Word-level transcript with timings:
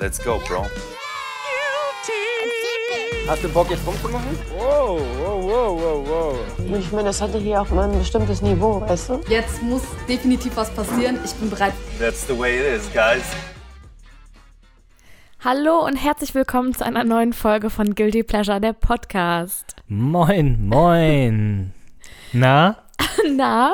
Let's 0.00 0.18
go, 0.18 0.40
bro. 0.48 0.66
Hast 3.28 3.44
du 3.44 3.48
Bock 3.48 3.70
jetzt 3.70 3.86
rumzumachen? 3.86 4.36
Wow, 4.58 5.00
wow, 5.18 5.44
wow, 5.44 5.80
wow, 5.80 6.08
wow. 6.08 6.78
Ich 6.78 6.90
meine, 6.90 7.04
das 7.04 7.22
hatte 7.22 7.38
hier 7.38 7.60
auch 7.62 7.70
mal 7.70 7.88
ein 7.88 7.98
bestimmtes 7.98 8.42
Niveau, 8.42 8.80
weißt 8.80 9.10
du? 9.10 9.20
Jetzt 9.28 9.62
muss 9.62 9.82
definitiv 10.08 10.56
was 10.56 10.70
passieren. 10.74 11.18
Ich 11.24 11.32
bin 11.34 11.48
bereit. 11.48 11.72
That's 11.98 12.26
the 12.26 12.36
way 12.36 12.58
it 12.58 12.76
is, 12.76 12.92
guys. 12.92 13.22
Hallo 15.44 15.86
und 15.86 15.94
herzlich 15.96 16.34
willkommen 16.34 16.74
zu 16.74 16.84
einer 16.84 17.04
neuen 17.04 17.32
Folge 17.32 17.70
von 17.70 17.94
Guilty 17.94 18.24
Pleasure, 18.24 18.60
der 18.60 18.72
Podcast. 18.72 19.76
Moin, 19.86 20.66
moin. 20.68 21.72
Na? 22.32 22.78
Na, 23.36 23.72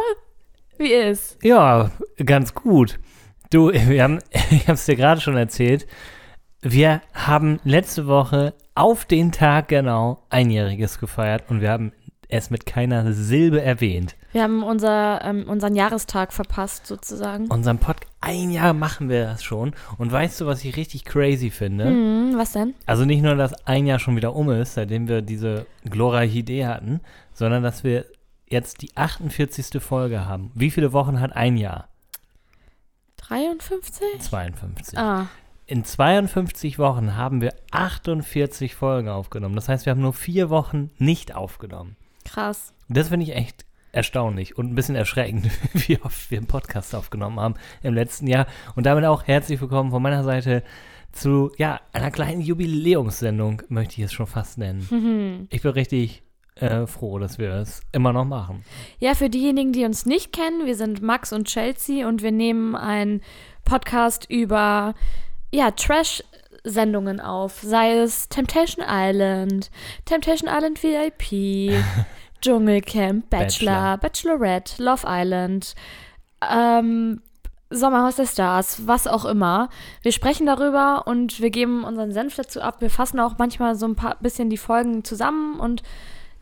wie 0.76 0.92
ist? 0.92 1.38
Ja, 1.42 1.90
ganz 2.24 2.54
gut. 2.54 2.98
Du, 3.50 3.72
wir 3.72 4.04
haben, 4.04 4.20
ich 4.50 4.68
habe 4.68 4.74
es 4.74 4.86
dir 4.86 4.94
gerade 4.94 5.20
schon 5.20 5.36
erzählt, 5.36 5.88
wir 6.62 7.00
haben 7.12 7.58
letzte 7.64 8.06
Woche 8.06 8.54
auf 8.76 9.04
den 9.04 9.32
Tag 9.32 9.68
genau 9.68 10.22
Einjähriges 10.30 11.00
gefeiert 11.00 11.44
und 11.48 11.60
wir 11.60 11.70
haben 11.70 11.92
es 12.28 12.50
mit 12.50 12.64
keiner 12.64 13.12
Silbe 13.12 13.60
erwähnt. 13.60 14.14
Wir 14.30 14.44
haben 14.44 14.62
unser, 14.62 15.24
ähm, 15.24 15.48
unseren 15.48 15.74
Jahrestag 15.74 16.32
verpasst, 16.32 16.86
sozusagen. 16.86 17.48
Unseren 17.48 17.78
Podcast, 17.78 18.12
ein 18.20 18.52
Jahr 18.52 18.72
machen 18.72 19.08
wir 19.08 19.24
das 19.24 19.42
schon. 19.42 19.72
Und 19.98 20.12
weißt 20.12 20.40
du, 20.40 20.46
was 20.46 20.64
ich 20.64 20.76
richtig 20.76 21.04
crazy 21.04 21.50
finde? 21.50 21.86
Hm, 21.86 22.34
was 22.36 22.52
denn? 22.52 22.74
Also 22.86 23.04
nicht 23.04 23.22
nur, 23.22 23.34
dass 23.34 23.66
ein 23.66 23.84
Jahr 23.84 23.98
schon 23.98 24.14
wieder 24.14 24.36
um 24.36 24.48
ist, 24.50 24.74
seitdem 24.74 25.08
wir 25.08 25.22
diese 25.22 25.66
glorreiche 25.84 26.38
Idee 26.38 26.66
hatten, 26.66 27.00
sondern 27.32 27.64
dass 27.64 27.82
wir 27.82 28.04
jetzt 28.48 28.82
die 28.82 28.96
48. 28.96 29.82
Folge 29.82 30.26
haben. 30.26 30.52
Wie 30.54 30.70
viele 30.70 30.92
Wochen 30.92 31.18
hat 31.18 31.34
ein 31.34 31.56
Jahr? 31.56 31.89
53? 33.30 34.20
52. 34.22 34.98
Ah, 34.98 35.28
In 35.66 35.84
52 35.84 36.80
Wochen 36.80 37.14
haben 37.14 37.40
wir 37.40 37.54
48 37.70 38.74
Folgen 38.74 39.08
aufgenommen. 39.08 39.54
Das 39.54 39.68
heißt, 39.68 39.86
wir 39.86 39.92
haben 39.92 40.00
nur 40.00 40.12
vier 40.12 40.50
Wochen 40.50 40.90
nicht 40.98 41.34
aufgenommen. 41.34 41.94
krass. 42.24 42.74
Das 42.88 43.08
finde 43.10 43.24
ich 43.26 43.36
echt 43.36 43.64
erstaunlich 43.92 44.58
und 44.58 44.68
ein 44.70 44.74
bisschen 44.74 44.96
erschreckend, 44.96 45.48
wie 45.74 46.00
oft 46.02 46.28
wir 46.32 46.38
einen 46.38 46.48
Podcast 46.48 46.92
aufgenommen 46.92 47.38
haben 47.38 47.54
im 47.84 47.94
letzten 47.94 48.26
Jahr. 48.26 48.46
Und 48.74 48.84
damit 48.86 49.04
auch 49.04 49.24
herzlich 49.28 49.60
willkommen 49.60 49.92
von 49.92 50.02
meiner 50.02 50.24
Seite 50.24 50.64
zu, 51.12 51.52
ja, 51.56 51.80
einer 51.92 52.10
kleinen 52.10 52.40
Jubiläumssendung, 52.40 53.62
möchte 53.68 53.94
ich 54.00 54.06
es 54.06 54.12
schon 54.12 54.26
fast 54.26 54.58
nennen. 54.58 54.88
Mhm. 54.90 55.46
Ich 55.50 55.62
bin 55.62 55.70
richtig 55.70 56.24
äh, 56.56 56.86
froh, 56.86 57.18
dass 57.18 57.38
wir 57.38 57.52
es 57.54 57.82
immer 57.92 58.12
noch 58.12 58.24
machen. 58.24 58.64
Ja, 58.98 59.14
für 59.14 59.30
diejenigen, 59.30 59.72
die 59.72 59.84
uns 59.84 60.06
nicht 60.06 60.32
kennen, 60.32 60.66
wir 60.66 60.76
sind 60.76 61.02
Max 61.02 61.32
und 61.32 61.46
Chelsea 61.48 62.06
und 62.06 62.22
wir 62.22 62.32
nehmen 62.32 62.76
einen 62.76 63.22
Podcast 63.64 64.26
über, 64.28 64.94
ja, 65.52 65.70
Trash-Sendungen 65.70 67.20
auf. 67.20 67.60
Sei 67.62 67.94
es 67.94 68.28
Temptation 68.28 68.84
Island, 68.86 69.70
Temptation 70.04 70.50
Island 70.52 70.82
VIP, 70.82 71.82
Dschungelcamp, 72.42 73.30
Bachelor, 73.30 73.98
Bachelorette, 73.98 74.82
Love 74.82 75.06
Island, 75.06 75.74
ähm, 76.50 77.22
Sommerhaus 77.72 78.16
der 78.16 78.26
Stars, 78.26 78.86
was 78.88 79.06
auch 79.06 79.24
immer. 79.24 79.68
Wir 80.02 80.10
sprechen 80.10 80.44
darüber 80.44 81.06
und 81.06 81.40
wir 81.40 81.50
geben 81.50 81.84
unseren 81.84 82.12
Senf 82.12 82.34
dazu 82.34 82.60
ab. 82.60 82.80
Wir 82.80 82.90
fassen 82.90 83.20
auch 83.20 83.38
manchmal 83.38 83.76
so 83.76 83.86
ein 83.86 83.94
paar 83.94 84.16
bisschen 84.20 84.50
die 84.50 84.56
Folgen 84.56 85.04
zusammen 85.04 85.60
und 85.60 85.82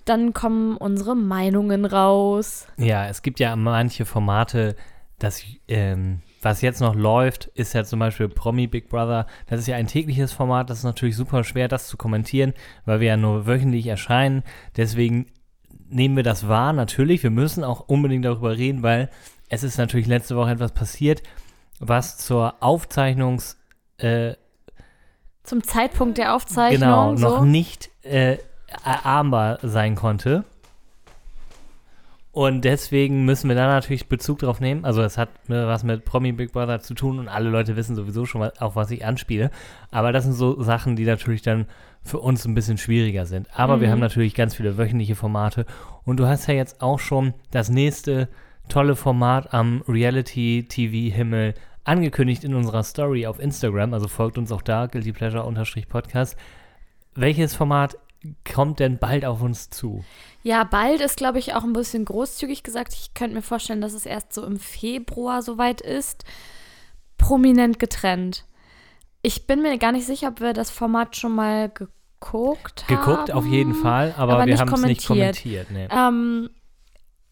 dann 0.08 0.32
kommen 0.32 0.76
unsere 0.76 1.14
Meinungen 1.16 1.84
raus. 1.84 2.66
Ja, 2.76 3.06
es 3.06 3.22
gibt 3.22 3.40
ja 3.40 3.54
manche 3.56 4.04
Formate, 4.04 4.76
das, 5.18 5.42
ähm, 5.66 6.20
was 6.42 6.60
jetzt 6.62 6.80
noch 6.80 6.94
läuft, 6.94 7.46
ist 7.54 7.72
ja 7.74 7.84
zum 7.84 7.98
Beispiel 7.98 8.28
Promi 8.28 8.66
Big 8.66 8.88
Brother. 8.88 9.26
Das 9.48 9.60
ist 9.60 9.66
ja 9.66 9.76
ein 9.76 9.88
tägliches 9.88 10.32
Format, 10.32 10.70
das 10.70 10.78
ist 10.78 10.84
natürlich 10.84 11.16
super 11.16 11.42
schwer, 11.44 11.68
das 11.68 11.88
zu 11.88 11.96
kommentieren, 11.96 12.54
weil 12.84 13.00
wir 13.00 13.08
ja 13.08 13.16
nur 13.16 13.46
wöchentlich 13.46 13.86
erscheinen. 13.86 14.44
Deswegen 14.76 15.26
nehmen 15.88 16.16
wir 16.16 16.22
das 16.22 16.48
wahr, 16.48 16.72
natürlich. 16.72 17.22
Wir 17.22 17.30
müssen 17.30 17.64
auch 17.64 17.88
unbedingt 17.88 18.24
darüber 18.24 18.56
reden, 18.56 18.82
weil 18.82 19.10
es 19.48 19.62
ist 19.62 19.78
natürlich 19.78 20.06
letzte 20.06 20.36
Woche 20.36 20.52
etwas 20.52 20.72
passiert, 20.72 21.22
was 21.80 22.18
zur 22.18 22.62
Aufzeichnungs- 22.62 23.56
äh, 23.98 24.34
Zum 25.42 25.62
Zeitpunkt 25.64 26.18
der 26.18 26.34
Aufzeichnung. 26.34 26.80
genau, 26.80 27.16
so. 27.16 27.28
noch 27.28 27.44
nicht 27.44 27.90
äh, 28.02 28.38
erahmbar 28.84 29.58
sein 29.62 29.94
konnte. 29.94 30.44
Und 32.30 32.64
deswegen 32.64 33.24
müssen 33.24 33.48
wir 33.48 33.56
da 33.56 33.66
natürlich 33.66 34.08
Bezug 34.08 34.38
drauf 34.40 34.60
nehmen. 34.60 34.84
Also 34.84 35.02
es 35.02 35.18
hat 35.18 35.30
was 35.48 35.82
mit 35.82 36.04
Promi 36.04 36.30
Big 36.32 36.52
Brother 36.52 36.78
zu 36.80 36.94
tun 36.94 37.18
und 37.18 37.26
alle 37.28 37.48
Leute 37.48 37.74
wissen 37.74 37.96
sowieso 37.96 38.26
schon, 38.26 38.42
was- 38.42 38.60
auf 38.60 38.76
was 38.76 38.90
ich 38.90 39.04
anspiele. 39.04 39.50
Aber 39.90 40.12
das 40.12 40.24
sind 40.24 40.34
so 40.34 40.62
Sachen, 40.62 40.94
die 40.94 41.04
natürlich 41.04 41.42
dann 41.42 41.66
für 42.04 42.18
uns 42.18 42.44
ein 42.44 42.54
bisschen 42.54 42.78
schwieriger 42.78 43.26
sind. 43.26 43.48
Aber 43.58 43.80
wir 43.80 43.88
Mhm. 43.88 43.92
haben 43.92 44.00
natürlich 44.00 44.34
ganz 44.34 44.54
viele 44.54 44.78
wöchentliche 44.78 45.16
Formate. 45.16 45.66
Und 46.04 46.18
du 46.20 46.26
hast 46.26 46.46
ja 46.46 46.54
jetzt 46.54 46.80
auch 46.80 47.00
schon 47.00 47.34
das 47.50 47.70
nächste 47.70 48.28
tolle 48.68 48.94
Format 48.94 49.52
am 49.52 49.82
Reality-TV-Himmel 49.88 51.54
angekündigt 51.84 52.44
in 52.44 52.54
unserer 52.54 52.84
Story 52.84 53.26
auf 53.26 53.40
Instagram. 53.40 53.94
Also 53.94 54.06
folgt 54.06 54.38
uns 54.38 54.52
auch 54.52 54.62
da, 54.62 54.86
Guilty 54.86 55.12
Pleasure-Podcast. 55.12 56.36
Welches 57.14 57.54
Format 57.54 57.96
kommt 58.50 58.80
denn 58.80 58.98
bald 58.98 59.24
auf 59.24 59.42
uns 59.42 59.70
zu? 59.70 60.04
Ja, 60.42 60.64
bald 60.64 61.00
ist, 61.00 61.16
glaube 61.16 61.38
ich, 61.38 61.54
auch 61.54 61.64
ein 61.64 61.72
bisschen 61.72 62.04
großzügig 62.04 62.62
gesagt. 62.62 62.94
Ich 62.94 63.14
könnte 63.14 63.36
mir 63.36 63.42
vorstellen, 63.42 63.80
dass 63.80 63.92
es 63.92 64.06
erst 64.06 64.32
so 64.32 64.44
im 64.44 64.58
Februar 64.58 65.42
soweit 65.42 65.80
ist. 65.80 66.24
Prominent 67.16 67.78
getrennt. 67.78 68.44
Ich 69.22 69.46
bin 69.46 69.62
mir 69.62 69.76
gar 69.78 69.92
nicht 69.92 70.06
sicher, 70.06 70.28
ob 70.28 70.40
wir 70.40 70.52
das 70.52 70.70
Format 70.70 71.16
schon 71.16 71.34
mal 71.34 71.68
geguckt 71.68 72.84
haben. 72.88 72.96
Geguckt 72.96 73.32
auf 73.32 73.46
jeden 73.46 73.74
Fall, 73.74 74.14
aber, 74.16 74.34
aber 74.34 74.46
wir 74.46 74.58
haben 74.58 74.72
es 74.72 74.82
nicht 74.82 75.06
kommentiert. 75.06 75.66
kommentiert. 75.66 75.70
Nee. 75.70 75.88
Ähm, 75.90 76.50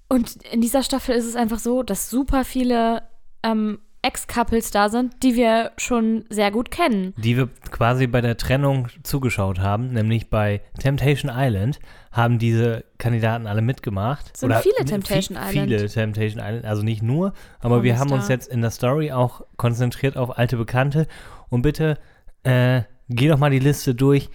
und 0.09 0.37
in 0.53 0.61
dieser 0.61 0.83
Staffel 0.83 1.15
ist 1.15 1.27
es 1.27 1.37
einfach 1.37 1.59
so, 1.59 1.83
dass 1.83 2.11
super 2.11 2.45
viele 2.45 3.03
ähm, 3.43 3.79
Ex-Couples 4.07 4.71
da 4.71 4.89
sind, 4.89 5.23
die 5.25 5.35
wir 5.35 5.73
schon 5.79 6.25
sehr 6.31 6.51
gut 6.53 6.71
kennen. 6.71 7.13
Die 7.17 7.37
wir 7.37 7.49
quasi 7.71 8.07
bei 8.07 8.21
der 8.21 8.37
Trennung 8.37 8.87
zugeschaut 9.03 9.59
haben, 9.59 9.89
nämlich 9.93 10.31
bei 10.31 10.61
Temptation 10.79 11.31
Island, 11.35 11.81
haben 12.13 12.39
diese 12.39 12.85
Kandidaten 12.99 13.47
alle 13.49 13.63
mitgemacht. 13.63 14.37
Sind 14.37 14.55
viele 14.63 14.79
n- 14.79 14.87
Temptation 14.87 15.37
Island. 15.37 15.69
Viele 15.69 15.87
Temptation 15.89 16.41
Island, 16.45 16.65
also 16.65 16.83
nicht 16.83 17.03
nur, 17.03 17.33
aber 17.61 17.83
wir 17.83 17.95
haben 17.99 18.13
uns 18.13 18.27
Promi-Star. 18.27 18.37
jetzt 18.37 18.47
in 18.49 18.61
der 18.63 18.71
Story 18.71 19.11
auch 19.11 19.43
konzentriert 19.57 20.17
auf 20.17 20.39
alte 20.39 20.57
Bekannte. 20.57 21.07
Und 21.49 21.63
bitte 21.63 21.99
äh, 22.45 22.83
geh 23.09 23.29
doch 23.29 23.39
mal 23.39 23.51
die 23.51 23.59
Liste 23.59 23.95
durch 23.95 24.31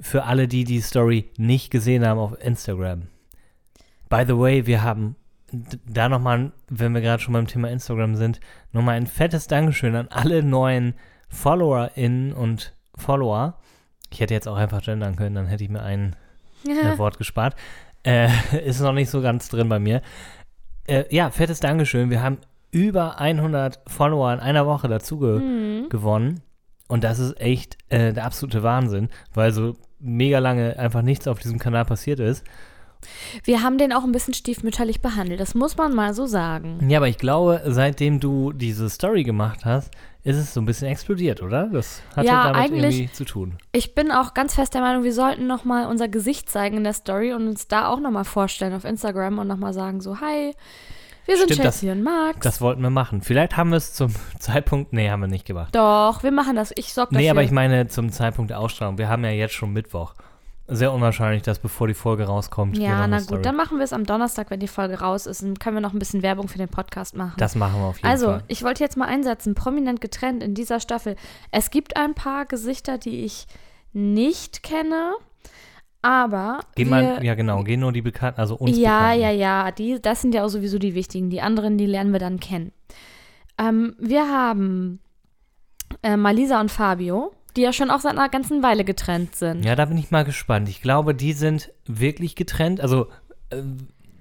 für 0.00 0.24
alle, 0.24 0.48
die 0.48 0.64
die 0.64 0.80
Story 0.80 1.30
nicht 1.38 1.70
gesehen 1.70 2.04
haben 2.04 2.18
auf 2.18 2.34
Instagram. 2.44 3.02
By 4.08 4.24
the 4.26 4.36
way, 4.36 4.66
wir 4.66 4.82
haben 4.82 5.14
da 5.52 6.08
nochmal, 6.08 6.52
wenn 6.68 6.92
wir 6.94 7.00
gerade 7.00 7.22
schon 7.22 7.34
beim 7.34 7.46
Thema 7.46 7.68
Instagram 7.68 8.16
sind, 8.16 8.40
nochmal 8.72 8.96
ein 8.96 9.06
fettes 9.06 9.46
Dankeschön 9.46 9.94
an 9.94 10.08
alle 10.08 10.42
neuen 10.42 10.94
FollowerInnen 11.28 12.32
und 12.32 12.74
Follower. 12.96 13.58
Ich 14.10 14.20
hätte 14.20 14.34
jetzt 14.34 14.48
auch 14.48 14.56
einfach 14.56 14.82
gendern 14.82 15.16
können, 15.16 15.34
dann 15.34 15.46
hätte 15.46 15.64
ich 15.64 15.70
mir 15.70 15.82
ein 15.82 16.16
äh, 16.66 16.96
Wort 16.98 17.18
gespart. 17.18 17.54
Äh, 18.02 18.28
ist 18.64 18.80
noch 18.80 18.92
nicht 18.92 19.10
so 19.10 19.20
ganz 19.20 19.48
drin 19.48 19.68
bei 19.68 19.78
mir. 19.78 20.02
Äh, 20.86 21.04
ja, 21.14 21.30
fettes 21.30 21.60
Dankeschön. 21.60 22.10
Wir 22.10 22.22
haben 22.22 22.38
über 22.70 23.20
100 23.20 23.80
Follower 23.86 24.32
in 24.32 24.40
einer 24.40 24.66
Woche 24.66 24.88
dazu 24.88 25.18
ge 25.18 25.38
Mhm. 25.40 25.88
gewonnen. 25.90 26.40
Und 26.88 27.04
das 27.04 27.18
ist 27.18 27.40
echt 27.40 27.78
äh, 27.88 28.12
der 28.12 28.24
absolute 28.24 28.62
Wahnsinn, 28.62 29.08
weil 29.34 29.52
so 29.52 29.76
mega 29.98 30.38
lange 30.40 30.78
einfach 30.78 31.02
nichts 31.02 31.28
auf 31.28 31.38
diesem 31.38 31.58
Kanal 31.58 31.84
passiert 31.84 32.20
ist. 32.20 32.44
Wir 33.44 33.62
haben 33.62 33.78
den 33.78 33.92
auch 33.92 34.04
ein 34.04 34.12
bisschen 34.12 34.34
stiefmütterlich 34.34 35.00
behandelt, 35.00 35.40
das 35.40 35.54
muss 35.54 35.76
man 35.76 35.94
mal 35.94 36.14
so 36.14 36.26
sagen. 36.26 36.88
Ja, 36.88 36.98
aber 36.98 37.08
ich 37.08 37.18
glaube, 37.18 37.62
seitdem 37.66 38.20
du 38.20 38.52
diese 38.52 38.88
Story 38.90 39.22
gemacht 39.24 39.64
hast, 39.64 39.90
ist 40.24 40.36
es 40.36 40.54
so 40.54 40.60
ein 40.60 40.66
bisschen 40.66 40.86
explodiert, 40.88 41.42
oder? 41.42 41.66
Das 41.72 42.00
hatte 42.14 42.28
Ja, 42.28 42.44
damit 42.52 42.60
eigentlich- 42.60 42.98
irgendwie 43.00 43.12
zu 43.12 43.24
tun. 43.24 43.54
Ich 43.72 43.94
bin 43.94 44.12
auch 44.12 44.34
ganz 44.34 44.54
fest 44.54 44.72
der 44.74 44.80
Meinung, 44.80 45.02
wir 45.02 45.12
sollten 45.12 45.46
noch 45.48 45.64
mal 45.64 45.86
unser 45.88 46.06
Gesicht 46.08 46.48
zeigen 46.48 46.76
in 46.76 46.84
der 46.84 46.92
Story 46.92 47.32
und 47.32 47.48
uns 47.48 47.66
da 47.66 47.88
auch 47.88 47.98
noch 47.98 48.10
mal 48.12 48.24
vorstellen 48.24 48.72
auf 48.74 48.84
Instagram 48.84 49.38
und 49.38 49.48
noch 49.48 49.56
mal 49.56 49.72
sagen 49.72 50.00
so, 50.00 50.20
hi, 50.20 50.54
wir 51.26 51.36
sind 51.36 51.46
Stimmt, 51.52 51.64
das- 51.64 51.80
Chelsea 51.80 51.92
und 51.92 52.02
Max. 52.04 52.38
Das 52.40 52.60
wollten 52.60 52.82
wir 52.82 52.90
machen. 52.90 53.22
Vielleicht 53.22 53.56
haben 53.56 53.70
wir 53.70 53.76
es 53.78 53.94
zum 53.94 54.12
Zeitpunkt, 54.38 54.92
nee, 54.92 55.10
haben 55.10 55.20
wir 55.20 55.28
nicht 55.28 55.44
gemacht. 55.44 55.74
Doch, 55.74 56.22
wir 56.22 56.30
machen 56.32 56.54
das. 56.56 56.72
Ich 56.76 56.92
sorg 56.92 57.10
dafür. 57.10 57.20
Nee, 57.20 57.30
aber 57.30 57.42
ich 57.42 57.50
meine 57.50 57.88
zum 57.88 58.10
Zeitpunkt 58.12 58.50
der 58.50 58.60
Ausstrahlung. 58.60 58.98
Wir 58.98 59.08
haben 59.08 59.24
ja 59.24 59.30
jetzt 59.30 59.54
schon 59.54 59.72
Mittwoch. 59.72 60.14
Sehr 60.68 60.92
unwahrscheinlich, 60.92 61.42
dass 61.42 61.58
bevor 61.58 61.88
die 61.88 61.94
Folge 61.94 62.24
rauskommt. 62.24 62.76
wir 62.76 62.84
Ja, 62.84 63.06
na 63.06 63.18
Story- 63.20 63.38
gut, 63.38 63.46
dann 63.46 63.56
machen 63.56 63.78
wir 63.78 63.84
es 63.84 63.92
am 63.92 64.04
Donnerstag, 64.04 64.50
wenn 64.50 64.60
die 64.60 64.68
Folge 64.68 65.00
raus 65.00 65.26
ist. 65.26 65.42
Dann 65.42 65.58
können 65.58 65.76
wir 65.76 65.80
noch 65.80 65.92
ein 65.92 65.98
bisschen 65.98 66.22
Werbung 66.22 66.48
für 66.48 66.58
den 66.58 66.68
Podcast 66.68 67.16
machen. 67.16 67.34
Das 67.36 67.54
machen 67.56 67.80
wir 67.80 67.86
auf 67.88 67.96
jeden 67.96 68.06
also, 68.06 68.26
Fall. 68.26 68.44
ich 68.48 68.62
wollte 68.62 68.82
jetzt 68.82 68.96
mal 68.96 69.06
einsetzen, 69.06 69.54
prominent 69.54 70.00
getrennt 70.00 70.42
in 70.42 70.54
dieser 70.54 70.80
Staffel. 70.80 71.16
Es 71.50 71.70
gibt 71.70 71.96
ein 71.96 72.14
paar 72.14 72.46
Gesichter, 72.46 72.96
die 72.96 73.24
ich 73.24 73.46
nicht 73.92 74.62
kenne, 74.62 75.12
aber 76.00 76.60
Geh 76.74 76.84
wir, 76.84 76.90
mal, 76.90 77.24
ja 77.24 77.34
genau, 77.34 77.62
geh 77.62 77.76
nur 77.76 77.92
die 77.92 78.02
Bekannten, 78.02 78.40
also 78.40 78.54
uns 78.56 78.76
ja, 78.76 78.98
Bekannten. 79.12 79.20
ja, 79.20 79.30
ja, 79.30 79.70
die, 79.70 80.00
das 80.00 80.22
sind 80.22 80.34
ja 80.34 80.44
auch 80.44 80.48
sowieso 80.48 80.78
die 80.78 80.94
wichtigen. 80.94 81.28
Die 81.28 81.40
anderen, 81.42 81.76
die 81.76 81.86
lernen 81.86 82.12
wir 82.12 82.20
dann 82.20 82.40
kennen. 82.40 82.72
Ähm, 83.58 83.94
wir 83.98 84.28
haben 84.28 85.00
äh, 86.02 86.16
Malisa 86.16 86.60
und 86.60 86.70
Fabio. 86.70 87.32
Die 87.56 87.62
ja 87.62 87.72
schon 87.72 87.90
auch 87.90 88.00
seit 88.00 88.12
einer 88.12 88.28
ganzen 88.28 88.62
Weile 88.62 88.84
getrennt 88.84 89.34
sind. 89.34 89.64
Ja, 89.64 89.76
da 89.76 89.84
bin 89.84 89.98
ich 89.98 90.10
mal 90.10 90.24
gespannt. 90.24 90.68
Ich 90.68 90.82
glaube, 90.82 91.14
die 91.14 91.32
sind 91.32 91.70
wirklich 91.86 92.34
getrennt. 92.34 92.80
Also 92.80 93.08
äh, 93.50 93.62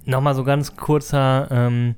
nochmal 0.06 0.36
so 0.36 0.44
ganz 0.44 0.76
kurzer 0.76 1.48
ähm, 1.52 1.96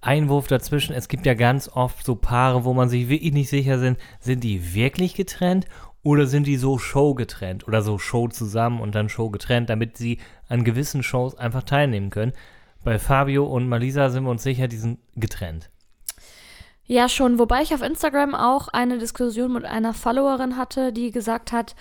Einwurf 0.00 0.46
dazwischen. 0.46 0.94
Es 0.94 1.08
gibt 1.08 1.26
ja 1.26 1.34
ganz 1.34 1.68
oft 1.68 2.04
so 2.04 2.14
Paare, 2.14 2.64
wo 2.64 2.74
man 2.74 2.88
sich 2.88 3.08
wirklich 3.08 3.32
nicht 3.32 3.48
sicher 3.48 3.78
sind, 3.78 3.98
sind 4.20 4.44
die 4.44 4.74
wirklich 4.74 5.14
getrennt 5.14 5.66
oder 6.02 6.26
sind 6.26 6.46
die 6.46 6.56
so 6.56 6.78
Show 6.78 7.14
getrennt 7.14 7.66
oder 7.66 7.82
so 7.82 7.98
Show 7.98 8.28
zusammen 8.28 8.80
und 8.80 8.94
dann 8.94 9.08
Show 9.08 9.30
getrennt, 9.30 9.70
damit 9.70 9.96
sie 9.96 10.18
an 10.48 10.64
gewissen 10.64 11.02
Shows 11.02 11.36
einfach 11.36 11.62
teilnehmen 11.62 12.10
können. 12.10 12.32
Bei 12.84 12.98
Fabio 12.98 13.46
und 13.46 13.66
Malisa 13.66 14.10
sind 14.10 14.24
wir 14.24 14.30
uns 14.30 14.42
sicher, 14.42 14.68
die 14.68 14.76
sind 14.76 14.98
getrennt. 15.16 15.70
Ja, 16.86 17.08
schon. 17.08 17.38
Wobei 17.38 17.62
ich 17.62 17.74
auf 17.74 17.82
Instagram 17.82 18.34
auch 18.34 18.68
eine 18.68 18.98
Diskussion 18.98 19.52
mit 19.52 19.64
einer 19.64 19.94
Followerin 19.94 20.56
hatte, 20.56 20.92
die 20.92 21.10
gesagt 21.10 21.50
hat, 21.52 21.74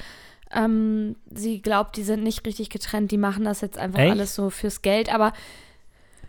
ähm, 0.51 1.15
sie 1.33 1.61
glaubt, 1.61 1.97
die 1.97 2.03
sind 2.03 2.23
nicht 2.23 2.45
richtig 2.45 2.69
getrennt, 2.69 3.11
die 3.11 3.17
machen 3.17 3.44
das 3.44 3.61
jetzt 3.61 3.77
einfach 3.77 4.00
Echt? 4.00 4.11
alles 4.11 4.35
so 4.35 4.50
fürs 4.50 4.81
Geld. 4.81 5.13
Aber 5.13 5.33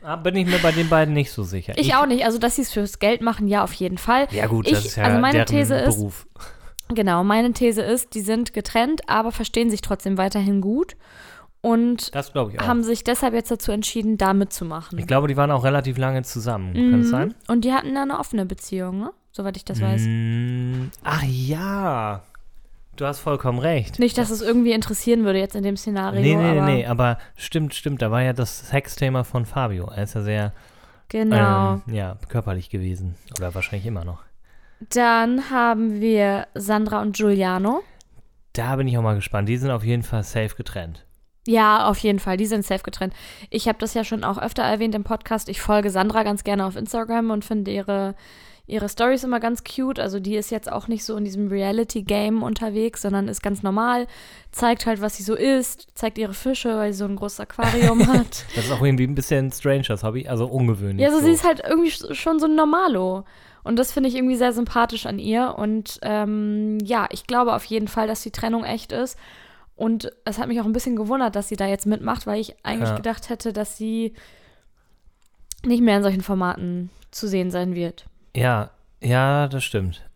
Da 0.02 0.16
bin 0.16 0.34
ich 0.36 0.46
mir 0.46 0.58
bei 0.58 0.72
den 0.72 0.88
beiden 0.88 1.14
nicht 1.14 1.30
so 1.30 1.44
sicher. 1.44 1.74
ich, 1.76 1.94
auch 1.94 2.06
nicht. 2.06 2.24
Also, 2.24 2.38
dass 2.38 2.56
sie 2.56 2.62
es 2.62 2.72
fürs 2.72 2.98
Geld 2.98 3.20
machen, 3.22 3.46
ja, 3.48 3.62
auf 3.62 3.72
jeden 3.74 3.98
Fall. 3.98 4.26
Ja 4.32 4.46
gut, 4.46 4.66
Ich- 4.66 4.72
das 4.74 4.86
ist 4.86 4.96
ja 4.96 5.04
also 5.04 5.18
meine 5.20 5.44
These 5.44 5.76
ist- 5.76 5.96
Beruf. 5.96 6.26
Genau, 6.88 7.24
meine 7.24 7.52
These 7.52 7.80
ist, 7.80 8.14
die 8.14 8.20
sind 8.20 8.52
getrennt, 8.52 9.08
aber 9.08 9.32
verstehen 9.32 9.70
sich 9.70 9.80
trotzdem 9.80 10.18
weiterhin 10.18 10.60
gut 10.60 10.96
und 11.64 12.10
haben 12.60 12.82
sich 12.82 13.04
deshalb 13.04 13.32
jetzt 13.34 13.50
dazu 13.50 13.72
entschieden, 13.72 14.18
da 14.18 14.34
mitzumachen. 14.34 14.98
ich 14.98 15.06
glaube, 15.06 15.28
die 15.28 15.36
waren 15.36 15.50
auch 15.50 15.64
relativ 15.64 15.96
lange 15.98 16.22
zusammen. 16.22 16.74
Kann 16.74 17.00
es 17.00 17.06
Mhm. 17.06 17.10
sein? 17.10 17.34
Und 17.48 17.64
die 17.64 17.72
hatten 17.72 17.94
da 17.94 18.02
eine 18.02 18.18
offene 18.18 18.44
Beziehung, 18.46 18.98
ne? 19.00 19.10
Soweit 19.32 19.56
ich 19.56 19.64
das 19.64 19.80
weiß. 19.80 20.02
Mm, 20.06 20.90
Ach 21.02 21.22
ja. 21.24 22.22
Du 22.96 23.04
hast 23.06 23.18
vollkommen 23.18 23.58
recht. 23.58 23.98
Nicht, 23.98 24.16
dass 24.18 24.30
es 24.30 24.40
irgendwie 24.42 24.70
interessieren 24.72 25.24
würde 25.24 25.40
jetzt 25.40 25.56
in 25.56 25.64
dem 25.64 25.76
Szenario. 25.76 26.20
Nee, 26.20 26.36
nee, 26.36 26.42
nee, 26.52 26.58
aber 26.58 26.66
nee, 26.70 26.86
aber 26.86 27.18
stimmt, 27.34 27.74
stimmt. 27.74 28.00
Da 28.02 28.12
war 28.12 28.22
ja 28.22 28.32
das 28.32 28.68
Sexthema 28.68 29.24
von 29.24 29.44
Fabio. 29.46 29.86
Er 29.90 30.04
ist 30.04 30.14
ja 30.14 30.22
sehr 30.22 30.52
Genau. 31.08 31.80
ähm, 31.88 31.94
ja, 31.94 32.16
körperlich 32.28 32.70
gewesen. 32.70 33.16
Oder 33.38 33.54
wahrscheinlich 33.54 33.86
immer 33.86 34.04
noch. 34.04 34.22
Dann 34.90 35.50
haben 35.50 36.00
wir 36.00 36.46
Sandra 36.54 37.02
und 37.02 37.16
Giuliano. 37.16 37.82
Da 38.52 38.76
bin 38.76 38.86
ich 38.86 38.96
auch 38.96 39.02
mal 39.02 39.16
gespannt. 39.16 39.48
Die 39.48 39.56
sind 39.56 39.70
auf 39.72 39.82
jeden 39.82 40.02
Fall 40.04 40.22
safe 40.22 40.54
getrennt. 40.54 41.04
Ja, 41.46 41.86
auf 41.88 41.98
jeden 41.98 42.18
Fall. 42.20 42.36
Die 42.36 42.46
sind 42.46 42.64
safe 42.64 42.82
getrennt. 42.82 43.12
Ich 43.50 43.68
habe 43.68 43.78
das 43.78 43.92
ja 43.94 44.02
schon 44.04 44.24
auch 44.24 44.38
öfter 44.38 44.62
erwähnt 44.62 44.94
im 44.94 45.04
Podcast. 45.04 45.48
Ich 45.48 45.60
folge 45.60 45.90
Sandra 45.90 46.22
ganz 46.22 46.42
gerne 46.44 46.64
auf 46.64 46.74
Instagram 46.76 47.30
und 47.30 47.44
finde 47.44 47.70
ihre, 47.70 48.14
ihre 48.66 48.88
Stories 48.88 49.24
immer 49.24 49.40
ganz 49.40 49.62
cute. 49.62 49.98
Also 50.00 50.20
die 50.20 50.36
ist 50.36 50.50
jetzt 50.50 50.72
auch 50.72 50.88
nicht 50.88 51.04
so 51.04 51.16
in 51.16 51.24
diesem 51.24 51.48
Reality-Game 51.48 52.42
unterwegs, 52.42 53.02
sondern 53.02 53.28
ist 53.28 53.42
ganz 53.42 53.62
normal. 53.62 54.06
Zeigt 54.52 54.86
halt, 54.86 55.02
was 55.02 55.16
sie 55.18 55.22
so 55.22 55.34
isst. 55.34 55.88
Zeigt 55.94 56.16
ihre 56.16 56.32
Fische, 56.32 56.76
weil 56.76 56.92
sie 56.94 57.00
so 57.00 57.04
ein 57.04 57.16
großes 57.16 57.40
Aquarium 57.40 58.06
hat. 58.12 58.46
Das 58.56 58.64
ist 58.64 58.72
auch 58.72 58.82
irgendwie 58.82 59.06
ein 59.06 59.14
bisschen 59.14 59.52
strange, 59.52 59.82
das 59.88 60.02
Hobby. 60.02 60.26
Also 60.26 60.46
ungewöhnlich. 60.46 61.02
Ja, 61.02 61.08
also 61.08 61.20
so. 61.20 61.26
sie 61.26 61.32
ist 61.32 61.44
halt 61.44 61.60
irgendwie 61.68 61.90
sch- 61.90 62.14
schon 62.14 62.38
so 62.40 62.46
ein 62.46 62.54
Normalo. 62.54 63.24
Und 63.64 63.78
das 63.78 63.92
finde 63.92 64.08
ich 64.08 64.14
irgendwie 64.14 64.36
sehr 64.36 64.54
sympathisch 64.54 65.04
an 65.04 65.18
ihr. 65.18 65.56
Und 65.58 65.98
ähm, 66.02 66.78
ja, 66.82 67.06
ich 67.10 67.26
glaube 67.26 67.54
auf 67.54 67.64
jeden 67.66 67.88
Fall, 67.88 68.06
dass 68.06 68.22
die 68.22 68.30
Trennung 68.30 68.64
echt 68.64 68.92
ist. 68.92 69.18
Und 69.76 70.12
es 70.24 70.38
hat 70.38 70.48
mich 70.48 70.60
auch 70.60 70.64
ein 70.66 70.72
bisschen 70.72 70.94
gewundert, 70.96 71.34
dass 71.36 71.48
sie 71.48 71.56
da 71.56 71.66
jetzt 71.66 71.86
mitmacht, 71.86 72.26
weil 72.26 72.40
ich 72.40 72.54
eigentlich 72.64 72.90
Ja. 72.90 72.96
gedacht 72.96 73.28
hätte, 73.28 73.52
dass 73.52 73.76
sie 73.76 74.14
nicht 75.64 75.82
mehr 75.82 75.96
in 75.96 76.02
solchen 76.02 76.22
Formaten 76.22 76.90
zu 77.10 77.26
sehen 77.28 77.50
sein 77.50 77.74
wird. 77.74 78.06
Ja, 78.36 78.70
ja, 79.02 79.48
das 79.48 79.64
stimmt. 79.64 80.08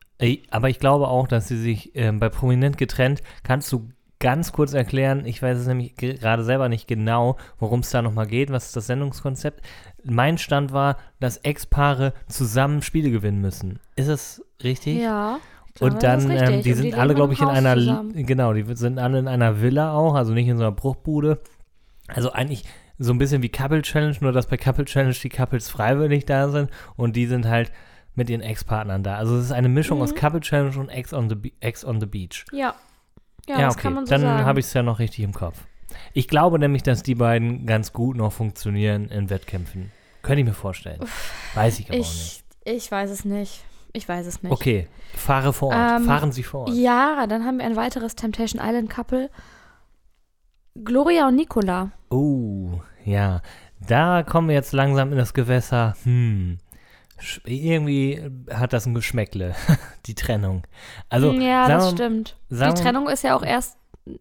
Aber 0.50 0.68
ich 0.68 0.78
glaube 0.80 1.08
auch, 1.08 1.28
dass 1.28 1.48
sie 1.48 1.56
sich 1.58 1.92
ähm, 1.94 2.18
bei 2.18 2.28
Prominent 2.28 2.76
getrennt, 2.76 3.22
kannst 3.44 3.70
du 3.72 3.88
ganz 4.20 4.50
kurz 4.50 4.72
erklären, 4.72 5.24
ich 5.26 5.40
weiß 5.40 5.56
es 5.58 5.66
nämlich 5.68 5.94
ge- 5.94 6.16
gerade 6.16 6.42
selber 6.42 6.68
nicht 6.68 6.88
genau, 6.88 7.36
worum 7.60 7.80
es 7.80 7.90
da 7.90 8.02
nochmal 8.02 8.26
geht, 8.26 8.50
was 8.50 8.66
ist 8.66 8.76
das 8.76 8.88
Sendungskonzept. 8.88 9.64
Mein 10.02 10.38
Stand 10.38 10.72
war, 10.72 10.96
dass 11.20 11.36
Ex-Paare 11.38 12.12
zusammen 12.28 12.82
Spiele 12.82 13.12
gewinnen 13.12 13.40
müssen. 13.40 13.78
Ist 13.94 14.08
das 14.08 14.42
richtig? 14.62 14.98
Ja. 15.00 15.38
Ich 15.80 15.82
Und 15.94 16.02
dann, 16.02 16.30
ähm, 16.30 16.62
die 16.62 16.70
Und 16.70 16.76
sind 16.76 16.84
leben 16.86 16.98
alle, 16.98 17.14
glaube 17.14 17.32
ich, 17.32 17.40
in 17.40 17.48
einer, 17.48 17.74
zusammen. 17.74 18.26
genau, 18.26 18.52
die 18.52 18.64
sind 18.76 18.98
alle 18.98 19.18
in 19.18 19.28
einer 19.28 19.60
Villa 19.60 19.92
auch, 19.92 20.14
also 20.14 20.32
nicht 20.34 20.48
in 20.48 20.56
so 20.56 20.62
einer 20.64 20.72
Bruchbude. 20.72 21.40
Also 22.08 22.32
eigentlich 22.32 22.64
so 22.98 23.12
ein 23.12 23.18
bisschen 23.18 23.42
wie 23.42 23.48
Couple 23.48 23.82
Challenge, 23.82 24.16
nur 24.20 24.32
dass 24.32 24.46
bei 24.46 24.56
Couple 24.56 24.84
Challenge 24.84 25.14
die 25.14 25.28
Couples 25.28 25.68
freiwillig 25.70 26.24
da 26.26 26.48
sind 26.48 26.70
und 26.96 27.14
die 27.16 27.26
sind 27.26 27.46
halt 27.46 27.70
mit 28.14 28.28
ihren 28.30 28.40
Ex-Partnern 28.40 29.02
da. 29.04 29.16
Also 29.16 29.36
es 29.36 29.44
ist 29.46 29.52
eine 29.52 29.68
Mischung 29.68 29.98
Mhm. 29.98 30.04
aus 30.04 30.14
Couple 30.14 30.40
Challenge 30.40 30.76
und 30.78 30.88
Ex 30.88 31.12
on 31.14 31.28
the, 31.28 31.36
Be 31.36 31.52
Ex 31.60 31.84
on 31.84 32.00
the 32.00 32.06
Beach. 32.06 32.44
Ja. 32.52 32.74
Ja, 33.48 33.58
Ja, 33.60 33.66
das 33.66 33.74
okay, 33.74 33.82
kann 33.84 33.94
man 33.94 34.06
so 34.06 34.10
dann 34.16 34.44
habe 34.44 34.58
ich 34.60 34.66
es 34.66 34.72
ja 34.74 34.82
noch 34.82 34.98
richtig 34.98 35.24
im 35.24 35.32
Kopf. 35.32 35.58
Ich 36.12 36.26
glaube 36.28 36.58
nämlich, 36.58 36.82
dass 36.82 37.02
die 37.02 37.14
beiden 37.14 37.64
ganz 37.66 37.92
gut 37.92 38.16
noch 38.16 38.32
funktionieren 38.32 39.08
in 39.08 39.30
Wettkämpfen. 39.30 39.90
Könnte 40.22 40.40
ich 40.40 40.46
mir 40.46 40.52
vorstellen. 40.54 41.00
Weiß 41.54 41.78
ich 41.78 41.86
aber 41.88 41.94
auch 41.94 41.98
nicht. 41.98 42.42
ich, 42.64 42.72
ich 42.74 42.90
weiß 42.90 43.10
es 43.10 43.24
nicht. 43.24 43.62
Ich 43.98 44.08
weiß 44.08 44.26
es 44.26 44.42
nicht. 44.44 44.52
Okay, 44.52 44.86
fahre 45.14 45.52
fort. 45.52 45.74
Ähm, 45.76 46.04
Fahren 46.04 46.30
Sie 46.30 46.44
fort. 46.44 46.70
Ja, 46.72 47.26
dann 47.26 47.44
haben 47.44 47.58
wir 47.58 47.66
ein 47.66 47.74
weiteres 47.74 48.14
Temptation 48.14 48.62
Island 48.64 48.88
Couple. 48.88 49.28
Gloria 50.84 51.26
und 51.26 51.34
Nicola. 51.34 51.90
Oh, 52.10 52.80
ja. 53.04 53.42
Da 53.86 54.22
kommen 54.22 54.48
wir 54.48 54.54
jetzt 54.54 54.72
langsam 54.72 55.10
in 55.10 55.18
das 55.18 55.34
Gewässer. 55.34 55.96
Hm. 56.04 56.58
Irgendwie 57.44 58.22
hat 58.52 58.72
das 58.72 58.86
ein 58.86 58.94
Geschmäckle, 58.94 59.54
die 60.06 60.14
Trennung. 60.14 60.62
Also, 61.08 61.32
ja, 61.32 61.66
das 61.66 61.86
wir- 61.86 61.90
stimmt. 61.90 62.36
Die 62.50 62.74
Trennung 62.74 63.08
ist 63.08 63.24
ja 63.24 63.34
auch 63.36 63.42
erst 63.42 63.76
ein 64.06 64.18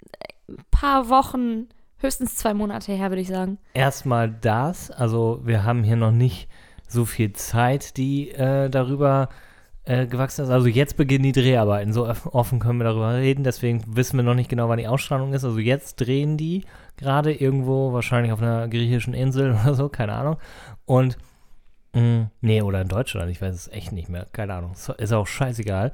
paar 0.71 1.09
Wochen, 1.09 1.67
höchstens 1.99 2.35
zwei 2.35 2.55
Monate 2.55 2.93
her, 2.93 3.09
würde 3.11 3.21
ich 3.21 3.27
sagen. 3.27 3.59
erstmal 3.75 4.31
das. 4.31 4.89
Also, 4.89 5.41
wir 5.43 5.63
haben 5.63 5.83
hier 5.83 5.95
noch 5.95 6.11
nicht 6.11 6.49
so 6.87 7.05
viel 7.05 7.33
Zeit, 7.33 7.97
die 7.97 8.31
äh, 8.31 8.69
darüber 8.71 9.29
äh, 9.29 9.33
gewachsen 9.87 10.43
ist. 10.43 10.49
Also, 10.49 10.67
jetzt 10.67 10.97
beginnen 10.97 11.23
die 11.23 11.31
Dreharbeiten. 11.31 11.93
So 11.93 12.07
off- 12.07 12.25
offen 12.33 12.59
können 12.59 12.79
wir 12.79 12.83
darüber 12.85 13.15
reden. 13.15 13.43
Deswegen 13.43 13.83
wissen 13.87 14.17
wir 14.17 14.23
noch 14.23 14.33
nicht 14.35 14.49
genau, 14.49 14.67
wann 14.69 14.79
die 14.79 14.87
Ausstrahlung 14.87 15.33
ist. 15.33 15.43
Also, 15.45 15.59
jetzt 15.59 15.95
drehen 15.95 16.37
die 16.37 16.65
gerade 16.97 17.33
irgendwo, 17.33 17.93
wahrscheinlich 17.93 18.31
auf 18.33 18.41
einer 18.41 18.67
griechischen 18.67 19.13
Insel 19.13 19.51
oder 19.63 19.73
so, 19.75 19.87
keine 19.89 20.13
Ahnung. 20.13 20.37
Und, 20.85 21.17
mh, 21.93 22.29
nee, 22.41 22.61
oder 22.61 22.81
in 22.81 22.87
Deutschland, 22.89 23.31
ich 23.31 23.41
weiß 23.41 23.55
es 23.55 23.67
echt 23.69 23.91
nicht 23.93 24.09
mehr, 24.09 24.27
keine 24.33 24.53
Ahnung. 24.55 24.73
Ist 24.73 25.13
auch 25.13 25.27
scheißegal. 25.27 25.91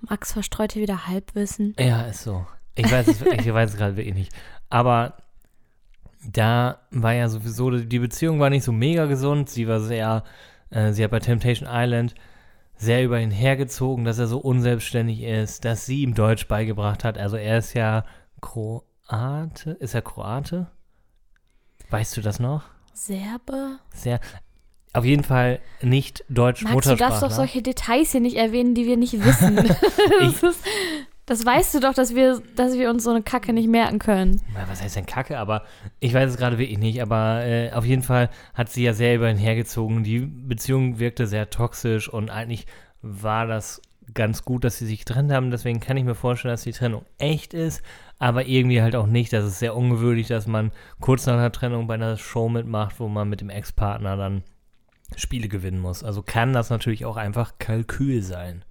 Max 0.00 0.32
verstreut 0.32 0.72
hier 0.72 0.82
wieder 0.82 1.06
Halbwissen. 1.06 1.74
Ja, 1.78 2.02
ist 2.02 2.22
so. 2.22 2.46
Ich 2.74 2.90
weiß 2.90 3.08
es, 3.08 3.22
ich 3.22 3.52
weiß 3.54 3.70
es 3.70 3.76
gerade 3.78 3.96
wirklich 3.96 4.14
nicht. 4.14 4.32
Aber 4.68 5.14
da 6.28 6.78
war 6.90 7.12
ja 7.14 7.28
sowieso, 7.28 7.70
die 7.70 7.98
Beziehung 7.98 8.40
war 8.40 8.50
nicht 8.50 8.64
so 8.64 8.72
mega 8.72 9.06
gesund. 9.06 9.48
Sie 9.48 9.68
war 9.68 9.80
sehr, 9.80 10.24
äh, 10.70 10.92
sie 10.92 11.04
hat 11.04 11.10
bei 11.12 11.20
Temptation 11.20 11.68
Island 11.70 12.14
sehr 12.76 13.04
über 13.04 13.20
ihn 13.20 13.30
hergezogen, 13.30 14.04
dass 14.04 14.18
er 14.18 14.26
so 14.26 14.38
unselbstständig 14.38 15.22
ist, 15.22 15.64
dass 15.64 15.86
sie 15.86 16.02
ihm 16.02 16.14
Deutsch 16.14 16.46
beigebracht 16.48 17.04
hat. 17.04 17.16
Also 17.18 17.36
er 17.36 17.58
ist 17.58 17.74
ja 17.74 18.04
Kroate. 18.40 19.70
Ist 19.80 19.94
er 19.94 20.02
Kroate? 20.02 20.70
Weißt 21.90 22.16
du 22.16 22.20
das 22.20 22.38
noch? 22.40 22.64
Serbe? 22.92 23.78
Sehr. 23.94 24.20
Auf 24.92 25.04
jeden 25.04 25.24
Fall 25.24 25.60
nicht 25.82 26.24
Deutsch 26.28 26.62
Max, 26.62 26.70
du 26.70 26.74
Muttersprachler. 26.74 27.08
darfst 27.10 27.22
doch 27.22 27.30
solche 27.30 27.62
Details 27.62 28.12
hier 28.12 28.20
nicht 28.20 28.36
erwähnen, 28.36 28.74
die 28.74 28.86
wir 28.86 28.96
nicht 28.96 29.12
wissen. 29.24 29.58
Ich- 30.20 30.40
das, 31.26 31.44
weißt 31.44 31.74
du 31.74 31.80
doch, 31.80 31.92
dass 31.92 32.14
wir, 32.14 32.40
dass 32.54 32.74
wir 32.74 32.88
uns 32.88 33.02
so 33.02 33.10
eine 33.10 33.22
Kacke 33.22 33.52
nicht 33.52 33.68
merken 33.68 33.98
können. 33.98 34.40
Na, 34.54 34.64
was 34.68 34.80
heißt 34.80 34.94
denn 34.94 35.06
Kacke? 35.06 35.38
Aber 35.38 35.64
ich 35.98 36.14
weiß 36.14 36.30
es 36.30 36.36
gerade 36.36 36.58
wirklich 36.58 36.78
nicht. 36.78 37.02
Aber 37.02 37.44
äh, 37.44 37.72
auf 37.72 37.84
jeden 37.84 38.02
Fall 38.02 38.30
hat 38.54 38.70
sie 38.70 38.84
ja 38.84 38.92
sehr 38.92 39.16
über 39.16 39.28
ihn 39.28 39.36
hergezogen. 39.36 40.04
Die 40.04 40.20
Beziehung 40.20 41.00
wirkte 41.00 41.26
sehr 41.26 41.50
toxisch 41.50 42.08
und 42.08 42.30
eigentlich 42.30 42.66
war 43.02 43.46
das 43.46 43.82
ganz 44.14 44.44
gut, 44.44 44.62
dass 44.62 44.78
sie 44.78 44.86
sich 44.86 45.00
getrennt 45.00 45.32
haben. 45.32 45.50
Deswegen 45.50 45.80
kann 45.80 45.96
ich 45.96 46.04
mir 46.04 46.14
vorstellen, 46.14 46.52
dass 46.52 46.62
die 46.62 46.72
Trennung 46.72 47.04
echt 47.18 47.54
ist, 47.54 47.82
aber 48.20 48.46
irgendwie 48.46 48.80
halt 48.80 48.94
auch 48.94 49.06
nicht. 49.06 49.32
Das 49.32 49.44
ist 49.44 49.58
sehr 49.58 49.74
ungewöhnlich, 49.74 50.28
dass 50.28 50.46
man 50.46 50.70
kurz 51.00 51.26
nach 51.26 51.34
einer 51.34 51.50
Trennung 51.52 51.88
bei 51.88 51.94
einer 51.94 52.16
Show 52.16 52.48
mitmacht, 52.48 53.00
wo 53.00 53.08
man 53.08 53.28
mit 53.28 53.40
dem 53.40 53.50
Ex-Partner 53.50 54.16
dann 54.16 54.42
Spiele 55.16 55.48
gewinnen 55.48 55.80
muss. 55.80 56.04
Also 56.04 56.22
kann 56.22 56.52
das 56.52 56.70
natürlich 56.70 57.04
auch 57.04 57.16
einfach 57.16 57.54
Kalkül 57.58 58.22
sein. 58.22 58.64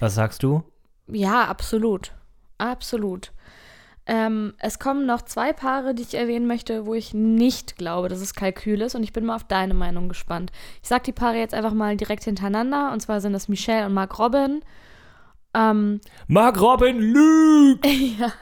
Was 0.00 0.14
sagst 0.14 0.42
du? 0.42 0.64
Ja, 1.06 1.44
absolut. 1.44 2.12
Absolut. 2.58 3.32
Ähm, 4.04 4.54
es 4.58 4.78
kommen 4.78 5.06
noch 5.06 5.22
zwei 5.22 5.52
Paare, 5.52 5.94
die 5.94 6.02
ich 6.02 6.14
erwähnen 6.14 6.46
möchte, 6.46 6.86
wo 6.86 6.94
ich 6.94 7.14
nicht 7.14 7.76
glaube, 7.76 8.08
dass 8.08 8.20
es 8.20 8.34
Kalkül 8.34 8.80
ist. 8.80 8.94
Und 8.94 9.04
ich 9.04 9.12
bin 9.12 9.24
mal 9.24 9.36
auf 9.36 9.44
deine 9.44 9.74
Meinung 9.74 10.08
gespannt. 10.08 10.50
Ich 10.82 10.88
sag 10.88 11.04
die 11.04 11.12
Paare 11.12 11.36
jetzt 11.36 11.54
einfach 11.54 11.72
mal 11.72 11.96
direkt 11.96 12.24
hintereinander. 12.24 12.92
Und 12.92 13.00
zwar 13.00 13.20
sind 13.20 13.32
das 13.32 13.48
Michelle 13.48 13.86
und 13.86 13.94
Mark 13.94 14.18
Robin. 14.18 14.62
Ähm, 15.54 16.00
Mark 16.26 16.60
Robin 16.60 16.98
lügt! 16.98 17.86
ja. 18.18 18.32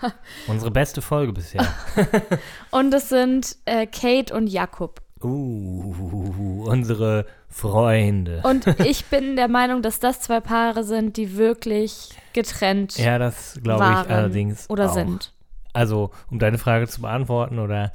Unsere 0.47 0.71
beste 0.71 1.03
Folge 1.03 1.33
bisher. 1.33 1.67
Und 2.71 2.95
es 2.95 3.09
sind 3.09 3.57
äh, 3.65 3.87
Kate 3.87 4.33
und 4.33 4.47
Jakob. 4.47 5.01
Uh, 5.23 6.65
unsere 6.67 7.27
Freunde. 7.51 8.41
Und 8.45 8.67
ich 8.81 9.07
bin 9.07 9.37
der 9.37 9.49
Meinung, 9.49 9.83
dass 9.83 9.99
das 9.99 10.21
zwei 10.21 10.41
Paare 10.41 10.85
sind, 10.85 11.17
die 11.17 11.37
wirklich 11.37 12.11
getrennt 12.33 12.97
ja, 12.97 13.19
das 13.19 13.59
glaube 13.63 13.85
ich 13.85 14.11
allerdings 14.11 14.71
oder 14.71 14.91
auch. 14.91 14.95
sind. 14.95 15.33
Also, 15.73 16.11
um 16.31 16.39
deine 16.39 16.59
Frage 16.59 16.89
zu 16.89 17.01
beantworten 17.01 17.59
oder 17.59 17.93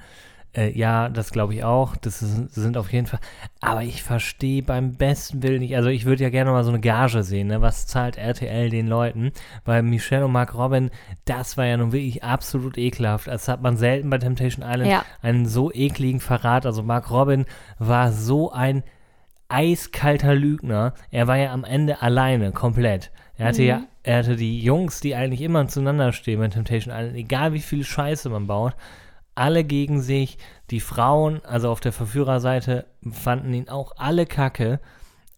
äh, 0.56 0.72
ja, 0.78 1.10
das 1.10 1.32
glaube 1.32 1.54
ich 1.54 1.64
auch. 1.64 1.96
Das 1.98 2.22
ist, 2.22 2.54
sind 2.54 2.78
auf 2.78 2.92
jeden 2.92 3.08
Fall. 3.08 3.20
Aber 3.60 3.84
ich 3.84 4.04
verstehe 4.04 4.64
beim 4.64 4.94
besten 4.94 5.44
Willen 5.44 5.60
nicht. 5.60 5.76
Also, 5.76 5.90
ich 5.90 6.06
würde 6.06 6.24
ja 6.24 6.30
gerne 6.30 6.52
mal 6.52 6.64
so 6.64 6.70
eine 6.70 6.80
Gage 6.80 7.24
sehen. 7.24 7.48
Ne? 7.48 7.62
Was 7.62 7.88
zahlt 7.88 8.18
RTL 8.18 8.70
den 8.70 8.88
Leuten? 8.88 9.32
Weil 9.66 9.84
Michelle 9.84 10.26
und 10.26 10.32
Mark 10.32 10.56
Robin, 10.56 10.92
das 11.26 11.58
war 11.58 11.66
ja 11.66 11.78
nun 11.78 11.92
wirklich 11.92 12.24
absolut 12.24 12.78
ekelhaft. 12.78 13.28
Das 13.28 13.48
hat 13.48 13.62
man 13.62 13.78
selten 13.78 14.10
bei 14.10 14.18
Temptation 14.18 14.66
Island. 14.66 14.90
Ja. 14.90 15.04
Einen 15.22 15.46
so 15.46 15.72
ekligen 15.74 16.22
Verrat. 16.22 16.66
Also, 16.66 16.84
Mark 16.84 17.12
Robin 17.12 17.46
war 17.78 18.12
so 18.12 18.52
ein 18.52 18.84
eiskalter 19.50 20.36
Lügner. 20.36 20.94
Er 21.12 21.28
war 21.28 21.38
ja 21.38 21.54
am 21.54 21.64
Ende 21.64 22.02
alleine, 22.02 22.52
komplett. 22.52 23.12
Er 23.38 23.48
hatte 23.48 23.64
ja, 23.64 23.84
er 24.04 24.20
hatte 24.20 24.36
die 24.36 24.62
Jungs, 24.62 25.02
die 25.02 25.16
eigentlich 25.16 25.42
immer 25.42 25.68
zueinander 25.68 26.14
stehen 26.14 26.40
bei 26.40 26.48
Temptation 26.48 26.94
Island, 26.96 27.16
egal 27.16 27.54
wie 27.54 27.60
viel 27.60 27.84
Scheiße 27.84 28.30
man 28.30 28.48
baut, 28.48 28.76
alle 29.36 29.64
gegen 29.64 30.02
sich. 30.02 30.38
Die 30.72 30.80
Frauen, 30.80 31.44
also 31.46 31.70
auf 31.70 31.80
der 31.80 31.92
Verführerseite, 31.92 32.86
fanden 33.12 33.54
ihn 33.54 33.70
auch 33.70 33.94
alle 33.98 34.26
kacke. 34.26 34.80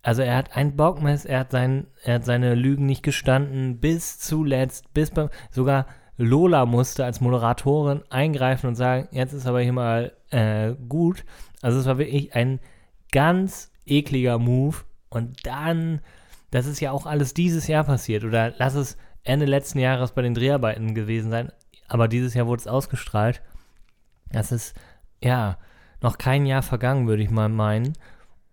Also 0.03 0.21
er 0.21 0.37
hat 0.37 0.55
ein 0.55 0.75
Bockmess, 0.75 1.25
er 1.25 1.39
hat, 1.39 1.51
sein, 1.51 1.87
er 2.03 2.15
hat 2.15 2.25
seine 2.25 2.55
Lügen 2.55 2.85
nicht 2.85 3.03
gestanden, 3.03 3.79
bis 3.79 4.19
zuletzt, 4.19 4.93
bis 4.93 5.11
beim, 5.11 5.29
sogar 5.49 5.87
Lola 6.17 6.65
musste 6.65 7.05
als 7.05 7.19
Moderatorin 7.19 8.03
eingreifen 8.09 8.67
und 8.67 8.75
sagen, 8.75 9.07
jetzt 9.11 9.33
ist 9.33 9.47
aber 9.47 9.61
hier 9.61 9.73
mal 9.73 10.13
äh, 10.31 10.73
gut. 10.87 11.25
Also 11.61 11.79
es 11.79 11.85
war 11.85 11.97
wirklich 11.97 12.35
ein 12.35 12.59
ganz 13.11 13.71
ekliger 13.89 14.39
Move. 14.39 14.77
Und 15.10 15.46
dann, 15.46 16.01
das 16.51 16.65
ist 16.65 16.79
ja 16.79 16.91
auch 16.91 17.06
alles 17.06 17.34
dieses 17.34 17.67
Jahr 17.67 17.84
passiert. 17.84 18.24
Oder 18.24 18.53
lass 18.58 18.75
es 18.75 18.98
Ende 19.24 19.46
letzten 19.46 19.79
Jahres 19.79 20.12
bei 20.12 20.22
den 20.22 20.34
Dreharbeiten 20.34 20.96
gewesen 20.96 21.32
sein. 21.32 21.51
Aber 21.88 22.08
dieses 22.08 22.34
Jahr 22.34 22.48
wurde 22.48 22.62
es 22.62 22.67
ausgestrahlt. 22.67 23.41
Das 24.32 24.51
ist, 24.51 24.75
ja, 25.24 25.58
noch 26.01 26.17
kein 26.17 26.46
Jahr 26.46 26.62
vergangen, 26.62 27.08
würde 27.08 27.24
ich 27.24 27.29
mal 27.29 27.50
meinen. 27.50 27.94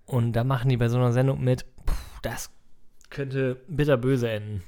Und 0.07 0.33
da 0.33 0.45
machen 0.45 0.69
die 0.69 0.77
bei 0.77 0.89
so 0.89 0.99
einer 0.99 1.13
Sendung 1.13 1.43
mit. 1.43 1.65
Puh, 1.85 1.95
das 2.23 2.51
könnte 3.11 3.57
bitterböse 3.69 4.31
enden. 4.31 4.63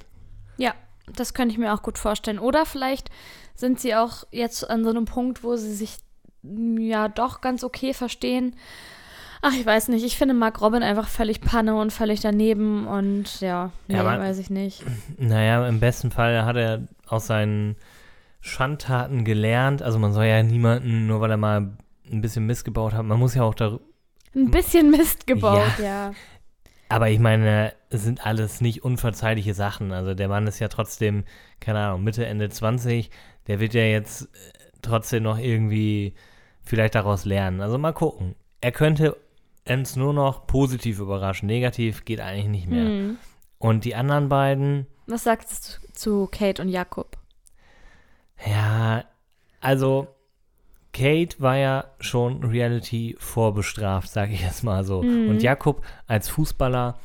Ja, 0.57 0.73
das 1.13 1.33
könnte 1.33 1.53
ich 1.53 1.59
mir 1.59 1.73
auch 1.73 1.81
gut 1.81 1.97
vorstellen. 1.97 2.39
Oder 2.39 2.65
vielleicht 2.65 3.09
sind 3.55 3.79
sie 3.79 3.95
auch 3.95 4.23
jetzt 4.31 4.69
an 4.69 4.83
so 4.83 4.89
einem 4.89 5.05
Punkt, 5.05 5.43
wo 5.43 5.55
sie 5.55 5.73
sich 5.73 5.97
ja 6.43 7.07
doch 7.07 7.41
ganz 7.41 7.63
okay 7.63 7.93
verstehen. 7.93 8.55
Ach, 9.41 9.53
ich 9.53 9.65
weiß 9.65 9.89
nicht. 9.89 10.03
Ich 10.05 10.17
finde 10.17 10.33
Mark 10.33 10.61
Robin 10.61 10.83
einfach 10.83 11.07
völlig 11.07 11.41
Panne 11.41 11.75
und 11.75 11.91
völlig 11.93 12.19
daneben 12.21 12.87
und 12.87 13.39
ja, 13.41 13.71
nee, 13.87 13.95
Ja, 13.95 14.01
aber- 14.01 14.19
weiß 14.19 14.39
ich 14.39 14.49
nicht. 14.49 14.83
Naja, 15.17 15.67
im 15.67 15.79
besten 15.79 16.11
Fall 16.11 16.43
hat 16.45 16.55
er 16.55 16.87
aus 17.07 17.27
seinen 17.27 17.75
Schandtaten 18.41 19.23
gelernt. 19.25 19.81
Also 19.81 19.99
man 19.99 20.13
soll 20.13 20.25
ja 20.25 20.41
niemanden, 20.43 21.07
nur 21.07 21.21
weil 21.21 21.31
er 21.31 21.37
mal 21.37 21.71
ein 22.11 22.21
bisschen 22.21 22.45
Mist 22.45 22.65
gebaut 22.65 22.93
hat, 22.93 23.03
man 23.05 23.19
muss 23.19 23.35
ja 23.35 23.43
auch 23.43 23.55
darüber. 23.55 23.83
Ein 24.35 24.51
bisschen 24.51 24.91
Mist 24.91 25.25
gebaut, 25.27 25.79
ja. 25.81 26.11
Aber 26.89 27.09
ich 27.09 27.19
meine, 27.19 27.73
es 27.89 28.03
sind 28.03 28.25
alles 28.25 28.61
nicht 28.61 28.83
unverzeihliche 28.83 29.53
Sachen. 29.53 29.91
Also 29.91 30.13
der 30.13 30.29
Mann 30.29 30.47
ist 30.47 30.59
ja 30.59 30.67
trotzdem, 30.69 31.25
keine 31.59 31.79
Ahnung, 31.79 32.03
Mitte, 32.03 32.25
Ende 32.25 32.47
20. 32.49 33.09
Der 33.47 33.59
wird 33.59 33.73
ja 33.73 33.81
jetzt 33.83 34.23
äh, 34.23 34.27
trotzdem 34.81 35.23
noch 35.23 35.37
irgendwie 35.37 36.13
vielleicht 36.63 36.95
daraus 36.95 37.25
lernen. 37.25 37.59
Also 37.61 37.77
mal 37.77 37.91
gucken. 37.93 38.35
Er 38.61 38.71
könnte 38.71 39.17
uns 39.69 39.95
nur 39.95 40.13
noch 40.13 40.47
positiv 40.47 40.99
überraschen. 40.99 41.47
Negativ 41.47 42.05
geht 42.05 42.19
eigentlich 42.19 42.47
nicht 42.47 42.67
mehr. 42.67 42.85
Hm. 42.85 43.17
Und 43.59 43.85
die 43.85 43.95
anderen 43.95 44.29
beiden, 44.29 44.87
Was 45.07 45.23
sagst 45.23 45.79
du 45.83 45.93
zu 45.93 46.27
Kate 46.31 46.61
und 46.61 46.69
Jakob? 46.69 47.17
Ja, 48.45 49.03
also 49.61 50.07
Kate 50.93 51.39
war 51.39 51.57
ja 51.57 51.85
schon 51.99 52.43
Reality 52.43 53.15
vorbestraft, 53.19 54.09
sage 54.09 54.33
ich 54.33 54.41
jetzt 54.41 54.63
mal 54.63 54.83
so. 54.83 55.01
Mhm. 55.01 55.29
Und 55.29 55.43
Jakob 55.43 55.83
als 56.07 56.29
Fußballer 56.29 56.97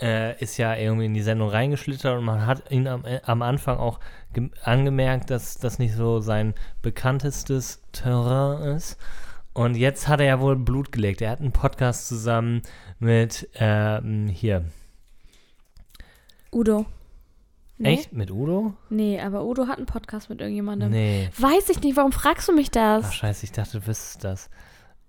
äh, 0.00 0.38
ist 0.42 0.56
ja 0.56 0.74
irgendwie 0.74 1.06
in 1.06 1.14
die 1.14 1.22
Sendung 1.22 1.50
reingeschlittert 1.50 2.18
und 2.18 2.24
man 2.24 2.46
hat 2.46 2.70
ihn 2.70 2.88
am, 2.88 3.04
äh, 3.04 3.20
am 3.24 3.42
Anfang 3.42 3.78
auch 3.78 4.00
gem- 4.32 4.52
angemerkt, 4.62 5.30
dass 5.30 5.58
das 5.58 5.78
nicht 5.78 5.94
so 5.94 6.20
sein 6.20 6.54
bekanntestes 6.82 7.82
Terrain 7.92 8.76
ist. 8.76 8.98
Und 9.52 9.76
jetzt 9.76 10.08
hat 10.08 10.20
er 10.20 10.26
ja 10.26 10.40
wohl 10.40 10.56
Blut 10.56 10.92
gelegt. 10.92 11.20
Er 11.20 11.30
hat 11.30 11.40
einen 11.40 11.52
Podcast 11.52 12.08
zusammen 12.08 12.62
mit 12.98 13.48
ähm, 13.54 14.28
hier. 14.28 14.64
Udo. 16.52 16.86
Nee? 17.78 17.94
Echt? 17.94 18.12
Mit 18.12 18.30
Udo? 18.30 18.74
Nee, 18.90 19.18
aber 19.20 19.44
Udo 19.44 19.66
hat 19.66 19.78
einen 19.78 19.86
Podcast 19.86 20.28
mit 20.28 20.40
irgendjemandem. 20.40 20.90
Nee. 20.90 21.30
Weiß 21.38 21.68
ich 21.70 21.80
nicht, 21.80 21.96
warum 21.96 22.12
fragst 22.12 22.46
du 22.48 22.52
mich 22.52 22.70
das? 22.70 23.06
Ach 23.06 23.12
scheiße, 23.12 23.44
ich 23.44 23.52
dachte, 23.52 23.80
du 23.80 23.86
wüsstest 23.86 24.22
das. 24.22 24.50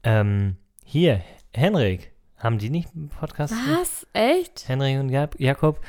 Ähm, 0.03 0.55
hier, 0.86 1.21
Henrik. 1.53 2.12
Haben 2.38 2.57
die 2.57 2.69
nicht 2.69 2.89
einen 2.95 3.10
Podcast? 3.10 3.53
Was? 3.53 4.07
Echt? 4.13 4.67
Henrik 4.67 5.00
und 5.00 5.10
Jak 5.10 5.39
Jakob? 5.39 5.79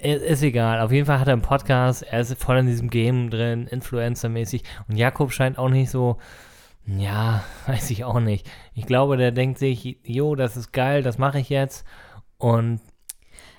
Äh, 0.00 0.16
Ist 0.16 0.42
egal. 0.42 0.80
Auf 0.80 0.92
jeden 0.92 1.06
Fall 1.06 1.20
hat 1.20 1.26
er 1.26 1.34
einen 1.34 1.42
Podcast. 1.42 2.02
Er 2.02 2.20
ist 2.20 2.34
voll 2.42 2.56
in 2.58 2.66
diesem 2.66 2.88
Game 2.88 3.28
drin, 3.28 3.66
Influencer-mäßig. 3.66 4.62
Und 4.88 4.96
Jakob 4.96 5.32
scheint 5.32 5.58
auch 5.58 5.68
nicht 5.68 5.90
so, 5.90 6.18
ja, 6.86 7.42
weiß 7.66 7.90
ich 7.90 8.04
auch 8.04 8.20
nicht. 8.20 8.48
Ich 8.74 8.86
glaube, 8.86 9.16
der 9.16 9.32
denkt 9.32 9.58
sich, 9.58 9.98
jo, 10.04 10.34
das 10.34 10.56
ist 10.56 10.72
geil, 10.72 11.02
das 11.02 11.18
mache 11.18 11.38
ich 11.40 11.48
jetzt. 11.48 11.84
Und, 12.38 12.80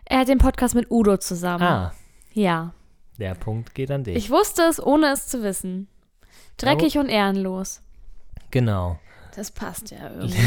Er 0.05 0.19
hat 0.19 0.27
den 0.27 0.37
Podcast 0.37 0.75
mit 0.75 0.89
Udo 0.91 1.17
zusammen. 1.17 1.63
ah, 1.63 1.93
Ja. 2.33 2.73
der 3.17 3.35
Punkt 3.35 3.73
geht 3.75 3.91
an 3.91 4.03
dich. 4.03 4.15
Ich 4.15 4.29
wusste 4.29 4.63
es, 4.63 4.81
ohne 4.81 5.11
es 5.11 5.27
zu 5.27 5.43
wissen. 5.43 5.87
Dreckig 6.57 6.97
und 6.97 7.09
ehrenlos. 7.09 7.81
genau. 8.51 8.99
Das 9.35 9.51
passt 9.51 9.91
ja 9.91 10.09
irgendwie. 10.15 10.41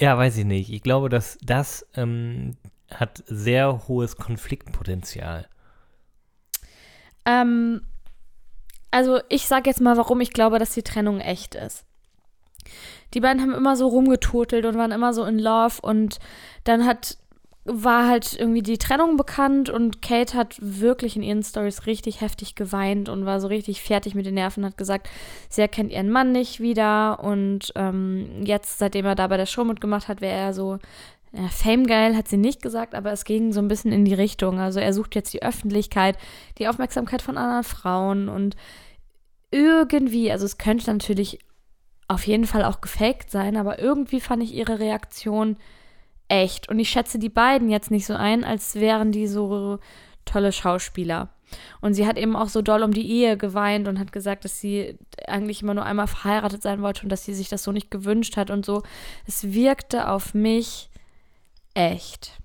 Ja, 0.00 0.18
weiß 0.18 0.36
ich 0.38 0.44
nicht. 0.44 0.72
Ich 0.72 0.82
glaube, 0.82 1.08
dass 1.08 1.38
das 1.42 1.86
ähm, 1.94 2.56
hat 2.92 3.22
sehr 3.28 3.86
hohes 3.86 4.16
Konfliktpotenzial. 4.16 5.46
ähm, 7.24 7.82
also 8.92 9.18
ich 9.28 9.48
sag 9.48 9.66
jetzt 9.66 9.80
mal, 9.80 9.96
warum 9.96 10.20
ich 10.20 10.32
glaube, 10.32 10.60
dass 10.60 10.74
die 10.74 10.84
Trennung 10.84 11.18
echt 11.18 11.56
ist. 11.56 11.84
Die 13.14 13.20
beiden 13.20 13.42
haben 13.42 13.54
immer 13.54 13.76
so 13.76 13.88
rumgeturtelt 13.88 14.64
und 14.64 14.76
waren 14.76 14.92
immer 14.92 15.12
so 15.12 15.24
in 15.24 15.38
Love 15.38 15.80
und 15.82 16.18
dann 16.64 16.86
hat 16.86 17.18
war 17.64 18.08
halt 18.08 18.36
irgendwie 18.36 18.62
die 18.62 18.78
Trennung 18.78 19.16
bekannt 19.16 19.70
und 19.70 20.02
Kate 20.02 20.36
hat 20.36 20.56
wirklich 20.60 21.14
in 21.14 21.22
ihren 21.22 21.44
Stories 21.44 21.86
richtig 21.86 22.20
heftig 22.20 22.56
geweint 22.56 23.08
und 23.08 23.24
war 23.24 23.40
so 23.40 23.46
richtig 23.46 23.82
fertig 23.82 24.16
mit 24.16 24.26
den 24.26 24.34
Nerven, 24.34 24.64
hat 24.64 24.76
gesagt, 24.76 25.08
sie 25.48 25.60
erkennt 25.60 25.92
ihren 25.92 26.10
Mann 26.10 26.32
nicht 26.32 26.58
wieder 26.58 27.20
und 27.22 27.72
ähm, 27.76 28.42
jetzt, 28.44 28.78
seitdem 28.78 29.06
er 29.06 29.14
da 29.14 29.28
bei 29.28 29.36
der 29.36 29.46
Show 29.46 29.62
mitgemacht 29.62 30.08
hat, 30.08 30.20
wäre 30.20 30.36
er 30.36 30.54
so 30.54 30.78
ja, 31.32 31.48
Fame-geil, 31.48 32.16
hat 32.16 32.28
sie 32.28 32.36
nicht 32.36 32.60
gesagt, 32.60 32.94
aber 32.94 33.10
es 33.12 33.24
ging 33.24 33.52
so 33.52 33.60
ein 33.60 33.68
bisschen 33.68 33.92
in 33.92 34.04
die 34.04 34.14
Richtung. 34.14 34.58
Also 34.58 34.80
er 34.80 34.92
sucht 34.92 35.14
jetzt 35.14 35.32
die 35.32 35.42
Öffentlichkeit, 35.42 36.18
die 36.58 36.68
Aufmerksamkeit 36.68 37.22
von 37.22 37.38
anderen 37.38 37.64
Frauen 37.64 38.28
und 38.28 38.54
irgendwie, 39.50 40.30
also 40.30 40.44
es 40.44 40.58
könnte 40.58 40.90
natürlich 40.90 41.38
auf 42.08 42.26
jeden 42.26 42.46
Fall 42.46 42.64
auch 42.64 42.80
gefaked 42.80 43.30
sein, 43.30 43.56
aber 43.56 43.78
irgendwie 43.78 44.20
fand 44.20 44.42
ich 44.42 44.54
ihre 44.54 44.78
Reaktion 44.78 45.56
echt. 46.28 46.68
Und 46.68 46.78
ich 46.78 46.90
schätze 46.90 47.18
die 47.18 47.28
beiden 47.30 47.70
jetzt 47.70 47.90
nicht 47.90 48.06
so 48.06 48.14
ein, 48.14 48.44
als 48.44 48.74
wären 48.74 49.12
die 49.12 49.26
so 49.26 49.78
tolle 50.24 50.52
Schauspieler. 50.52 51.30
Und 51.80 51.94
sie 51.94 52.06
hat 52.06 52.18
eben 52.18 52.36
auch 52.36 52.48
so 52.48 52.62
doll 52.62 52.82
um 52.82 52.92
die 52.92 53.10
Ehe 53.10 53.36
geweint 53.36 53.88
und 53.88 53.98
hat 53.98 54.12
gesagt, 54.12 54.44
dass 54.44 54.58
sie 54.58 54.98
eigentlich 55.26 55.62
immer 55.62 55.74
nur 55.74 55.84
einmal 55.84 56.06
verheiratet 56.06 56.62
sein 56.62 56.82
wollte 56.82 57.02
und 57.02 57.10
dass 57.10 57.24
sie 57.24 57.34
sich 57.34 57.48
das 57.48 57.62
so 57.62 57.72
nicht 57.72 57.90
gewünscht 57.90 58.36
hat 58.36 58.50
und 58.50 58.64
so. 58.64 58.82
Es 59.26 59.52
wirkte 59.52 60.08
auf 60.08 60.32
mich 60.32 60.90
echt. 61.74 62.38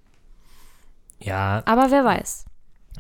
Ja, 1.20 1.64
Aber 1.66 1.90
wer 1.92 2.06
weiß. 2.06 2.46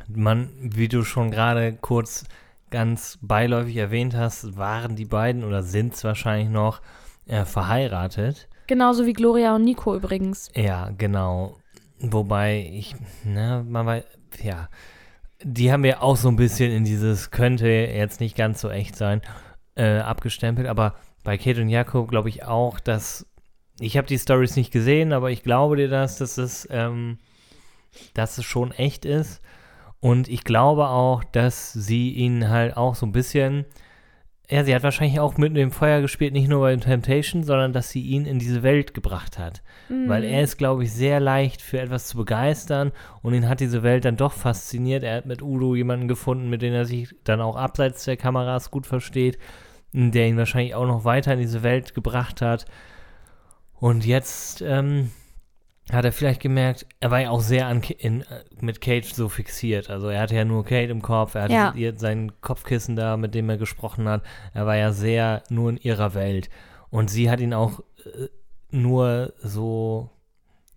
man, 0.07 0.49
wie 0.59 0.87
du 0.87 1.03
schon 1.03 1.31
gerade 1.31 1.73
kurz 1.73 2.25
ganz 2.69 3.17
beiläufig 3.21 3.77
erwähnt 3.77 4.15
hast, 4.15 4.57
waren 4.57 4.95
die 4.95 5.05
beiden 5.05 5.43
oder 5.43 5.63
sind 5.63 5.93
es 5.93 6.03
wahrscheinlich 6.03 6.49
noch 6.49 6.81
äh, 7.27 7.45
verheiratet. 7.45 8.47
Genauso 8.67 9.05
wie 9.05 9.13
Gloria 9.13 9.55
und 9.55 9.63
Nico 9.63 9.95
übrigens. 9.95 10.49
Ja, 10.55 10.89
genau. 10.97 11.57
Wobei 11.99 12.69
ich, 12.73 12.95
ne, 13.23 13.65
man 13.67 13.85
weiß, 13.85 14.03
ja, 14.43 14.67
die 15.41 15.71
haben 15.71 15.83
wir 15.83 16.03
auch 16.03 16.17
so 16.17 16.27
ein 16.27 16.35
bisschen 16.35 16.71
in 16.71 16.83
dieses 16.83 17.31
könnte 17.31 17.67
jetzt 17.67 18.19
nicht 18.19 18.35
ganz 18.35 18.59
so 18.59 18.69
echt 18.69 18.95
sein 18.95 19.21
äh, 19.75 19.99
abgestempelt, 19.99 20.67
aber 20.67 20.95
bei 21.23 21.37
Kate 21.37 21.61
und 21.61 21.69
Jakob 21.69 22.09
glaube 22.09 22.29
ich 22.29 22.43
auch, 22.45 22.79
dass 22.79 23.25
ich 23.79 23.97
habe 23.97 24.07
die 24.07 24.17
Stories 24.19 24.55
nicht 24.55 24.71
gesehen, 24.71 25.13
aber 25.13 25.31
ich 25.31 25.43
glaube 25.43 25.75
dir 25.75 25.89
das, 25.89 26.17
dass 26.17 26.37
es, 26.37 26.67
ähm, 26.71 27.17
dass 28.13 28.37
es 28.37 28.45
schon 28.45 28.71
echt 28.71 29.05
ist 29.05 29.41
und 29.99 30.27
ich 30.27 30.43
glaube 30.43 30.87
auch, 30.87 31.23
dass 31.23 31.73
sie 31.73 32.11
ihn 32.11 32.49
halt 32.49 32.77
auch 32.77 32.95
so 32.95 33.05
ein 33.05 33.11
bisschen 33.11 33.65
ja, 34.49 34.63
sie 34.63 34.73
hat 34.73 34.83
wahrscheinlich 34.83 35.19
auch 35.19 35.37
mit 35.37 35.57
dem 35.57 35.71
Feuer 35.71 35.99
gespielt, 35.99 36.31
nicht 36.31 36.47
nur 36.47 36.61
bei 36.61 36.75
Temptation, 36.77 37.43
sondern 37.43 37.73
dass 37.73 37.89
sie 37.89 38.01
ihn 38.01 38.25
in 38.25 38.39
diese 38.39 38.63
Welt 38.63 38.93
gebracht 38.93 39.37
hat. 39.37 39.61
Weil 40.07 40.23
er 40.23 40.41
ist, 40.41 40.57
glaube 40.57 40.85
ich, 40.85 40.93
sehr 40.93 41.19
leicht 41.19 41.61
für 41.61 41.81
etwas 41.81 42.07
zu 42.07 42.17
begeistern 42.17 42.93
und 43.21 43.33
ihn 43.33 43.49
hat 43.49 43.59
diese 43.59 43.83
Welt 43.83 44.05
dann 44.05 44.15
doch 44.15 44.31
fasziniert. 44.31 45.03
Er 45.03 45.17
hat 45.17 45.25
mit 45.25 45.41
Udo 45.41 45.75
jemanden 45.75 46.07
gefunden, 46.07 46.49
mit 46.49 46.61
dem 46.61 46.73
er 46.73 46.85
sich 46.85 47.13
dann 47.25 47.41
auch 47.41 47.57
abseits 47.57 48.05
der 48.05 48.15
Kameras 48.15 48.71
gut 48.71 48.87
versteht, 48.87 49.37
der 49.91 50.27
ihn 50.27 50.37
wahrscheinlich 50.37 50.75
auch 50.75 50.87
noch 50.87 51.03
weiter 51.03 51.33
in 51.33 51.39
diese 51.39 51.63
Welt 51.63 51.93
gebracht 51.93 52.41
hat. 52.41 52.65
Und 53.79 54.05
jetzt 54.05 54.61
ähm, 54.61 55.11
hat 55.91 56.03
er 56.05 56.11
vielleicht 56.11 56.41
gemerkt, 56.41 56.85
er 56.99 57.11
war 57.11 57.21
ja 57.21 57.29
auch 57.29 57.41
sehr 57.41 57.67
an, 57.67 57.81
in, 57.83 58.21
äh, 58.21 58.43
mit 58.59 58.81
Kate 58.81 59.07
so 59.07 59.29
fixiert. 59.29 59.89
Also 59.89 60.09
er 60.09 60.21
hatte 60.21 60.35
ja 60.35 60.45
nur 60.45 60.63
Kate 60.65 60.91
im 60.91 61.01
Kopf, 61.01 61.35
er 61.35 61.43
hatte 61.43 61.53
Ja. 61.53 61.73
ihr, 61.75 61.95
sein 61.95 62.31
Kopfkissen 62.41 62.95
da, 62.95 63.17
mit 63.17 63.33
dem 63.35 63.49
er 63.49 63.57
gesprochen 63.57 64.07
hat. 64.09 64.23
Er 64.53 64.65
war 64.65 64.75
ja 64.75 64.91
sehr 64.91 65.43
nur 65.49 65.69
in 65.69 65.77
ihrer 65.77 66.13
Welt. 66.13 66.49
Und 66.89 67.09
sie 67.09 67.29
hat 67.29 67.39
ihn 67.39 67.53
auch 67.53 67.79
äh, 68.05 68.27
nur 68.71 69.33
so 69.37 70.09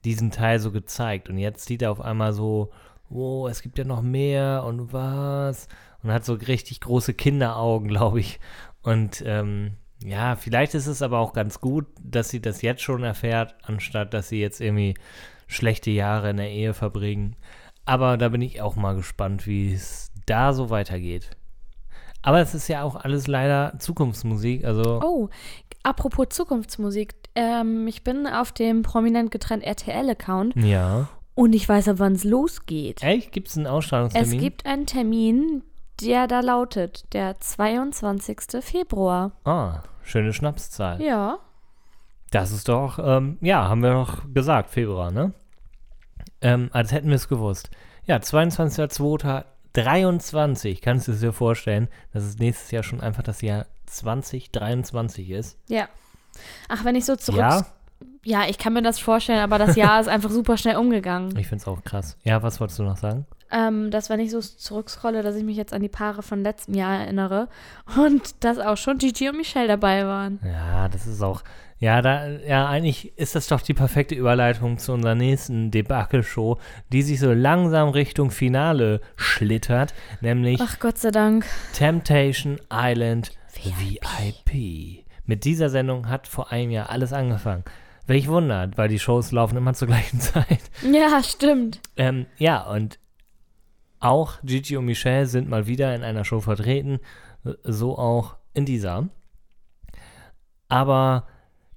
diesen 0.05 0.31
Teil 0.31 0.61
so 0.61 0.71
gezeigt. 0.71 1.29
Und 1.29 1.39
jetzt 1.39 1.67
sieht 1.67 1.83
er 1.83 1.91
auf 1.91 2.01
einmal 2.01 2.33
so, 2.33 2.71
oh, 3.09 3.49
es 3.49 3.63
gibt 3.63 3.79
ja 3.79 3.85
noch 3.85 4.03
mehr 4.03 4.65
und 4.65 4.93
was. 4.93 5.69
Und 6.03 6.13
hat 6.13 6.25
so 6.25 6.35
richtig 6.35 6.81
große 6.81 7.15
Kinderaugen, 7.15 7.89
glaube 7.89 8.21
ich. 8.21 8.39
Und 8.83 9.23
ähm, 9.27 9.73
ja, 10.05 10.37
vielleicht 10.37 10.75
ist 10.75 10.87
es 10.87 11.03
aber 11.03 11.19
auch 11.19 11.33
ganz 11.33 11.61
gut, 11.61 11.87
dass 12.03 12.29
sie 12.31 12.41
das 12.41 12.63
jetzt 12.63 12.83
schon 12.83 13.03
erfährt, 13.03 13.55
anstatt 13.63 14.15
dass 14.15 14.29
sie 14.29 14.41
jetzt 14.41 14.61
irgendwie 14.61 14.95
schlechte 15.47 15.91
Jahre 15.91 16.31
in 16.31 16.37
der 16.39 16.51
Ehe 16.51 16.75
verbringen. 16.75 17.37
Aber 17.85 18.17
da 18.17 18.29
bin 18.29 18.41
ich 18.43 18.63
auch 18.63 18.77
mal 18.77 18.95
gespannt, 18.95 19.47
wie 19.47 19.73
es 19.73 20.11
da 20.27 20.53
so 20.53 20.71
weitergeht. 20.71 21.31
Aber 22.23 22.41
es 22.41 22.55
ist 22.55 22.69
ja 22.69 22.83
auch 22.83 22.97
alles 22.97 23.27
leider 23.27 23.75
Zukunftsmusik, 23.79 24.65
also 24.65 25.01
Oh, 25.03 25.29
apropos 25.83 26.29
Zukunftsmusik. 26.31 27.15
Ähm, 27.35 27.87
ich 27.89 28.05
bin 28.05 28.27
auf 28.27 28.53
dem 28.53 28.83
prominent 28.83 29.31
getrennt 29.31 29.65
RTL-Account 29.65 30.55
ja. 30.57 31.09
und 31.35 31.55
ich 31.55 31.69
weiß, 31.69 31.89
ab 31.89 31.99
wann 31.99 32.13
es 32.13 32.25
losgeht. 32.25 33.03
Echt? 33.03 33.33
Gibt 33.33 33.49
es 33.49 33.57
einen 33.57 33.67
Es 33.67 33.73
Ausstrahlungstermin? 33.73 34.39
gibt 34.39 34.67
einen 34.67 34.87
Termin, 34.87 35.63
der 36.03 36.27
da 36.27 36.41
lautet, 36.41 37.13
der 37.13 37.39
22. 37.41 38.63
Februar. 38.63 39.33
Ah, 39.45 39.83
schöne 40.03 40.33
Schnapszahl. 40.33 41.01
Ja. 41.03 41.39
Das 42.31 42.53
ist 42.53 42.69
doch, 42.69 42.99
ähm, 43.03 43.39
ja, 43.41 43.69
haben 43.69 43.83
wir 43.83 43.93
doch 43.93 44.23
gesagt, 44.33 44.71
Februar, 44.71 45.11
ne? 45.11 45.33
Ähm, 46.41 46.71
als 46.73 46.93
hätten 46.93 47.09
wir 47.09 47.17
es 47.17 47.29
gewusst. 47.29 47.71
Ja, 48.07 48.17
22.02.23, 48.17 50.81
kannst 50.81 51.09
du 51.09 51.13
es 51.13 51.21
dir 51.21 51.33
vorstellen, 51.33 51.89
dass 52.13 52.23
es 52.25 52.39
nächstes 52.39 52.71
Jahr 52.71 52.83
schon 52.83 53.01
einfach 53.01 53.23
das 53.23 53.43
Jahr 53.43 53.67
2023 53.87 55.31
ist? 55.31 55.59
Ja. 55.69 55.89
Ach, 56.69 56.85
wenn 56.85 56.95
ich 56.95 57.05
so 57.05 57.17
zurück. 57.17 57.41
Ja, 57.41 57.67
Ja, 58.25 58.45
ich 58.49 58.59
kann 58.59 58.73
mir 58.73 58.83
das 58.83 58.99
vorstellen, 58.99 59.41
aber 59.41 59.59
das 59.59 59.77
Jahr 59.77 60.01
ist 60.01 60.09
einfach 60.09 60.31
super 60.31 60.57
schnell 60.57 60.77
umgegangen. 60.77 61.37
ich 61.37 61.49
finde 61.49 61.63
es 61.63 61.69
auch 61.69 61.83
krass. 61.83 62.17
Ja, 62.25 62.43
was 62.43 62.61
wolltest 62.61 62.79
du 62.79 62.85
noch 62.85 62.97
sagen? 62.97 63.27
Ähm, 63.53 63.91
dass, 63.91 64.11
wenn 64.11 64.21
ich 64.21 64.31
so 64.31 64.41
zurückscrolle, 64.41 65.23
dass 65.23 65.35
ich 65.35 65.45
mich 65.45 65.57
jetzt 65.57 65.73
an 65.73 65.83
die 65.83 65.89
Paare 65.89 66.23
von 66.23 66.43
letztem 66.43 66.75
Jahr 66.75 67.01
erinnere 67.01 67.49
und 67.97 68.23
dass 68.45 68.59
auch 68.59 68.77
schon 68.77 68.99
Gigi 68.99 69.29
und 69.29 69.37
Michelle 69.37 69.67
dabei 69.67 70.05
waren. 70.05 70.39
Ja, 70.45 70.89
das 70.89 71.07
ist 71.07 71.21
auch, 71.21 71.43
ja, 71.81 72.03
da, 72.03 72.29
ja, 72.29 72.69
eigentlich 72.69 73.17
ist 73.19 73.35
das 73.35 73.49
doch 73.49 73.63
die 73.63 73.75
perfekte 73.75 74.15
Überleitung 74.15 74.79
zu 74.79 74.93
unserer 74.93 75.15
nächsten 75.15 75.71
Debakel-Show, 75.71 76.59
die 76.93 77.03
sich 77.03 77.19
so 77.19 77.33
langsam 77.33 77.89
Richtung 77.89 78.31
Finale 78.31 79.01
schlittert, 79.17 79.95
nämlich 80.21 80.61
Ach 80.63 80.79
Gott 80.79 80.99
sei 80.99 81.11
Dank. 81.11 81.47
Temptation 81.73 82.61
Island 82.71 83.33
VIP. 83.55 85.05
Mit 85.25 85.45
dieser 85.45 85.71
Sendung 85.71 86.09
hat 86.09 86.29
vor 86.29 86.53
einem 86.53 86.71
Jahr 86.71 86.91
alles 86.91 87.13
angefangen. 87.13 87.65
Welch 88.07 88.29
Wunder, 88.29 88.71
weil 88.77 88.89
die 88.89 88.99
Shows 88.99 89.33
laufen 89.33 89.57
immer 89.57 89.73
zur 89.73 89.89
gleichen 89.89 90.21
Zeit. 90.21 90.61
Ja, 90.83 91.23
stimmt. 91.23 91.81
Ähm, 91.97 92.27
ja, 92.37 92.63
und 92.63 92.99
auch 94.01 94.39
Gigi 94.43 94.77
und 94.77 94.87
Michelle 94.87 95.27
sind 95.27 95.49
mal 95.49 95.67
wieder 95.67 95.95
in 95.95 96.03
einer 96.03 96.25
Show 96.25 96.41
vertreten, 96.41 96.99
so 97.65 97.97
auch 97.99 98.37
in 98.55 98.65
dieser. 98.67 99.09
Aber 100.69 101.27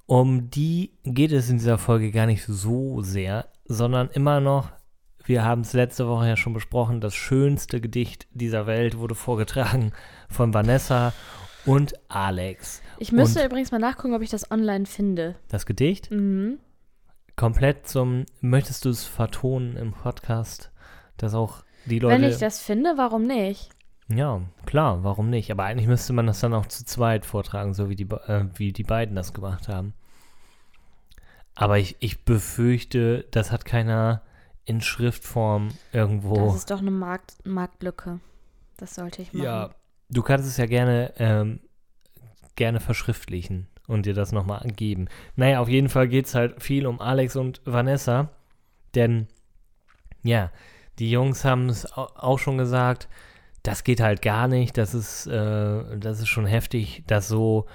um 0.06 0.50
die 0.50 0.92
geht 1.04 1.32
es 1.32 1.50
in 1.50 1.58
dieser 1.58 1.78
Folge 1.78 2.12
gar 2.12 2.26
nicht 2.26 2.46
so 2.46 3.02
sehr, 3.02 3.48
sondern 3.66 4.10
immer 4.10 4.40
noch, 4.40 4.72
wir 5.26 5.44
haben 5.44 5.62
es 5.62 5.74
letzte 5.74 6.08
Woche 6.08 6.28
ja 6.28 6.38
schon 6.38 6.54
besprochen, 6.54 7.00
das 7.02 7.16
schönste 7.16 7.80
Gedicht 7.82 8.28
dieser 8.32 8.68
Welt 8.68 8.98
wurde 8.98 9.16
vorgetragen 9.16 9.94
von 10.30 10.54
Vanessa 10.54 11.14
und 11.66 11.94
Alex. 12.10 12.82
Ich 13.00 13.12
müsste 13.14 13.40
Und- 13.40 13.46
übrigens 13.46 13.72
mal 13.72 13.80
nachgucken, 13.80 14.14
ob 14.14 14.22
ich 14.22 14.30
das 14.30 14.52
online 14.52 14.86
finde. 14.86 15.36
Das 15.48 15.66
Gedicht 15.66 16.12
Mhm. 16.12 16.60
komplett 17.38 17.88
zum, 17.88 18.26
möchtest 18.42 18.84
du 18.86 18.90
es 18.90 19.06
vertonen 19.06 19.78
im 19.78 19.94
Podcast, 19.94 20.72
dass 21.18 21.34
auch 21.34 21.64
die 21.86 22.00
Leute... 22.00 22.16
Wenn 22.16 22.30
ich 22.30 22.38
das 22.38 22.60
finde, 22.60 22.94
warum 22.98 23.24
nicht? 23.24 23.70
Ja, 24.08 24.42
klar, 24.66 25.04
warum 25.04 25.30
nicht? 25.30 25.52
Aber 25.52 25.64
eigentlich 25.64 25.88
müsste 25.88 26.14
man 26.14 26.28
das 26.28 26.40
dann 26.40 26.54
auch 26.54 26.66
zu 26.66 26.86
zweit 26.86 27.26
vortragen, 27.26 27.74
so 27.74 27.90
wie 27.90 27.96
die, 27.96 28.10
äh, 28.28 28.46
wie 28.56 28.74
die 28.74 28.84
beiden 28.84 29.16
das 29.16 29.34
gemacht 29.34 29.68
haben. 29.68 29.94
Aber 31.56 31.78
ich, 31.78 31.96
ich 32.00 32.26
befürchte, 32.26 33.26
das 33.32 33.52
hat 33.52 33.66
keiner 33.66 34.22
in 34.66 34.82
Schriftform 34.82 35.70
irgendwo. 35.92 36.46
Das 36.46 36.56
ist 36.56 36.72
doch 36.72 36.80
eine 36.80 36.92
Markt 36.92 37.36
Marktlücke. 37.46 38.20
Das 38.78 38.96
sollte 38.96 39.22
ich 39.22 39.34
machen. 39.34 39.46
ja, 39.46 39.76
du 40.10 40.24
kannst 40.24 40.48
es 40.48 40.58
ja 40.58 40.66
gerne, 40.66 41.14
ähm, 41.18 41.60
gerne 42.56 42.80
verschriftlichen 42.80 43.68
und 43.88 44.06
dir 44.06 44.14
das 44.14 44.32
nochmal 44.32 44.66
geben. 44.76 45.08
Naja, 45.36 45.60
auf 45.60 45.70
jeden 45.70 45.90
Fall 45.90 46.08
geht 46.08 46.26
es 46.26 46.36
halt 46.36 46.62
viel 46.62 46.88
um 46.88 47.00
Alex 47.00 47.36
und 47.36 47.62
Vanessa, 47.66 48.30
denn 48.96 49.28
ja, 50.24 50.52
die 51.00 51.10
Jungs 51.12 51.44
haben 51.46 51.70
es 51.70 51.92
au- 51.98 52.10
auch 52.16 52.40
schon 52.40 52.58
gesagt, 52.58 53.08
das 53.64 53.84
geht 53.84 54.02
halt 54.02 54.22
gar 54.22 54.48
nicht, 54.48 54.78
das 54.78 54.94
ist, 54.94 55.26
äh, 55.28 55.98
das 55.98 56.20
ist 56.20 56.28
schon 56.28 56.46
heftig, 56.46 57.04
das 57.08 57.28
so, 57.28 57.66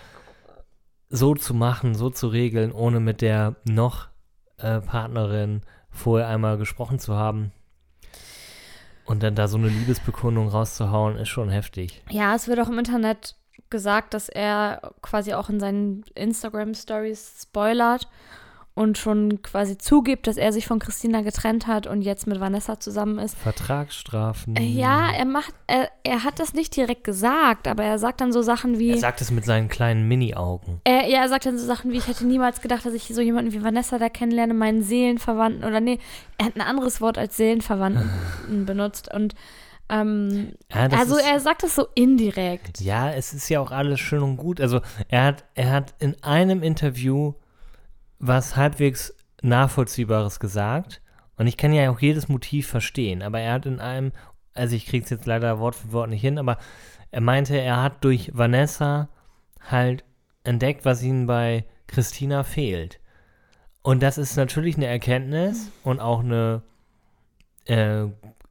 so 1.09 1.35
zu 1.35 1.55
machen, 1.55 1.95
so 1.95 2.11
zu 2.11 2.29
regeln, 2.29 2.73
ohne 2.73 3.01
mit 3.01 3.21
der 3.23 3.57
noch 3.65 4.09
äh, 4.59 4.81
Partnerin 4.81 5.63
vorher 5.91 6.29
einmal 6.29 6.59
gesprochen 6.59 6.99
zu 6.99 7.15
haben. 7.15 7.53
Und 9.07 9.23
dann 9.23 9.35
da 9.35 9.49
so 9.49 9.57
eine 9.57 9.69
Liebesbekundung 9.69 10.49
rauszuhauen, 10.49 11.17
ist 11.17 11.29
schon 11.31 11.49
heftig. 11.49 12.03
Ja, 12.11 12.35
es 12.35 12.47
wird 12.47 12.61
auch 12.61 12.69
im 12.69 12.79
Internet 12.79 13.37
gesagt, 13.71 14.13
dass 14.13 14.29
er 14.29 14.93
quasi 15.01 15.33
auch 15.33 15.49
in 15.49 15.59
seinen 15.61 16.05
Instagram-Stories 16.15 17.39
spoilert 17.43 18.07
und 18.79 18.97
schon 18.97 19.43
quasi 19.43 19.77
zugibt, 19.77 20.29
dass 20.29 20.37
er 20.37 20.53
sich 20.53 20.67
von 20.69 20.79
Christina 20.79 21.23
getrennt 21.23 21.67
hat 21.67 21.89
und 21.89 22.03
jetzt 22.03 22.29
mit 22.29 22.39
Vanessa 22.39 22.79
zusammen 22.79 23.19
ist. 23.19 23.37
Vertragsstrafen. 23.37 24.55
Ja, 24.57 25.11
er 25.11 25.25
macht, 25.25 25.53
er, 25.67 25.91
er 26.05 26.23
hat 26.23 26.39
das 26.39 26.55
nicht 26.55 26.77
direkt 26.77 27.03
gesagt, 27.03 27.67
aber 27.67 27.83
er 27.83 27.99
sagt 27.99 28.21
dann 28.21 28.33
so 28.33 28.41
Sachen 28.41 28.79
wie. 28.79 28.91
Er 28.91 28.99
sagt 28.99 29.21
es 29.21 29.33
mit 29.33 29.45
seinen 29.45 29.69
kleinen 29.69 30.07
Mini-Augen. 30.07 30.81
Er, 30.85 31.09
ja, 31.09 31.23
er 31.23 31.29
sagt 31.29 31.47
dann 31.47 31.59
so 31.59 31.67
Sachen 31.67 31.91
wie, 31.91 31.97
ich 31.97 32.07
hätte 32.07 32.25
niemals 32.25 32.61
gedacht, 32.61 32.87
dass 32.87 32.95
ich 32.95 33.13
so 33.13 33.21
jemanden 33.21 33.53
wie 33.53 33.65
Vanessa 33.65 33.99
da 33.99 34.09
kennenlerne, 34.09 34.55
meinen 34.55 34.83
Seelenverwandten 34.85 35.65
oder 35.65 35.81
nee, 35.81 35.99
er 36.39 36.47
hat 36.47 36.55
ein 36.55 36.63
anderes 36.63 37.01
Wort 37.01 37.19
als 37.19 37.37
Seelenverwandten 37.37 38.09
benutzt 38.65 39.13
und 39.13 39.35
ähm, 39.91 40.53
Ja, 40.73 40.87
also 40.97 41.17
ist, 41.17 41.27
er 41.27 41.41
sagt 41.41 41.65
das 41.65 41.75
so 41.75 41.87
indirekt. 41.97 42.81
ja, 42.81 43.11
es 43.11 43.33
ist 43.33 43.49
ja 43.49 43.59
auch 43.61 43.73
alles 43.73 43.99
schön 43.99 44.23
und 44.23 44.37
gut. 44.37 44.61
Also 44.61 44.81
er 45.09 45.25
hat, 45.25 45.45
er 45.55 45.71
hat 45.71 45.95
in 45.99 46.15
einem 46.23 46.63
Interview 46.63 47.33
was 48.19 48.57
halbwegs 48.57 49.15
Nachvollziehbares 49.43 50.41
gesagt. 50.41 51.01
Und 51.37 51.47
ich 51.47 51.57
kann 51.57 51.73
ja 51.73 51.91
auch 51.91 52.01
jedes 52.01 52.29
Motiv 52.29 52.67
verstehen. 52.67 53.23
Aber 53.23 53.41
er 53.41 53.55
hat 53.55 53.67
in 53.67 53.81
einem, 53.81 54.13
also 54.55 54.75
ich 54.75 54.87
krieg's 54.87 55.11
jetzt 55.11 55.27
leider 55.27 55.59
Wort 55.61 55.77
für 55.77 55.93
Wort 55.93 56.11
nicht 56.11 56.21
hin, 56.21 56.39
aber 56.39 56.59
er 57.11 57.21
meinte, 57.21 57.57
er 57.57 57.83
hat 57.83 58.05
durch 58.05 58.33
Vanessa 58.35 59.09
halt 59.61 60.05
entdeckt, 60.45 60.85
was 60.85 61.03
ihm 61.03 61.27
bei 61.27 61.65
Christina 61.87 62.43
fehlt. 62.43 63.01
Und 63.83 64.03
das 64.03 64.19
ist 64.19 64.37
natürlich 64.37 64.77
eine 64.77 64.87
Erkenntnis 64.87 65.71
und 65.85 66.01
auch 66.01 66.21
eine, 66.21 66.63
äh, 67.67 68.07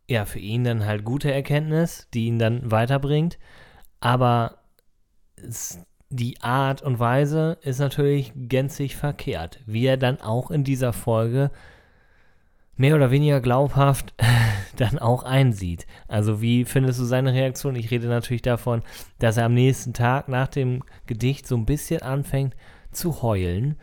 ja, 0.08 0.26
für 0.26 0.40
ihn 0.40 0.64
dann 0.64 0.86
halt 0.86 1.04
gute 1.04 1.32
Erkenntnis, 1.32 2.08
die 2.14 2.28
ihn 2.28 2.40
dann 2.40 2.72
weiterbringt. 2.72 3.38
Aber 4.00 4.60
es, 5.36 5.80
die 6.10 6.42
Art 6.42 6.82
und 6.82 7.00
Weise 7.00 7.58
ist 7.62 7.80
natürlich 7.80 8.32
gänzlich 8.36 8.96
verkehrt. 8.96 9.60
Wie 9.66 9.86
er 9.86 9.98
dann 9.98 10.22
auch 10.22 10.52
in 10.52 10.64
dieser 10.64 10.94
Folge 10.94 11.52
mehr 12.78 12.96
oder 12.96 13.12
weniger 13.12 13.42
glaubhaft 13.42 14.14
dann 14.78 15.00
auch 15.00 15.24
einsieht. 15.24 15.86
Also 16.08 16.42
wie 16.42 16.64
findest 16.64 17.00
du 17.00 17.06
seine 17.06 17.34
Reaktion? 17.34 17.76
Ich 17.76 17.92
rede 17.92 18.08
natürlich 18.08 18.44
davon, 18.44 18.84
dass 19.20 19.38
er 19.38 19.46
am 19.46 19.54
nächsten 19.54 19.94
Tag 19.94 20.30
nach 20.30 20.48
dem 20.48 20.84
Gedicht 21.08 21.48
so 21.48 21.58
ein 21.58 21.66
bisschen 21.66 22.02
anfängt 22.04 22.56
zu 22.92 23.22
heulen 23.22 23.76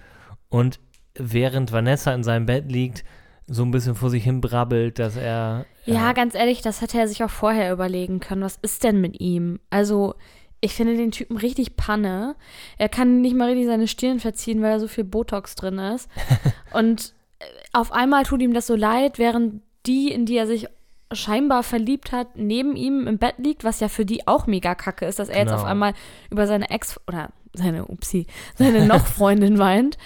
und 0.49 0.81
während 1.17 1.73
Vanessa 1.73 2.15
in 2.15 2.25
seinem 2.25 2.47
Bett 2.47 2.71
liegt, 2.71 3.05
so 3.47 3.63
ein 3.63 3.71
bisschen 3.71 3.95
vor 3.95 4.09
sich 4.09 4.25
hin 4.25 4.41
brabbelt, 4.41 4.99
dass 4.99 5.17
er 5.17 5.67
Ja, 5.85 6.13
ganz 6.13 6.35
ehrlich, 6.35 6.63
das 6.63 6.81
hätte 6.81 6.99
er 6.99 7.09
sich 7.09 7.23
auch 7.23 7.31
vorher 7.31 7.73
überlegen 7.73 8.21
können. 8.21 8.43
Was 8.43 8.59
ist 8.63 8.85
denn 8.85 9.01
mit 9.01 9.21
ihm? 9.21 9.61
Also, 9.69 10.15
Ich 10.65 10.73
finde 10.75 10.97
den 10.97 11.11
Typen 11.11 11.37
richtig 11.37 11.77
Panne. 11.77 12.37
Er 12.79 12.89
kann 12.89 13.21
nicht 13.21 13.37
mal 13.37 13.49
richtig 13.49 13.67
seine 13.67 13.87
Stirn 13.87 14.19
verziehen, 14.19 14.63
weil 14.63 14.73
da 14.73 14.81
so 14.81 14.89
viel 14.89 15.05
Botox 15.05 15.55
drin 15.57 15.79
ist. 15.79 16.09
Und 16.73 17.13
äh, 17.39 17.45
auf 17.73 17.93
einmal 17.93 18.25
tut 18.25 18.41
ihm 18.41 18.55
das 18.55 18.67
so 18.67 18.75
leid, 18.75 19.19
während 19.19 19.61
die, 19.87 20.11
in 20.11 20.25
die 20.25 20.37
er 20.39 20.47
sich 20.47 20.67
scheinbar 21.13 21.63
verliebt 21.63 22.13
hat, 22.13 22.37
neben 22.37 22.77
ihm 22.77 23.07
im 23.07 23.19
Bett 23.19 23.35
liegt, 23.39 23.63
was 23.63 23.81
ja 23.81 23.89
für 23.89 24.07
die 24.07 24.27
auch 24.27 24.47
mega 24.47 24.75
kacke 24.75 25.05
ist, 25.05 25.19
dass 25.19 25.29
er 25.29 25.41
jetzt 25.41 25.51
Genau. 25.51 25.61
auf 25.61 25.67
einmal 25.67 25.93
über 26.31 26.47
seine 26.47 26.71
Ex 26.71 26.99
oder 27.07 27.29
seine 27.53 27.85
Upsi, 27.87 28.27
seine 28.57 28.87
noch 28.87 29.07
Freundin 29.17 29.59
weint. 29.59 29.99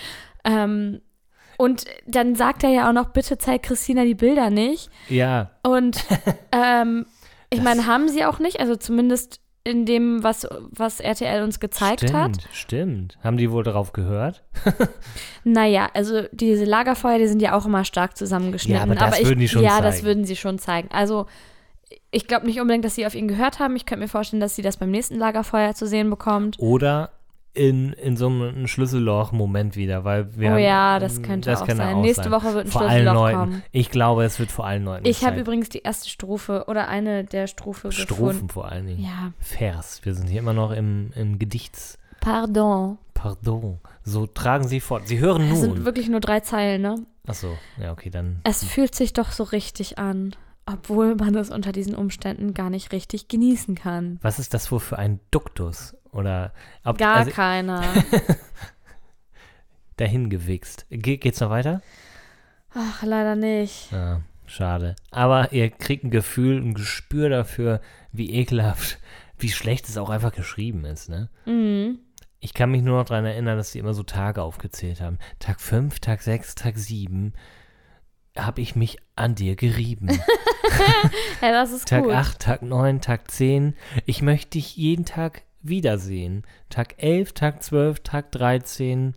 Ähm, 0.44 1.00
und 1.56 1.84
dann 2.06 2.34
sagt 2.34 2.64
er 2.64 2.70
ja 2.70 2.88
auch 2.88 2.92
noch, 2.92 3.10
bitte 3.10 3.38
zeig 3.38 3.62
Christina 3.62 4.04
die 4.04 4.14
Bilder 4.16 4.50
nicht. 4.50 4.90
Ja, 5.08 5.52
Und 5.62 6.04
ähm, 6.52 7.06
ich 7.50 7.62
meine, 7.62 7.86
haben 7.86 8.08
sie 8.08 8.24
auch 8.24 8.38
nicht, 8.40 8.60
also 8.60 8.76
zumindest 8.76 9.40
in 9.68 9.86
dem, 9.86 10.22
was, 10.22 10.46
was 10.70 11.00
RTL 11.00 11.42
uns 11.42 11.60
gezeigt 11.60 12.00
stimmt, 12.00 12.14
hat. 12.14 12.48
stimmt. 12.52 13.18
Haben 13.22 13.36
die 13.36 13.50
wohl 13.50 13.62
darauf 13.62 13.92
gehört? 13.92 14.42
Naja, 15.44 15.88
also 15.94 16.22
diese 16.32 16.64
Lagerfeuer, 16.64 17.18
die 17.18 17.28
sind 17.28 17.40
ja 17.40 17.56
auch 17.56 17.66
immer 17.66 17.84
stark 17.84 18.16
zusammengeschnitten. 18.16 18.76
Ja, 18.76 18.82
aber 18.82 18.94
das 18.94 19.20
ich, 19.20 19.26
würden 19.26 19.40
die 19.40 19.48
schon 19.48 19.62
Ja, 19.62 19.80
das 19.80 19.96
zeigen. 19.96 20.06
würden 20.06 20.24
sie 20.24 20.36
schon 20.36 20.58
zeigen. 20.58 20.88
Also 20.90 21.26
ich 22.10 22.26
glaube 22.26 22.46
nicht 22.46 22.60
unbedingt, 22.60 22.84
dass 22.84 22.94
sie 22.94 23.06
auf 23.06 23.14
ihn 23.14 23.28
gehört 23.28 23.58
haben. 23.58 23.76
Ich 23.76 23.86
könnte 23.86 24.02
mir 24.02 24.08
vorstellen, 24.08 24.40
dass 24.40 24.56
sie 24.56 24.62
das 24.62 24.76
beim 24.76 24.90
nächsten 24.90 25.16
Lagerfeuer 25.16 25.74
zu 25.74 25.86
sehen 25.86 26.10
bekommt. 26.10 26.58
Oder 26.58 27.10
in, 27.54 27.92
in 27.94 28.16
so 28.16 28.26
einem 28.28 28.66
Schlüsselloch-Moment 28.68 29.74
wieder, 29.76 30.04
weil 30.04 30.36
wir 30.36 30.48
oh 30.50 30.52
haben- 30.52 30.58
ja, 30.60 30.98
das 30.98 31.22
könnte 31.22 31.56
auch 31.58 31.66
kann 31.66 31.76
sein. 31.78 31.96
auch 31.96 32.02
Nächste 32.02 32.24
sein. 32.24 32.32
Woche 32.32 32.54
wird 32.54 32.66
ein 32.66 32.70
vor 32.70 32.82
allen 32.82 32.90
Schlüsselloch 32.90 33.14
Leuten. 33.14 33.38
kommen. 33.38 33.62
Ich 33.72 33.90
glaube, 33.90 34.24
es 34.24 34.38
wird 34.38 34.50
vor 34.52 34.66
allen 34.66 34.84
Leuten 34.84 35.06
Ich 35.06 35.24
habe 35.24 35.40
übrigens 35.40 35.68
die 35.68 35.80
erste 35.82 36.08
Strophe 36.08 36.64
oder 36.68 36.88
eine 36.88 37.24
der 37.24 37.46
Strophe 37.46 37.90
Strophen 37.90 38.26
gefunden. 38.26 38.48
vor 38.50 38.68
allen 38.70 38.86
Dingen. 38.86 39.00
Ja, 39.02 39.32
Vers. 39.40 40.00
Wir 40.04 40.14
sind 40.14 40.28
hier 40.28 40.40
immer 40.40 40.52
noch 40.52 40.70
im, 40.72 41.10
im 41.16 41.38
Gedichts. 41.38 41.98
pardon. 42.20 42.98
Pardon. 43.14 43.80
So 44.04 44.26
tragen 44.28 44.68
Sie 44.68 44.78
fort. 44.80 45.08
Sie 45.08 45.18
hören 45.18 45.50
Es 45.50 45.60
sind 45.60 45.76
nun. 45.76 45.84
wirklich 45.84 46.08
nur 46.08 46.20
drei 46.20 46.38
Zeilen, 46.40 46.82
ne? 46.82 46.94
Achso, 47.26 47.58
ja, 47.80 47.90
okay, 47.92 48.10
dann. 48.10 48.40
Es 48.44 48.62
fühlt 48.64 48.94
sich 48.94 49.12
doch 49.12 49.32
so 49.32 49.42
richtig 49.42 49.98
an, 49.98 50.36
obwohl 50.64 51.16
man 51.16 51.34
es 51.34 51.50
unter 51.50 51.72
diesen 51.72 51.94
Umständen 51.96 52.54
gar 52.54 52.70
nicht 52.70 52.92
richtig 52.92 53.26
genießen 53.26 53.74
kann. 53.74 54.18
Was 54.22 54.38
ist 54.38 54.54
das 54.54 54.70
wohl 54.70 54.78
für 54.80 54.98
ein 55.00 55.18
Duktus? 55.32 55.96
Oder 56.12 56.52
ob, 56.84 56.98
Gar 56.98 57.16
also, 57.16 57.30
keiner. 57.30 57.82
dahin 59.96 60.30
gewichst. 60.30 60.86
Ge 60.90 61.16
geht's 61.16 61.40
noch 61.40 61.50
weiter? 61.50 61.82
Ach, 62.74 63.02
leider 63.02 63.36
nicht. 63.36 63.90
Ja, 63.92 64.22
schade. 64.46 64.96
Aber 65.10 65.52
ihr 65.52 65.70
kriegt 65.70 66.04
ein 66.04 66.10
Gefühl, 66.10 66.60
ein 66.60 66.74
Gespür 66.74 67.28
dafür, 67.28 67.80
wie 68.12 68.32
ekelhaft, 68.32 68.98
wie 69.38 69.50
schlecht 69.50 69.88
es 69.88 69.98
auch 69.98 70.10
einfach 70.10 70.32
geschrieben 70.32 70.84
ist, 70.84 71.08
ne? 71.08 71.28
Mhm. 71.46 71.98
Ich 72.40 72.54
kann 72.54 72.70
mich 72.70 72.82
nur 72.82 72.98
noch 72.98 73.06
daran 73.06 73.24
erinnern, 73.24 73.56
dass 73.56 73.72
die 73.72 73.80
immer 73.80 73.94
so 73.94 74.04
Tage 74.04 74.42
aufgezählt 74.42 75.00
haben. 75.00 75.18
Tag 75.40 75.60
5, 75.60 75.98
Tag 75.98 76.22
6, 76.22 76.54
Tag 76.54 76.78
7 76.78 77.32
habe 78.36 78.60
ich 78.60 78.76
mich 78.76 78.98
an 79.16 79.34
dir 79.34 79.56
gerieben. 79.56 80.20
Ja, 81.40 81.52
das 81.52 81.72
ist 81.72 81.88
Tag 81.88 82.04
gut. 82.04 82.12
8, 82.12 82.38
Tag 82.40 82.62
9, 82.62 83.00
Tag 83.00 83.30
10. 83.30 83.74
Ich 84.06 84.22
möchte 84.22 84.50
dich 84.50 84.76
jeden 84.76 85.04
Tag 85.04 85.42
wiedersehen. 85.68 86.44
Tag 86.70 86.94
11, 87.02 87.32
Tag 87.32 87.62
12, 87.62 88.00
Tag 88.00 88.32
13. 88.32 89.14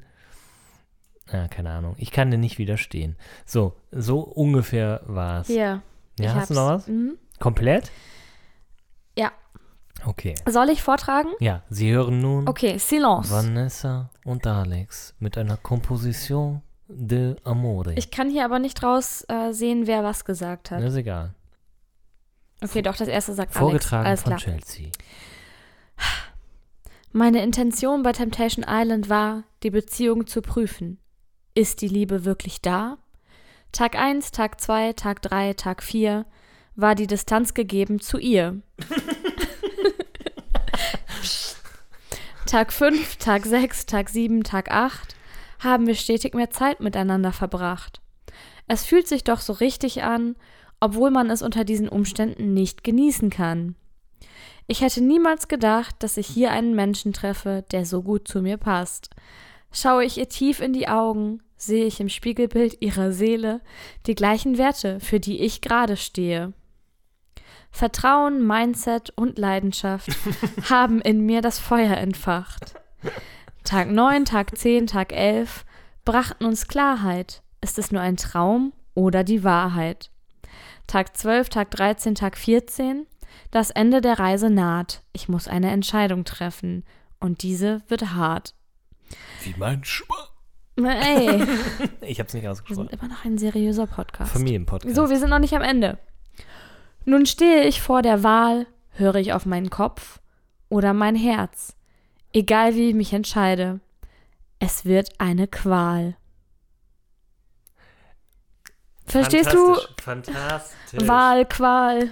Ja, 1.32 1.48
keine 1.48 1.72
Ahnung. 1.72 1.96
Ich 1.98 2.12
kann 2.12 2.30
dir 2.32 2.38
nicht 2.38 2.58
widerstehen. 2.58 3.16
So, 3.46 3.76
so 3.92 4.20
ungefähr 4.20 5.02
war 5.06 5.42
es. 5.42 5.48
Ja, 5.48 5.82
ich 6.20 6.28
hast 6.28 6.50
du 6.50 6.56
noch 6.56 6.68
was? 6.70 6.88
Mhm. 6.88 7.18
Komplett? 7.40 7.92
Ja. 9.18 9.32
Okay. 10.06 10.36
Soll 10.48 10.70
ich 10.70 10.82
vortragen? 10.82 11.30
Ja, 11.40 11.64
Sie 11.70 11.92
hören 11.92 12.20
nun 12.20 12.48
Okay, 12.48 12.78
Silence. 12.78 13.32
Vanessa 13.32 14.10
und 14.26 14.46
Alex 14.48 15.16
mit 15.20 15.38
einer 15.38 15.58
Komposition 15.58 16.62
de 16.88 17.36
Amore. 17.44 17.94
Ich 17.94 18.12
kann 18.12 18.30
hier 18.30 18.44
aber 18.44 18.60
nicht 18.60 18.84
raus 18.84 19.24
äh, 19.30 19.54
sehen, 19.54 19.88
wer 19.88 20.04
was 20.04 20.26
gesagt 20.26 20.72
hat. 20.72 20.82
ist 20.82 20.96
egal. 20.96 21.34
Okay, 22.64 22.82
doch, 22.82 22.96
das 22.96 23.08
erste 23.08 23.34
sagt 23.34 23.54
Vorgetragen 23.54 24.06
Alex. 24.06 24.24
von 24.24 24.34
Alles 24.34 24.44
klar. 24.44 24.56
Chelsea. 24.60 24.90
Meine 27.14 27.44
Intention 27.44 28.04
bei 28.04 28.14
Temptation 28.14 28.66
Island 28.66 29.10
war, 29.10 29.44
die 29.64 29.70
Beziehung 29.70 30.28
zu 30.28 30.42
prüfen. 30.42 30.98
Ist 31.54 31.82
die 31.82 31.90
Liebe 31.90 32.24
wirklich 32.24 32.62
da? 32.62 33.00
Tag 33.74 33.98
1, 33.98 34.32
Tag 34.32 34.62
2, 34.62 34.94
Tag 34.94 35.22
3, 35.22 35.54
Tag 35.56 35.84
4 35.84 36.26
war 36.76 36.96
die 36.96 37.08
Distanz 37.08 37.54
gegeben 37.54 38.00
zu 38.00 38.18
ihr. 38.18 38.62
Tag 42.46 42.72
5, 42.72 43.18
Tag 43.18 43.46
6, 43.46 43.88
Tag 43.88 44.10
7, 44.10 44.46
Tag 44.46 44.72
8 44.72 45.16
haben 45.60 45.88
wir 45.88 45.96
stetig 45.96 46.34
mehr 46.34 46.50
Zeit 46.50 46.80
miteinander 46.80 47.34
verbracht. 47.34 48.00
Es 48.68 48.86
fühlt 48.86 49.10
sich 49.10 49.26
doch 49.26 49.42
so 49.42 49.52
richtig 49.52 50.02
an, 50.04 50.38
obwohl 50.80 51.12
man 51.12 51.30
es 51.30 51.42
unter 51.42 51.66
diesen 51.66 51.90
Umständen 51.90 52.54
nicht 52.54 52.86
genießen 52.86 53.30
kann. 53.30 53.76
Ich 54.72 54.80
hätte 54.80 55.02
niemals 55.02 55.50
gedacht, 55.50 55.96
dass 56.00 56.16
ich 56.16 56.28
hier 56.28 56.52
einen 56.52 56.74
Menschen 56.74 57.12
treffe, 57.12 57.66
der 57.72 57.86
so 57.86 58.02
gut 58.02 58.26
zu 58.26 58.42
mir 58.42 58.56
passt. 58.56 59.10
Schaue 59.70 60.06
ich 60.06 60.18
ihr 60.18 60.30
tief 60.30 60.62
in 60.62 60.72
die 60.72 60.88
Augen, 60.88 61.44
sehe 61.58 61.84
ich 61.84 62.00
im 62.00 62.08
Spiegelbild 62.08 62.82
ihrer 62.82 63.12
Seele 63.12 63.60
die 64.08 64.16
gleichen 64.16 64.58
Werte, 64.58 65.02
für 65.02 65.20
die 65.20 65.42
ich 65.42 65.60
gerade 65.60 65.98
stehe. 65.98 66.54
Vertrauen, 67.70 68.48
Mindset 68.48 69.10
und 69.10 69.38
Leidenschaft 69.38 70.08
haben 70.70 71.02
in 71.02 71.26
mir 71.26 71.42
das 71.42 71.60
Feuer 71.60 71.98
entfacht. 71.98 72.76
Tag 73.66 73.92
9, 73.92 74.24
Tag 74.24 74.58
10, 74.58 74.88
Tag 74.88 75.12
11 75.12 75.66
brachten 76.06 76.46
uns 76.46 76.70
Klarheit. 76.70 77.44
Ist 77.60 77.78
es 77.78 77.92
nur 77.92 78.00
ein 78.00 78.16
Traum 78.16 78.72
oder 78.94 79.26
die 79.26 79.44
Wahrheit? 79.44 80.12
Tag 80.88 81.18
12, 81.18 81.50
Tag 81.50 81.72
13, 81.72 82.16
Tag 82.16 82.38
14 82.38 83.06
das 83.52 83.70
Ende 83.70 84.02
der 84.02 84.20
Reise 84.20 84.50
naht. 84.50 85.02
Ich 85.14 85.30
muss 85.30 85.48
eine 85.48 85.72
Entscheidung 85.72 86.26
treffen. 86.26 86.84
Und 87.20 87.44
diese 87.44 87.82
wird 87.88 88.14
hart. 88.14 88.56
Wie 89.44 89.54
mein 89.58 89.84
Schwa 89.84 90.16
Ey, 90.78 91.44
Ich 92.02 92.20
hab's 92.20 92.34
nicht 92.34 92.44
wir 92.44 92.52
ausgesprochen. 92.52 92.88
sind 92.90 93.00
immer 93.00 93.14
noch 93.14 93.26
ein 93.26 93.38
seriöser 93.38 93.88
Podcast. 93.88 94.32
Familienpodcast. 94.32 94.96
So, 94.96 95.10
wir 95.10 95.20
sind 95.20 95.30
noch 95.30 95.40
nicht 95.40 95.54
am 95.54 95.62
Ende. 95.62 96.00
Nun 97.06 97.26
stehe 97.26 97.66
ich 97.66 97.82
vor 97.82 98.02
der 98.02 98.24
Wahl, 98.24 98.68
höre 98.92 99.16
ich 99.16 99.34
auf 99.34 99.46
meinen 99.46 99.70
Kopf 99.70 100.20
oder 100.70 100.94
mein 100.94 101.16
Herz. 101.16 101.76
Egal 102.34 102.76
wie 102.76 102.90
ich 102.90 102.96
mich 102.96 103.12
entscheide, 103.14 103.80
es 104.60 104.86
wird 104.86 105.20
eine 105.20 105.48
Qual. 105.48 106.16
Verstehst 109.06 109.54
du? 109.54 109.76
Fantastisch. 110.02 111.08
Wahl, 111.08 111.46
Qual. 111.46 112.12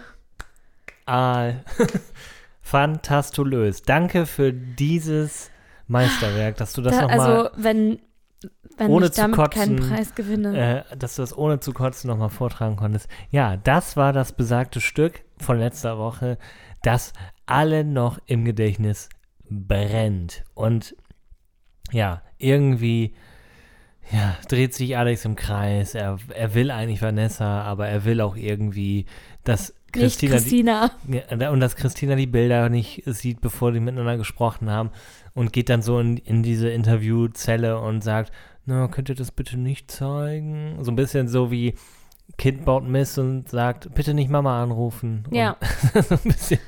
Aal. 1.09 1.63
Fantastulös. 2.61 3.81
Danke 3.81 4.25
für 4.25 4.53
dieses 4.53 5.49
Meisterwerk, 5.87 6.57
dass 6.57 6.73
du 6.73 6.81
das 6.81 6.95
Da, 6.95 7.01
nochmal, 7.01 7.19
also, 7.19 7.49
wenn, 7.57 7.99
wenn 8.77 8.91
ohne 8.91 9.07
ich 9.07 9.13
zu 9.13 9.21
damit 9.21 9.51
keinen 9.51 9.79
kotzen, 9.79 9.89
Preis 9.89 10.15
gewinne. 10.15 10.85
äh, 10.91 10.97
dass 10.97 11.15
du 11.15 11.23
das 11.23 11.35
ohne 11.35 11.59
zu 11.59 11.73
kotzen 11.73 12.09
nochmal 12.09 12.29
vortragen 12.29 12.75
konntest. 12.75 13.09
Ja, 13.31 13.57
das 13.57 13.97
war 13.97 14.13
das 14.13 14.33
besagte 14.33 14.81
Stück 14.81 15.23
von 15.37 15.57
letzter 15.57 15.97
Woche, 15.97 16.37
das 16.83 17.13
alle 17.47 17.83
noch 17.83 18.19
im 18.27 18.45
Gedächtnis 18.45 19.09
brennt. 19.49 20.43
Und 20.53 20.95
ja, 21.91 22.21
irgendwie 22.37 23.15
ja, 24.11 24.35
dreht 24.47 24.73
sich 24.73 24.97
Alex 24.97 25.25
im 25.25 25.35
Kreis. 25.35 25.95
Er, 25.95 26.17
er 26.33 26.53
will 26.53 26.71
eigentlich 26.71 27.01
Vanessa, 27.01 27.61
aber 27.63 27.87
er 27.87 28.05
will 28.05 28.21
auch 28.21 28.35
irgendwie, 28.35 29.05
dass 29.43 29.73
Nicht 29.95 30.19
Christina, 30.19 30.37
die, 30.37 30.41
Christina. 30.41 30.91
Ja, 31.39 31.49
und 31.51 31.59
dass 31.59 31.75
Christina 31.75 32.15
die 32.15 32.27
Bilder 32.27 32.69
nicht 32.69 33.03
sieht, 33.05 33.41
bevor 33.41 33.71
die 33.71 33.79
miteinander 33.79 34.17
gesprochen 34.17 34.69
haben 34.69 34.91
und 35.33 35.53
geht 35.53 35.69
dann 35.69 35.81
so 35.81 35.99
in, 35.99 36.17
in 36.17 36.43
diese 36.43 36.69
Interviewzelle 36.69 37.79
und 37.79 38.03
sagt, 38.03 38.31
na, 38.65 38.87
könnt 38.87 39.09
ihr 39.09 39.15
das 39.15 39.31
bitte 39.31 39.57
nicht 39.57 39.89
zeigen? 39.89 40.77
So 40.81 40.91
ein 40.91 40.95
bisschen 40.95 41.27
so 41.27 41.51
wie 41.51 41.73
Kind 42.37 42.63
baut 42.63 42.87
Mist 42.87 43.17
und 43.17 43.49
sagt, 43.49 43.93
bitte 43.95 44.13
nicht 44.13 44.29
Mama 44.29 44.61
anrufen. 44.61 45.23
Ja. 45.31 45.57
So 45.93 46.15
ein 46.15 46.21
bisschen, 46.23 46.59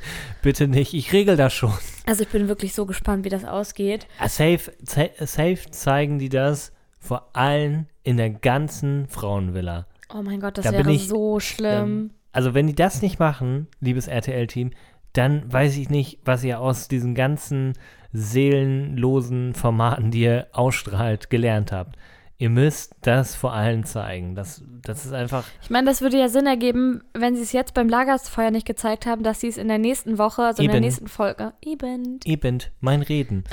bitte 0.41 0.67
nicht, 0.67 0.93
ich 0.93 1.13
regel 1.13 1.37
das 1.37 1.53
schon. 1.53 1.73
Also 2.05 2.23
ich 2.23 2.29
bin 2.29 2.47
wirklich 2.47 2.73
so 2.73 2.85
gespannt, 2.85 3.23
wie 3.25 3.29
das 3.29 3.45
ausgeht. 3.45 4.07
Ah, 4.17 4.27
Safe, 4.27 4.71
safe 4.83 5.59
zeigen 5.69 6.17
die 6.17 6.29
das 6.29 6.71
vor 6.99 7.29
allen 7.33 7.87
in 8.03 8.17
der 8.17 8.29
ganzen 8.29 9.07
Frauenvilla. 9.07 9.85
Oh 10.13 10.21
mein 10.21 10.39
Gott, 10.39 10.57
das 10.57 10.65
Da 10.65 10.71
wäre 10.71 10.91
ich, 10.91 11.07
so 11.07 11.39
schlimm. 11.39 12.11
Also 12.31 12.53
wenn 12.53 12.67
die 12.67 12.75
das 12.75 13.01
nicht 13.01 13.19
machen, 13.19 13.67
liebes 13.79 14.07
RTL-Team, 14.07 14.71
dann 15.13 15.51
weiß 15.51 15.77
ich 15.77 15.89
nicht, 15.89 16.19
was 16.23 16.43
ihr 16.43 16.59
aus 16.59 16.87
diesen 16.87 17.15
ganzen 17.15 17.73
seelenlosen 18.13 19.53
Formaten, 19.53 20.11
die 20.11 20.21
ihr 20.21 20.47
ausstrahlt, 20.53 21.29
gelernt 21.29 21.71
habt. 21.71 21.97
Ihr 22.37 22.49
müsst 22.49 22.95
das 23.01 23.35
vor 23.35 23.53
allen 23.53 23.83
zeigen. 23.83 24.33
Das, 24.33 24.63
das 24.81 25.05
ist 25.05 25.13
einfach. 25.13 25.43
Ich 25.61 25.69
meine, 25.69 25.85
das 25.85 26.01
würde 26.01 26.17
ja 26.17 26.27
Sinn 26.27 26.47
ergeben, 26.47 27.03
wenn 27.13 27.35
sie 27.35 27.43
es 27.43 27.51
jetzt 27.51 27.75
beim 27.75 27.87
Lagerfeuer 27.87 28.49
nicht 28.49 28.65
gezeigt 28.65 29.05
haben, 29.05 29.21
dass 29.21 29.41
sie 29.41 29.47
es 29.47 29.57
in 29.57 29.67
der 29.67 29.77
nächsten 29.77 30.17
Woche, 30.17 30.41
also 30.41 30.63
in 30.63 30.69
der 30.69 30.77
Eben. 30.77 30.85
nächsten 30.85 31.07
Folge, 31.07 31.53
eben. 31.61 32.19
Eben, 32.25 32.57
mein 32.79 33.03
Reden. 33.03 33.43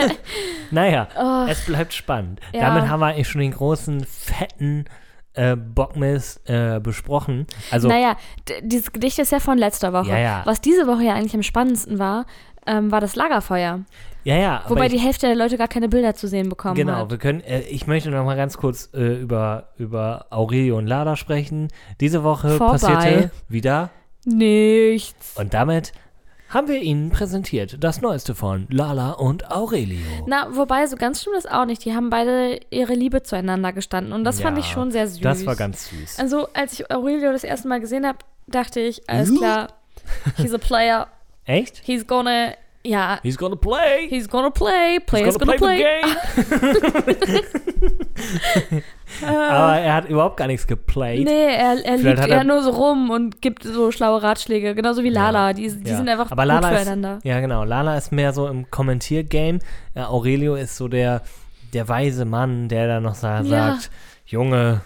naja, 0.70 1.08
es 1.48 1.66
bleibt 1.66 1.92
spannend. 1.92 2.40
Oh. 2.52 2.56
Ja. 2.56 2.68
Damit 2.68 2.88
haben 2.88 3.00
wir 3.00 3.06
eigentlich 3.06 3.28
schon 3.28 3.40
den 3.40 3.50
großen, 3.50 4.04
fetten 4.04 4.84
äh, 5.34 5.56
Bockmist 5.56 6.40
äh, 6.48 6.80
besprochen. 6.82 7.46
Also, 7.70 7.88
naja, 7.88 8.16
dieses 8.62 8.92
Gedicht 8.92 9.18
ist 9.18 9.32
ja 9.32 9.40
von 9.40 9.58
letzter 9.58 9.92
Woche. 9.92 10.10
Ja, 10.10 10.18
ja. 10.18 10.42
Was 10.44 10.60
diese 10.60 10.86
Woche 10.86 11.04
ja 11.04 11.14
eigentlich 11.14 11.34
am 11.34 11.42
spannendsten 11.42 11.98
war, 11.98 12.26
ähm, 12.66 12.90
war 12.90 13.00
das 13.00 13.16
Lagerfeuer. 13.16 13.80
ja, 14.24 14.36
ja. 14.36 14.62
Wobei 14.68 14.80
aber 14.80 14.88
die 14.90 14.96
ich, 14.96 15.04
Hälfte 15.04 15.26
der 15.26 15.36
Leute 15.36 15.56
gar 15.56 15.68
keine 15.68 15.88
Bilder 15.88 16.14
zu 16.14 16.26
sehen 16.28 16.48
bekommen 16.48 16.74
Genau, 16.74 16.94
hat. 16.94 17.10
wir 17.10 17.18
können, 17.18 17.40
äh, 17.40 17.60
ich 17.60 17.86
möchte 17.86 18.10
noch 18.10 18.24
mal 18.24 18.36
ganz 18.36 18.56
kurz 18.58 18.90
äh, 18.92 19.14
über, 19.20 19.68
über 19.78 20.26
Aurelio 20.30 20.76
und 20.78 20.86
Lada 20.86 21.16
sprechen. 21.16 21.68
Diese 22.00 22.22
Woche 22.22 22.50
Vorbei. 22.58 22.72
passierte 22.72 23.30
wieder 23.48 23.90
Nichts. 24.24 25.34
und 25.38 25.54
damit 25.54 25.92
haben 26.50 26.68
wir 26.68 26.80
Ihnen 26.80 27.10
präsentiert 27.10 27.76
das 27.82 28.00
Neueste 28.00 28.34
von 28.34 28.66
Lala 28.70 29.12
und 29.12 29.50
Aurelio. 29.50 29.98
Na, 30.26 30.54
wobei, 30.54 30.86
so 30.86 30.96
ganz 30.96 31.20
stimmt 31.22 31.36
das 31.36 31.46
auch 31.46 31.64
nicht. 31.64 31.84
Die 31.84 31.94
haben 31.94 32.10
beide 32.10 32.60
ihre 32.70 32.94
Liebe 32.94 33.22
zueinander 33.22 33.72
gestanden 33.72 34.12
und 34.12 34.24
das 34.24 34.40
fand 34.40 34.58
Ja, 34.58 34.64
ich 34.64 34.70
schon 34.70 34.90
sehr 34.90 35.06
süß. 35.08 35.20
Das 35.22 35.46
war 35.46 35.56
ganz 35.56 35.88
süß. 35.88 36.18
Also, 36.18 36.48
als 36.52 36.74
ich 36.74 36.90
Aurelio 36.90 37.32
das 37.32 37.44
erste 37.44 37.68
Mal 37.68 37.80
gesehen 37.80 38.06
habe, 38.06 38.18
dachte 38.46 38.80
ich, 38.80 39.08
alles 39.08 39.34
klar, 39.36 39.68
he's 40.36 40.52
a 40.52 40.58
player, 40.58 41.06
Echt? 41.44 41.80
he's 41.84 42.06
gonna, 42.06 42.54
ja, 42.84 43.18
He's 43.22 43.38
gonna 43.38 43.56
play. 43.56 44.08
he's 44.08 44.28
gonna 44.28 44.50
play, 44.50 44.98
player's 45.06 45.34
He's 45.34 45.38
gonna, 45.38 45.56
gonna, 45.56 45.76
play, 45.76 46.02
play. 46.02 47.40
game. 49.20 49.28
Aber 49.30 49.78
er 49.78 49.94
hat 49.94 50.08
überhaupt 50.08 50.36
gar 50.36 50.46
nichts 50.46 50.66
geplayt. 50.66 51.24
Nee, 51.24 51.54
er, 51.54 51.84
er 51.84 51.92
hat 52.16 52.28
eher 52.28 52.36
er- 52.38 52.44
nur 52.44 52.62
so 52.62 52.70
rum 52.70 53.10
und 53.10 53.42
gibt 53.42 53.64
so 53.64 53.90
schlaue 53.90 54.22
Ratschläge, 54.22 54.74
genauso 54.74 55.02
wie 55.02 55.10
Lala. 55.10 55.52
Die, 55.52 55.68
die 55.68 55.90
Ja. 55.90 55.96
sind 55.96 56.08
einfach 56.08 56.30
Aber 56.30 56.42
gut 56.42 56.48
Lala 56.48 56.68
füreinander. 56.68 57.16
Ist, 57.18 57.24
ja, 57.24 57.40
genau. 57.40 57.64
Lala 57.64 57.96
ist 57.96 58.12
mehr 58.12 58.32
so 58.32 58.46
im 58.48 58.70
Kommentiergame. 58.70 59.58
Äh, 59.94 60.00
Aurelio 60.02 60.54
ist 60.54 60.76
so 60.76 60.88
der, 60.88 61.22
der 61.72 61.88
weise 61.88 62.24
Mann, 62.24 62.68
der 62.68 62.86
dann 62.88 63.02
noch 63.02 63.14
sa 63.14 63.40
Ja. 63.40 63.72
sagt: 63.74 63.90
Junge, 64.26 64.80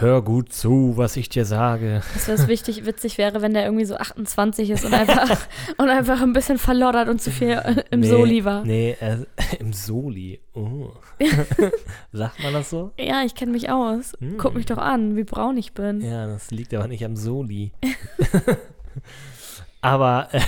hör 0.00 0.22
gut 0.22 0.52
zu, 0.52 0.96
was 0.96 1.16
ich 1.16 1.28
dir 1.28 1.44
sage. 1.44 2.02
Das 2.14 2.28
was 2.28 2.48
wichtig, 2.48 2.86
witzig 2.86 3.18
wäre, 3.18 3.42
wenn 3.42 3.52
der 3.52 3.64
irgendwie 3.64 3.84
so 3.84 3.96
28 3.96 4.70
ist 4.70 4.84
und 4.84 4.94
einfach, 4.94 5.38
und 5.76 5.88
einfach 5.88 6.22
ein 6.22 6.32
bisschen 6.32 6.58
verloddert 6.58 7.08
und 7.08 7.20
zu 7.20 7.30
viel 7.30 7.50
äh, 7.50 7.82
im 7.90 8.00
Nee, 8.00 8.08
Soli 8.08 8.44
war. 8.44 8.64
Nee, 8.64 8.96
äh, 9.00 9.18
im 9.58 9.72
Soli. 9.72 10.40
Oh. 10.54 10.90
Sagt 12.12 12.42
man 12.42 12.52
das 12.52 12.70
so? 12.70 12.92
Ja, 12.98 13.22
ich 13.24 13.34
kenne 13.34 13.52
mich 13.52 13.70
aus. 13.70 14.12
Hm. 14.20 14.38
Guck 14.38 14.54
mich 14.54 14.66
doch 14.66 14.78
an, 14.78 15.16
wie 15.16 15.24
braun 15.24 15.56
ich 15.56 15.72
bin. 15.72 16.00
Ja, 16.00 16.26
das 16.26 16.50
liegt 16.50 16.72
aber 16.74 16.88
nicht 16.88 17.04
am 17.04 17.16
Soli. 17.16 17.72
aber 19.80 20.28
äh, 20.32 20.40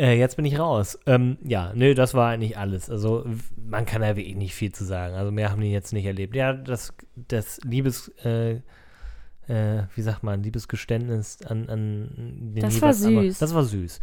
äh, 0.00 0.18
jetzt 0.18 0.36
bin 0.36 0.46
ich 0.46 0.58
raus. 0.58 0.98
Ähm, 1.04 1.36
ja, 1.44 1.72
nö, 1.74 1.94
das 1.94 2.14
war 2.14 2.30
eigentlich 2.30 2.56
alles. 2.56 2.88
Also 2.88 3.26
man 3.62 3.84
kann 3.84 4.02
ja 4.02 4.16
wirklich 4.16 4.34
nicht 4.34 4.54
viel 4.54 4.72
zu 4.72 4.84
sagen. 4.84 5.14
Also 5.14 5.30
mehr 5.30 5.50
haben 5.50 5.60
die 5.60 5.70
jetzt 5.70 5.92
nicht 5.92 6.06
erlebt. 6.06 6.34
Ja, 6.34 6.54
das, 6.54 6.94
das 7.16 7.60
Liebes, 7.64 8.08
äh, 8.24 8.62
äh, 9.46 9.82
wie 9.94 10.00
sagt 10.00 10.22
man, 10.22 10.42
Liebesgeständnis 10.42 11.42
an, 11.42 11.68
an 11.68 12.52
den 12.54 12.62
Das 12.62 12.80
war 12.80 12.94
süß. 12.94 13.38
Das 13.38 13.54
war 13.54 13.64
süß. 13.64 14.00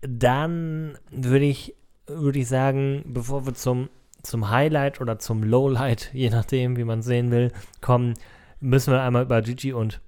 Dann 0.00 0.98
würde 1.12 1.44
ich, 1.44 1.76
würde 2.08 2.40
ich 2.40 2.48
sagen, 2.48 3.04
bevor 3.06 3.46
wir 3.46 3.54
zum, 3.54 3.90
zum 4.22 4.50
Highlight 4.50 5.00
oder 5.00 5.20
zum 5.20 5.44
Lowlight, 5.44 6.10
je 6.12 6.30
nachdem, 6.30 6.76
wie 6.76 6.84
man 6.84 7.02
sehen 7.02 7.30
will, 7.30 7.52
kommen, 7.80 8.14
müssen 8.58 8.92
wir 8.92 9.00
einmal 9.02 9.22
über 9.22 9.42
Gigi 9.42 9.72
und 9.72 10.00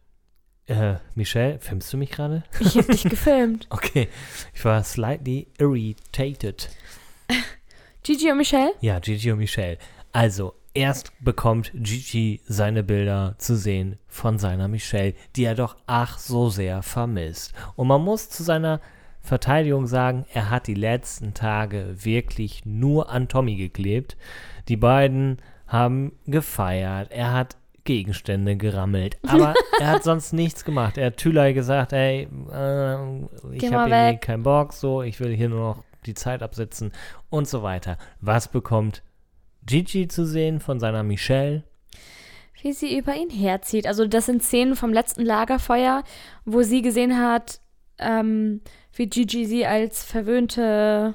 äh, 0.71 0.97
Michelle. 1.15 1.59
Filmst 1.61 1.93
du 1.93 1.97
mich 1.97 2.11
gerade? 2.11 2.45
Ich 2.61 2.77
hab 2.77 2.87
dich 2.87 3.05
gefilmt. 3.05 3.67
Okay. 3.71 4.09
Ich 4.55 4.65
war 4.65 4.83
slightly 4.85 5.49
irritated. 5.59 6.71
Gigi 8.03 8.31
und 8.31 8.39
Michelle? 8.39 8.73
Ja, 8.81 8.99
Gigi 8.99 9.31
und 9.33 9.39
Michelle. 9.39 9.79
Also, 10.13 10.55
erst 10.75 11.13
bekommt 11.21 11.71
Gigi 11.75 12.41
seine 12.47 12.83
Bilder 12.83 13.35
zu 13.39 13.57
sehen 13.57 13.99
von 14.07 14.39
seiner 14.39 14.69
Michelle, 14.69 15.15
die 15.37 15.45
er 15.45 15.55
doch 15.55 15.77
ach 15.87 16.19
so 16.19 16.49
sehr 16.49 16.83
vermisst. 16.83 17.53
Und 17.77 17.89
man 17.89 18.03
muss 18.03 18.31
zu 18.31 18.43
seiner 18.43 18.81
Verteidigung 19.21 19.87
sagen, 19.87 20.25
er 20.33 20.51
hat 20.51 20.67
die 20.67 20.75
letzten 20.75 21.35
Tage 21.35 21.95
wirklich 22.05 22.65
nur 22.65 23.11
an 23.11 23.29
Tommy 23.29 23.57
geklebt. 23.57 24.17
Die 24.69 24.77
beiden 24.77 25.39
haben 25.67 26.13
gefeiert. 26.27 27.13
Er 27.13 27.33
hat 27.33 27.57
Gegenstände 27.90 28.55
gerammelt. 28.55 29.18
Aber 29.26 29.53
er 29.81 29.88
hat 29.88 30.05
sonst 30.05 30.33
nichts 30.33 30.64
gemacht. 30.64 30.96
Er 30.96 31.07
hat 31.07 31.16
Thülei 31.16 31.53
gesagt, 31.53 31.92
ey, 31.92 32.29
äh, 32.53 33.16
ich 33.53 33.72
habe 33.72 33.90
irgendwie 33.90 34.20
keinen 34.20 34.44
Bock, 34.44 34.72
so, 34.72 35.03
ich 35.03 35.18
will 35.18 35.35
hier 35.35 35.48
nur 35.48 35.61
noch 35.61 35.85
die 36.07 36.14
Zeit 36.14 36.40
absitzen 36.40 36.92
und 37.31 37.48
so 37.48 37.64
weiter. 37.64 37.98
Was 38.20 38.46
bekommt 38.46 39.03
Gigi 39.66 40.07
zu 40.07 40.24
sehen 40.24 40.61
von 40.61 40.79
seiner 40.79 41.03
Michelle? 41.03 41.64
Wie 42.62 42.72
sie 42.72 42.96
über 42.96 43.16
ihn 43.16 43.29
herzieht. 43.29 43.88
Also 43.88 44.07
das 44.07 44.26
sind 44.26 44.44
Szenen 44.44 44.76
vom 44.76 44.92
letzten 44.92 45.24
Lagerfeuer, 45.24 46.05
wo 46.44 46.62
sie 46.62 46.83
gesehen 46.83 47.18
hat, 47.18 47.61
ähm, 47.98 48.61
wie 48.92 49.09
Gigi 49.09 49.46
sie 49.46 49.66
als 49.66 50.05
verwöhnte 50.05 51.14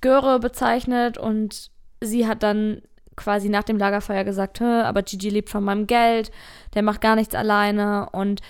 Göre 0.00 0.38
bezeichnet 0.38 1.18
und 1.18 1.72
sie 2.00 2.28
hat 2.28 2.44
dann 2.44 2.82
quasi 3.18 3.48
nach 3.48 3.64
dem 3.64 3.76
Lagerfeuer 3.78 4.24
gesagt, 4.24 4.60
"Hä, 4.60 4.82
aber 4.82 5.02
Gigi 5.02 5.28
lebt 5.28 5.50
von 5.50 5.62
meinem 5.64 5.86
Geld, 5.86 6.30
der 6.74 6.82
macht 6.82 7.00
gar 7.00 7.16
nichts 7.16 7.34
alleine 7.34 8.08
und 8.10 8.40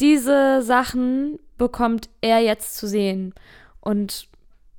diese 0.00 0.62
Sachen 0.62 1.38
bekommt 1.58 2.08
er 2.20 2.40
jetzt 2.40 2.76
zu 2.76 2.88
sehen. 2.88 3.34
Und 3.80 4.28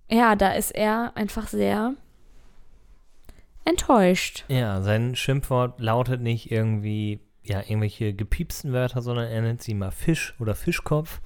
ja, 0.10 0.36
da 0.36 0.54
ist 0.54 0.72
er 0.72 1.12
einfach 1.16 1.48
sehr 1.48 1.94
enttäuscht. 3.66 4.46
Ja, 4.48 4.82
sein 4.82 5.16
Schimpfwort 5.16 5.80
lautet 5.80 6.22
nicht 6.22 6.52
irgendwie, 6.52 7.20
ja, 7.44 7.60
irgendwelche 7.62 8.14
gepiepsten 8.14 8.72
Wörter, 8.72 9.02
sondern 9.02 9.28
er 9.28 9.42
nennt 9.42 9.64
sie 9.64 9.74
mal 9.74 9.92
Fisch 9.92 10.36
oder 10.40 10.54
Fischkopf. 10.54 11.22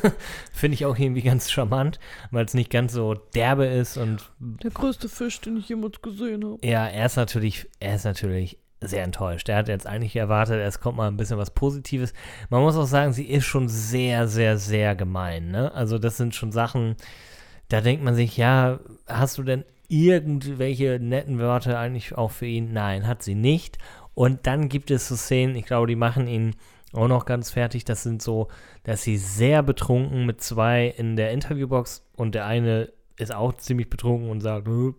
Finde 0.52 0.74
ich 0.74 0.84
auch 0.84 0.98
irgendwie 0.98 1.22
ganz 1.22 1.50
charmant, 1.50 2.00
weil 2.32 2.44
es 2.44 2.54
nicht 2.54 2.70
ganz 2.70 2.92
so 2.92 3.14
derbe 3.14 3.66
ist 3.66 3.96
und 3.96 4.32
Der 4.40 4.70
größte 4.70 5.08
Fisch, 5.08 5.40
den 5.40 5.58
ich 5.58 5.68
jemals 5.68 6.02
gesehen 6.02 6.44
habe. 6.44 6.58
ja, 6.66 6.86
er 6.88 7.06
ist 7.06 7.16
natürlich, 7.16 7.68
er 7.78 7.94
ist 7.94 8.04
natürlich 8.04 8.58
sehr 8.80 9.04
enttäuscht. 9.04 9.48
Er 9.48 9.58
hat 9.58 9.68
jetzt 9.68 9.86
eigentlich 9.86 10.16
erwartet, 10.16 10.60
es 10.60 10.80
kommt 10.80 10.96
mal 10.96 11.06
ein 11.06 11.16
bisschen 11.16 11.38
was 11.38 11.50
Positives. 11.52 12.14
Man 12.48 12.62
muss 12.62 12.76
auch 12.76 12.86
sagen, 12.86 13.12
sie 13.12 13.26
ist 13.26 13.44
schon 13.44 13.68
sehr, 13.68 14.26
sehr, 14.26 14.58
sehr 14.58 14.96
gemein, 14.96 15.48
ne? 15.50 15.72
Also 15.74 15.98
das 15.98 16.16
sind 16.16 16.34
schon 16.34 16.50
Sachen, 16.50 16.96
da 17.68 17.80
denkt 17.80 18.02
man 18.02 18.14
sich, 18.14 18.36
ja, 18.36 18.80
hast 19.06 19.38
du 19.38 19.42
denn 19.44 19.64
irgendwelche 19.88 20.98
netten 21.00 21.38
Wörter 21.38 21.78
eigentlich 21.78 22.16
auch 22.16 22.30
für 22.30 22.46
ihn? 22.46 22.72
Nein, 22.72 23.06
hat 23.06 23.22
sie 23.22 23.34
nicht. 23.34 23.76
Und 24.20 24.46
dann 24.46 24.68
gibt 24.68 24.90
es 24.90 25.08
so 25.08 25.16
Szenen, 25.16 25.56
ich 25.56 25.64
glaube, 25.64 25.86
die 25.86 25.96
machen 25.96 26.26
ihn 26.28 26.54
auch 26.92 27.08
noch 27.08 27.24
ganz 27.24 27.50
fertig. 27.50 27.86
Das 27.86 28.02
sind 28.02 28.20
so, 28.20 28.48
dass 28.82 29.02
sie 29.02 29.16
sehr 29.16 29.62
betrunken 29.62 30.26
mit 30.26 30.42
zwei 30.42 30.88
in 30.88 31.16
der 31.16 31.30
Interviewbox 31.30 32.06
und 32.16 32.34
der 32.34 32.44
eine 32.44 32.92
ist 33.16 33.34
auch 33.34 33.54
ziemlich 33.54 33.88
betrunken 33.88 34.28
und 34.28 34.42
sagt, 34.42 34.68
"Äh, 34.68 34.92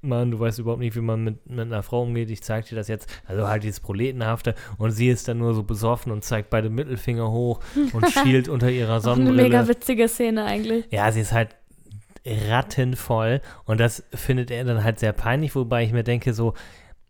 Mann, 0.00 0.30
du 0.30 0.40
weißt 0.40 0.60
überhaupt 0.60 0.80
nicht, 0.80 0.96
wie 0.96 1.02
man 1.02 1.22
mit, 1.22 1.46
mit 1.50 1.60
einer 1.60 1.82
Frau 1.82 2.04
umgeht, 2.04 2.30
ich 2.30 2.42
zeig 2.42 2.64
dir 2.64 2.74
das 2.74 2.88
jetzt. 2.88 3.06
Also 3.26 3.46
halt 3.48 3.64
dieses 3.64 3.80
Proletenhafte. 3.80 4.54
Und 4.78 4.92
sie 4.92 5.08
ist 5.10 5.28
dann 5.28 5.36
nur 5.36 5.52
so 5.52 5.62
besoffen 5.62 6.10
und 6.10 6.24
zeigt 6.24 6.48
beide 6.48 6.70
Mittelfinger 6.70 7.30
hoch 7.30 7.60
und 7.92 8.10
schielt 8.10 8.48
unter 8.48 8.70
ihrer 8.70 8.92
Auch 8.92 8.94
eine 8.94 9.00
Sonnenbrille. 9.02 9.42
mega 9.42 9.68
witzige 9.68 10.08
Szene 10.08 10.46
eigentlich. 10.46 10.86
Ja, 10.90 11.12
sie 11.12 11.20
ist 11.20 11.32
halt 11.32 11.54
rattenvoll 12.24 13.40
und 13.66 13.78
das 13.78 14.04
findet 14.14 14.50
er 14.50 14.64
dann 14.64 14.84
halt 14.84 15.00
sehr 15.00 15.12
peinlich, 15.12 15.54
wobei 15.54 15.84
ich 15.84 15.92
mir 15.92 16.04
denke 16.04 16.32
so, 16.32 16.54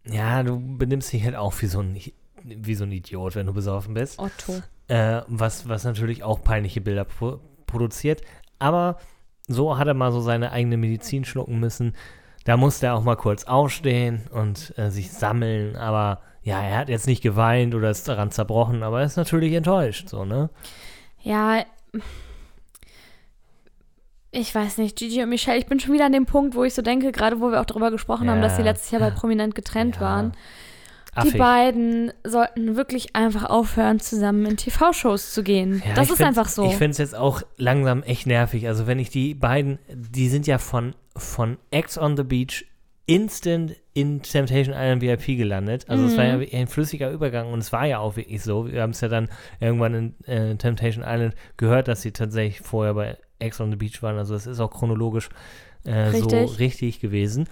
ja, 0.06 0.42
du 0.42 0.60
benimmst 0.78 1.12
dich 1.12 1.24
halt 1.24 1.36
auch 1.36 1.54
wie 1.60 1.66
so 1.66 1.80
ein, 1.80 1.98
wie 2.42 2.74
so 2.74 2.84
ein 2.84 2.92
Idiot, 2.92 3.36
wenn 3.36 3.46
du 3.46 3.52
besoffen 3.52 3.94
bist. 3.94 4.18
Otto. 4.18 4.62
Äh, 4.88 5.22
was, 5.26 5.68
was 5.68 5.84
natürlich 5.84 6.22
auch 6.22 6.42
peinliche 6.42 6.80
Bilder 6.80 7.04
pro 7.04 7.40
produziert. 7.66 8.20
Aber 8.58 8.98
so 9.48 9.78
hat 9.78 9.88
er 9.88 9.94
mal 9.94 10.12
so 10.12 10.20
seine 10.20 10.52
eigene 10.52 10.76
Medizin 10.76 11.24
schlucken 11.24 11.58
müssen. 11.58 11.94
Da 12.44 12.58
musste 12.58 12.86
er 12.86 12.94
auch 12.94 13.02
mal 13.02 13.16
kurz 13.16 13.44
aufstehen 13.44 14.28
und 14.30 14.74
äh, 14.76 14.90
sich 14.90 15.10
sammeln. 15.10 15.76
Aber 15.76 16.20
ja, 16.42 16.60
er 16.60 16.78
hat 16.78 16.88
jetzt 16.88 17.06
nicht 17.06 17.22
geweint 17.22 17.74
oder 17.74 17.90
ist 17.90 18.08
daran 18.08 18.30
zerbrochen, 18.30 18.82
aber 18.82 19.00
er 19.00 19.06
ist 19.06 19.16
natürlich 19.16 19.54
enttäuscht, 19.54 20.08
so, 20.08 20.24
ne? 20.24 20.50
Ja, 21.22 21.64
ich 24.32 24.54
weiß 24.54 24.78
nicht, 24.78 24.96
Gigi 24.98 25.22
und 25.22 25.28
Michelle, 25.28 25.58
ich 25.58 25.66
bin 25.66 25.78
schon 25.78 25.92
wieder 25.92 26.06
an 26.06 26.12
dem 26.12 26.26
Punkt, 26.26 26.54
wo 26.56 26.64
ich 26.64 26.74
so 26.74 26.82
denke, 26.82 27.12
gerade 27.12 27.40
wo 27.40 27.50
wir 27.50 27.60
auch 27.60 27.66
darüber 27.66 27.90
gesprochen 27.90 28.28
haben, 28.30 28.40
dass 28.42 28.56
sie 28.56 28.62
Ja. 28.62 28.68
letztes 28.70 28.90
Jahr 28.90 29.00
bei 29.02 29.10
Prominent 29.10 29.54
getrennt 29.54 29.96
Ja. 29.96 30.00
waren. 30.00 30.32
Affig. 31.14 31.32
Die 31.32 31.38
beiden 31.38 32.10
sollten 32.24 32.74
wirklich 32.74 33.14
einfach 33.14 33.44
aufhören, 33.44 34.00
zusammen 34.00 34.46
in 34.46 34.56
TV-Shows 34.56 35.34
zu 35.34 35.42
gehen. 35.42 35.82
Ja, 35.86 35.92
das 35.94 36.08
ist 36.10 36.22
einfach 36.22 36.48
so. 36.48 36.64
Ich 36.64 36.76
finde 36.76 36.92
es 36.92 36.98
jetzt 36.98 37.14
auch 37.14 37.42
langsam 37.58 38.02
echt 38.02 38.26
nervig. 38.26 38.66
Also 38.66 38.86
wenn 38.86 38.98
ich 38.98 39.10
die 39.10 39.34
beiden, 39.34 39.78
die 39.92 40.30
sind 40.30 40.46
ja 40.46 40.56
von, 40.56 40.94
von 41.14 41.58
Ex 41.70 41.98
on 41.98 42.16
the 42.16 42.22
Beach 42.24 42.64
instant 43.04 43.76
in 43.92 44.22
Temptation 44.22 44.74
Island 44.74 45.02
VIP 45.02 45.36
gelandet. 45.36 45.84
Also 45.88 46.06
es 46.06 46.16
war 46.16 46.24
ja 46.24 46.36
Mhm. 46.38 46.46
ein 46.50 46.66
flüssiger 46.66 47.10
Übergang 47.10 47.52
und 47.52 47.58
es 47.58 47.72
war 47.72 47.84
ja 47.84 47.98
auch 47.98 48.16
wirklich 48.16 48.42
so. 48.42 48.72
Wir 48.72 48.80
haben 48.80 48.90
es 48.90 49.02
ja 49.02 49.08
dann 49.08 49.28
irgendwann 49.60 49.94
in 49.94 50.24
äh, 50.24 50.56
Temptation 50.56 51.04
Island 51.06 51.34
gehört, 51.58 51.88
dass 51.88 52.00
sie 52.00 52.12
tatsächlich 52.12 52.60
vorher 52.62 52.94
bei 52.94 53.18
Ex 53.42 53.60
on 53.60 53.70
the 53.70 53.76
Beach 53.76 54.02
waren. 54.02 54.16
Also 54.18 54.34
es 54.34 54.46
ist 54.46 54.60
auch 54.60 54.70
chronologisch 54.70 55.28
äh, 55.84 56.10
so 56.10 56.28
Richtig. 56.28 56.58
richtig 56.58 57.00
gewesen. 57.00 57.48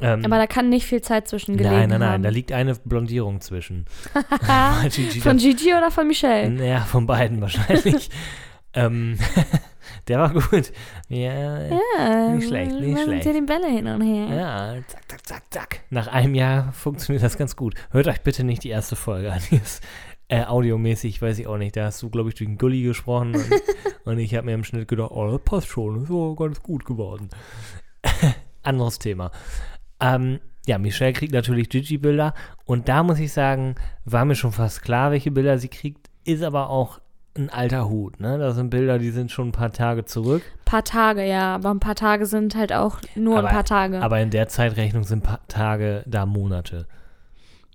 Ähm, 0.00 0.24
Aber 0.24 0.36
da 0.36 0.46
kann 0.46 0.68
nicht 0.68 0.86
viel 0.86 1.00
Zeit 1.00 1.26
zwischen 1.26 1.56
gelegen 1.56 1.74
nein, 1.74 1.88
nein, 1.88 2.00
nein, 2.00 2.10
haben. 2.10 2.22
da 2.22 2.28
liegt 2.28 2.52
eine 2.52 2.74
Blondierung 2.74 3.40
zwischen. 3.40 3.86
Gigi 4.90 5.20
Von 5.20 5.38
Gigi 5.38 5.72
oder 5.72 5.90
von 5.90 6.06
Michelle? 6.06 6.64
ja, 6.64 6.80
von 6.80 7.06
beiden 7.06 7.40
wahrscheinlich. 7.40 8.10
ähm, 8.74 9.18
der 10.08 10.18
war 10.18 10.34
gut. 10.34 10.70
Ja, 11.08 11.62
ja. 11.62 11.80
Ja, 11.98 12.28
nicht 12.34 12.46
schlecht, 12.46 12.72
nicht 12.72 13.02
schlecht. 13.02 13.24
hier 13.24 13.32
die 13.32 13.40
Bälle 13.40 13.68
hin 13.68 13.86
und 13.86 14.02
her. 14.02 14.84
zack, 14.86 15.08
zack, 15.08 15.26
zack, 15.26 15.42
zack. 15.50 15.80
Nach 15.88 16.08
einem 16.08 16.34
Jahr 16.34 16.72
funktioniert 16.72 17.24
das 17.24 17.38
ganz 17.38 17.56
gut. 17.56 17.74
Hört 17.90 18.06
euch 18.06 18.20
bitte 18.20 18.44
nicht 18.44 18.64
die 18.64 18.70
erste 18.70 18.96
Folge 18.96 19.32
an. 19.32 19.40
Die 19.50 19.56
ist 19.56 19.82
äh, 20.28 20.44
audiomäßig, 20.44 21.22
weiß 21.22 21.38
ich 21.38 21.46
auch 21.46 21.56
nicht. 21.58 21.76
Da 21.76 21.84
hast 21.86 22.02
du, 22.02 22.10
glaube 22.10 22.28
ich, 22.30 22.34
durch 22.34 22.48
den 22.48 22.58
Gully 22.58 22.82
gesprochen 22.82 23.34
und, 23.34 23.46
und 24.04 24.18
ich 24.18 24.34
habe 24.34 24.46
mir 24.46 24.54
im 24.54 24.64
Schnitt 24.64 24.88
gedacht, 24.88 25.10
oh, 25.12 25.30
das 25.30 25.40
passt 25.44 25.68
schon, 25.68 26.02
ist 26.02 26.08
so 26.08 26.34
ganz 26.34 26.62
gut 26.62 26.84
geworden. 26.84 27.28
Anderes 28.62 28.98
Thema. 28.98 29.30
Ähm, 30.00 30.40
ja, 30.66 30.78
Michelle 30.78 31.12
kriegt 31.12 31.32
natürlich 31.32 31.68
Gigi-Bilder 31.68 32.34
und 32.64 32.88
da 32.88 33.02
muss 33.02 33.20
ich 33.20 33.32
sagen, 33.32 33.76
war 34.04 34.24
mir 34.24 34.34
schon 34.34 34.52
fast 34.52 34.82
klar, 34.82 35.12
welche 35.12 35.30
Bilder 35.30 35.58
sie 35.58 35.68
kriegt, 35.68 36.10
ist 36.24 36.42
aber 36.42 36.70
auch 36.70 37.00
ein 37.38 37.50
alter 37.50 37.88
Hut, 37.88 38.18
ne? 38.18 38.38
Das 38.38 38.56
sind 38.56 38.70
Bilder, 38.70 38.98
die 38.98 39.10
sind 39.10 39.30
schon 39.30 39.48
ein 39.48 39.52
paar 39.52 39.70
Tage 39.70 40.06
zurück. 40.06 40.42
paar 40.64 40.82
Tage, 40.84 41.22
ja. 41.24 41.54
Aber 41.54 41.70
ein 41.70 41.80
paar 41.80 41.94
Tage 41.94 42.24
sind 42.26 42.56
halt 42.56 42.72
auch 42.72 42.98
nur 43.14 43.38
Aber- 43.38 43.48
ein 43.48 43.54
paar 43.54 43.64
Tage. 43.64 44.00
Aber 44.02 44.18
in 44.20 44.30
der 44.30 44.48
Zeitrechnung 44.48 45.04
sind 45.04 45.22
paar 45.22 45.46
Tage 45.46 46.02
da 46.06 46.24
Monate. 46.26 46.88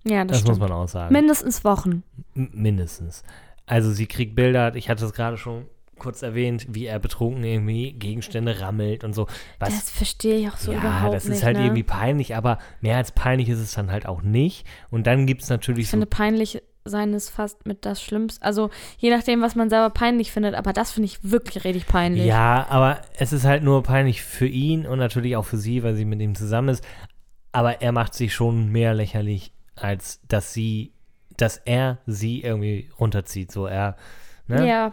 Ja, 0.04 0.24
das, 0.24 0.40
Das, 0.40 0.48
muss 0.48 0.58
man 0.58 0.72
auch 0.72 0.88
sagen. 0.88 1.12
Mindestens 1.12 1.64
Wochen. 1.64 2.02
M- 2.34 2.50
mindestens. 2.52 3.22
Also 3.66 3.90
sie 3.92 4.06
kriegt 4.06 4.34
Bilder, 4.34 4.74
ich 4.74 4.88
hatte 4.90 5.04
es 5.04 5.12
gerade 5.12 5.36
schon 5.36 5.66
kurz 5.98 6.22
erwähnt, 6.22 6.66
wie 6.70 6.86
er 6.86 6.98
betrunken 6.98 7.44
irgendwie 7.44 7.92
Gegenstände 7.92 8.60
rammelt 8.60 9.04
und 9.04 9.12
so. 9.14 9.28
Was, 9.60 9.68
das 9.70 9.90
verstehe 9.90 10.38
ich 10.40 10.48
auch 10.48 10.56
so 10.56 10.72
ja, 10.72 10.78
überhaupt 10.78 11.14
das 11.14 11.24
nicht. 11.26 11.36
ist 11.38 11.44
halt 11.44 11.56
ne? 11.56 11.64
irgendwie 11.64 11.84
peinlich, 11.84 12.34
aber 12.34 12.58
mehr 12.80 12.96
als 12.96 13.12
peinlich 13.12 13.48
ist 13.48 13.60
es 13.60 13.72
dann 13.74 13.92
halt 13.92 14.06
auch 14.06 14.22
nicht. 14.22 14.66
Und 14.90 15.06
dann 15.06 15.26
gibt 15.26 15.42
es 15.42 15.48
natürlich 15.48 15.84
Ich 15.84 15.88
so 15.90 15.92
finde, 15.92 16.06
peinlich 16.06 16.60
sein 16.84 17.14
ist 17.14 17.30
fast 17.30 17.64
mit 17.66 17.86
das 17.86 18.02
Schlimmste. 18.02 18.44
Also, 18.44 18.70
je 18.98 19.10
nachdem, 19.10 19.40
was 19.42 19.54
man 19.54 19.70
selber 19.70 19.90
peinlich 19.90 20.32
findet, 20.32 20.56
aber 20.56 20.72
das 20.72 20.90
finde 20.90 21.06
ich 21.06 21.22
wirklich 21.22 21.62
richtig 21.62 21.86
peinlich. 21.86 22.26
Ja, 22.26 22.66
aber 22.68 23.00
es 23.16 23.32
ist 23.32 23.44
halt 23.44 23.62
nur 23.62 23.84
peinlich 23.84 24.22
für 24.22 24.48
ihn 24.48 24.84
und 24.86 24.98
natürlich 24.98 25.36
auch 25.36 25.44
für 25.44 25.58
sie, 25.58 25.84
weil 25.84 25.94
sie 25.94 26.04
mit 26.04 26.20
ihm 26.20 26.34
zusammen 26.34 26.70
ist. 26.70 26.84
Aber 27.52 27.80
er 27.80 27.92
macht 27.92 28.14
sich 28.14 28.34
schon 28.34 28.70
mehr 28.72 28.94
lächerlich, 28.94 29.52
als 29.76 30.20
dass 30.28 30.52
sie, 30.52 30.92
dass 31.36 31.56
er 31.58 31.98
sie 32.06 32.42
irgendwie 32.42 32.90
runterzieht. 33.00 33.50
So 33.52 33.66
er, 33.66 33.96
ne? 34.46 34.66
Ja, 34.68 34.92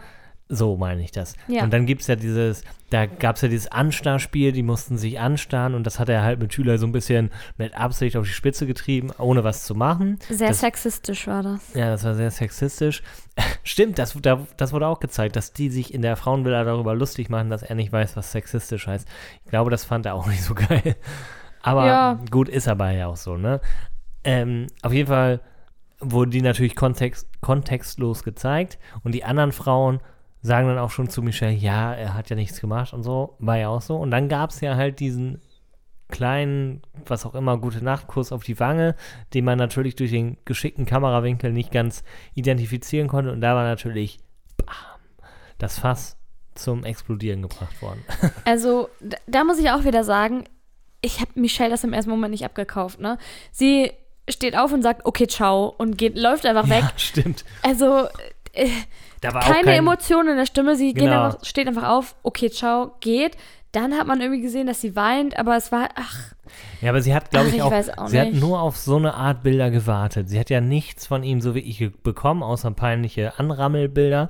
So 0.52 0.76
meine 0.76 1.02
ich 1.02 1.12
das. 1.12 1.34
Ja. 1.46 1.62
Und 1.62 1.72
dann 1.72 1.86
gibt 1.86 2.00
es 2.00 2.08
ja 2.08 2.16
dieses, 2.16 2.64
da 2.90 3.06
gab 3.06 3.36
es 3.36 3.42
ja 3.42 3.48
dieses 3.48 3.70
Anstarrspiel, 3.70 4.50
die 4.50 4.64
mussten 4.64 4.98
sich 4.98 5.20
anstarren 5.20 5.74
und 5.76 5.84
das 5.86 6.00
hat 6.00 6.08
er 6.08 6.22
halt 6.24 6.40
mit 6.40 6.52
Schüler 6.52 6.76
so 6.76 6.86
ein 6.86 6.92
bisschen 6.92 7.30
mit 7.56 7.74
Absicht 7.74 8.16
auf 8.16 8.26
die 8.26 8.32
Spitze 8.32 8.66
getrieben, 8.66 9.12
ohne 9.18 9.44
was 9.44 9.62
zu 9.64 9.76
machen. 9.76 10.18
sehr 10.28 10.48
das, 10.48 10.58
sexistisch 10.60 11.28
war 11.28 11.44
das. 11.44 11.72
Ja, 11.74 11.90
das 11.90 12.02
war 12.02 12.14
sehr 12.16 12.32
sexistisch. 12.32 13.02
Stimmt, 13.62 14.00
das, 14.00 14.18
da, 14.20 14.44
das 14.56 14.72
wurde 14.72 14.88
auch 14.88 14.98
gezeigt, 14.98 15.36
dass 15.36 15.52
die 15.52 15.70
sich 15.70 15.94
in 15.94 16.02
der 16.02 16.16
Frauenvilla 16.16 16.64
darüber 16.64 16.96
lustig 16.96 17.28
machen, 17.28 17.48
dass 17.48 17.62
er 17.62 17.76
nicht 17.76 17.92
weiß, 17.92 18.16
was 18.16 18.32
sexistisch 18.32 18.88
heißt. 18.88 19.06
Ich 19.44 19.50
glaube, 19.50 19.70
das 19.70 19.84
fand 19.84 20.06
er 20.06 20.14
auch 20.14 20.26
nicht 20.32 20.42
so 20.42 20.54
geil. 20.54 20.96
Aber 21.62 21.86
Ja. 21.86 22.18
gut, 22.30 22.48
ist 22.48 22.66
aber 22.66 22.90
ja 22.90 23.06
auch 23.06 23.16
so, 23.18 23.36
ne? 23.36 23.60
Ähm, 24.24 24.66
auf 24.82 24.92
jeden 24.92 25.08
Fall 25.08 25.40
wurden 26.00 26.30
die 26.30 26.42
natürlich 26.42 26.76
kontext, 26.76 27.28
kontextlos 27.40 28.22
gezeigt 28.22 28.78
und 29.04 29.14
die 29.14 29.24
anderen 29.24 29.52
Frauen 29.52 30.00
sagen 30.42 30.68
dann 30.68 30.78
auch 30.78 30.90
schon 30.90 31.08
zu 31.08 31.22
Michelle, 31.22 31.52
ja, 31.52 31.92
er 31.92 32.14
hat 32.14 32.30
ja 32.30 32.36
nichts 32.36 32.60
gemacht 32.60 32.94
und 32.94 33.02
so, 33.02 33.36
war 33.38 33.58
ja 33.58 33.68
auch 33.68 33.82
so. 33.82 33.96
Und 33.96 34.10
dann 34.10 34.28
gab 34.28 34.50
es 34.50 34.60
ja 34.60 34.74
halt 34.74 35.00
diesen 35.00 35.40
kleinen, 36.08 36.82
was 37.06 37.26
auch 37.26 37.34
immer, 37.34 37.58
gute 37.58 37.84
Nachtkuss 37.84 38.32
auf 38.32 38.42
die 38.42 38.58
Wange, 38.58 38.96
den 39.34 39.44
man 39.44 39.58
natürlich 39.58 39.96
durch 39.96 40.10
den 40.10 40.38
geschickten 40.44 40.86
Kamerawinkel 40.86 41.52
nicht 41.52 41.70
ganz 41.70 42.02
identifizieren 42.34 43.08
konnte. 43.08 43.32
Und 43.32 43.40
da 43.40 43.54
war 43.54 43.64
natürlich 43.64 44.18
bam, 44.56 45.26
das 45.58 45.78
Fass 45.78 46.16
zum 46.54 46.84
Explodieren 46.84 47.42
gebracht 47.42 47.80
worden. 47.80 48.04
Also, 48.44 48.88
da 49.26 49.44
muss 49.44 49.58
ich 49.58 49.70
auch 49.70 49.84
wieder 49.84 50.04
sagen, 50.04 50.44
ich 51.02 51.20
habe 51.20 51.30
Michelle 51.34 51.70
das 51.70 51.84
im 51.84 51.92
ersten 51.92 52.10
Moment 52.10 52.32
nicht 52.32 52.44
abgekauft, 52.44 53.00
ne? 53.00 53.16
Sie 53.52 53.92
steht 54.32 54.56
auf 54.56 54.72
und 54.72 54.82
sagt, 54.82 55.04
okay, 55.06 55.26
ciao, 55.26 55.74
und 55.78 55.96
geht, 55.98 56.16
läuft 56.18 56.46
einfach 56.46 56.68
weg. 56.68 56.82
Ja, 56.82 56.92
stimmt. 56.96 57.44
Also, 57.62 58.06
äh, 58.52 58.68
keine 59.22 59.42
kein, 59.64 59.68
Emotionen 59.68 60.30
in 60.30 60.36
der 60.36 60.46
Stimme. 60.46 60.76
Sie 60.76 60.94
Genau. 60.94 61.24
einfach, 61.26 61.44
steht 61.44 61.68
einfach 61.68 61.88
auf, 61.88 62.14
okay, 62.22 62.50
ciao, 62.50 62.92
geht. 63.00 63.36
Dann 63.72 63.94
hat 63.96 64.06
man 64.08 64.20
irgendwie 64.20 64.40
gesehen, 64.42 64.66
dass 64.66 64.80
sie 64.80 64.96
weint, 64.96 65.38
aber 65.38 65.56
es 65.56 65.70
war, 65.70 65.90
ach, 65.94 66.32
Ja, 66.80 66.90
aber 66.90 67.02
sie 67.02 67.14
hat, 67.14 67.30
glaube 67.30 67.48
ich, 67.50 67.54
ich 67.56 67.62
auch, 67.62 67.72
auch 67.98 68.08
sie 68.08 68.18
hat 68.20 68.32
nicht. 68.32 68.40
nur 68.40 68.60
auf 68.60 68.76
so 68.76 68.96
eine 68.96 69.14
Art 69.14 69.44
Bilder 69.44 69.70
gewartet. 69.70 70.28
Sie 70.28 70.40
hat 70.40 70.50
ja 70.50 70.60
nichts 70.60 71.06
von 71.06 71.22
ihm 71.22 71.40
so 71.40 71.54
wirklich 71.54 71.78
ge- 71.78 71.92
bekommen, 72.02 72.42
außer 72.42 72.70
peinliche 72.72 73.38
Anrammelbilder. 73.38 74.28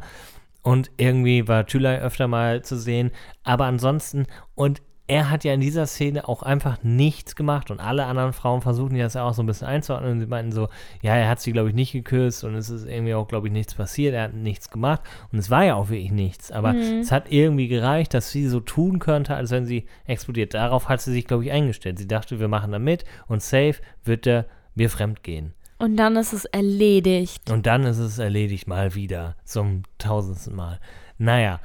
Und 0.62 0.90
irgendwie 0.98 1.48
war 1.48 1.64
Tülay 1.64 2.00
öfter 2.00 2.28
mal 2.28 2.62
zu 2.62 2.76
sehen. 2.76 3.12
Aber 3.44 3.64
ansonsten, 3.64 4.26
und 4.54 4.82
er 5.10 5.28
hat 5.30 5.44
ja 5.44 5.52
in 5.52 5.60
dieser 5.60 5.86
Szene 5.86 6.28
auch 6.28 6.42
einfach 6.42 6.78
nichts 6.82 7.34
gemacht. 7.36 7.70
Und 7.70 7.80
alle 7.80 8.06
anderen 8.06 8.32
Frauen 8.32 8.60
versuchen 8.62 8.96
das 8.96 9.14
ja 9.14 9.24
auch 9.24 9.34
so 9.34 9.42
ein 9.42 9.46
bisschen 9.46 9.66
einzuordnen. 9.66 10.12
Und 10.12 10.20
sie 10.20 10.26
meinten 10.26 10.52
so, 10.52 10.68
ja, 11.02 11.16
er 11.16 11.28
hat 11.28 11.40
sie, 11.40 11.52
glaube 11.52 11.68
ich, 11.68 11.74
nicht 11.74 11.92
geküsst. 11.92 12.44
Und 12.44 12.54
es 12.54 12.70
ist 12.70 12.86
irgendwie 12.86 13.14
auch, 13.14 13.26
glaube 13.28 13.48
ich, 13.48 13.52
nichts 13.52 13.74
passiert. 13.74 14.14
Er 14.14 14.24
hat 14.24 14.34
nichts 14.34 14.70
gemacht. 14.70 15.00
Und 15.32 15.38
es 15.38 15.50
war 15.50 15.64
ja 15.64 15.74
auch 15.74 15.88
wirklich 15.90 16.12
nichts. 16.12 16.52
Aber 16.52 16.72
Mhm. 16.72 17.00
es 17.00 17.10
hat 17.12 17.30
irgendwie 17.32 17.68
gereicht, 17.68 18.14
dass 18.14 18.30
sie 18.30 18.46
so 18.46 18.60
tun 18.60 18.98
könnte, 19.00 19.34
als 19.34 19.50
wenn 19.50 19.66
sie 19.66 19.86
explodiert. 20.06 20.54
Darauf 20.54 20.88
hat 20.88 21.00
sie 21.00 21.12
sich, 21.12 21.26
glaube 21.26 21.44
ich, 21.44 21.50
eingestellt. 21.52 21.98
Sie 21.98 22.08
dachte, 22.08 22.38
wir 22.40 22.48
machen 22.48 22.72
da 22.72 22.78
mit. 22.78 23.04
Und 23.26 23.42
safe 23.42 23.74
wird 24.04 24.26
der 24.26 24.46
mir 24.74 24.88
fremd 24.90 25.22
gehen. 25.22 25.52
und 25.78 25.96
dann 25.96 26.14
ist 26.16 26.32
es 26.32 26.44
erledigt. 26.44 27.50
Und 27.50 27.66
dann 27.66 27.84
ist 27.84 27.98
es 27.98 28.18
erledigt 28.18 28.68
mal 28.68 28.94
wieder, 28.94 29.34
zum 29.44 29.82
tausendsten 29.98 30.54
Mal. 30.54 30.78
Naja, 31.18 31.58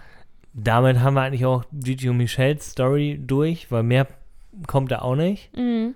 damit 0.56 1.00
haben 1.00 1.16
wir 1.16 1.22
eigentlich 1.22 1.46
auch 1.46 1.66
Gigi 1.74 2.10
und 2.10 2.18
Michelles 2.18 2.72
Story 2.72 3.20
durch, 3.22 3.72
weil 3.72 3.84
mehr 3.84 4.08
kommt 4.68 4.92
da 4.92 5.00
auch 5.00 5.16
nicht. 5.16 5.56
Mhm. 5.56 5.96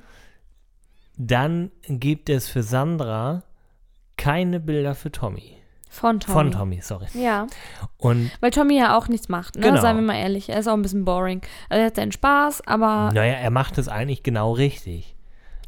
Dann 1.17 1.71
gibt 1.87 2.29
es 2.29 2.49
für 2.49 2.61
Sandra 2.61 3.43
keine 4.17 4.59
Bilder 4.59 4.95
für 4.95 5.11
Tommy. 5.11 5.55
Von 5.89 6.19
Tommy. 6.19 6.33
Von 6.33 6.51
Tommy, 6.51 6.81
sorry. 6.81 7.07
Ja, 7.13 7.47
Und 7.97 8.29
weil 8.41 8.51
Tommy 8.51 8.77
ja 8.77 8.97
auch 8.97 9.07
nichts 9.07 9.27
macht, 9.27 9.55
ne? 9.55 9.61
Genau. 9.61 9.81
Seien 9.81 9.95
wir 9.95 10.03
mal 10.03 10.17
ehrlich. 10.17 10.49
Er 10.49 10.59
ist 10.59 10.67
auch 10.67 10.73
ein 10.73 10.81
bisschen 10.81 11.03
boring. 11.03 11.41
Also 11.67 11.79
er 11.79 11.87
hat 11.87 11.95
seinen 11.95 12.11
Spaß, 12.11 12.67
aber 12.67 13.11
naja, 13.13 13.33
er 13.33 13.49
macht 13.49 13.77
es 13.77 13.87
eigentlich 13.87 14.21
genau 14.23 14.51
richtig. 14.51 15.15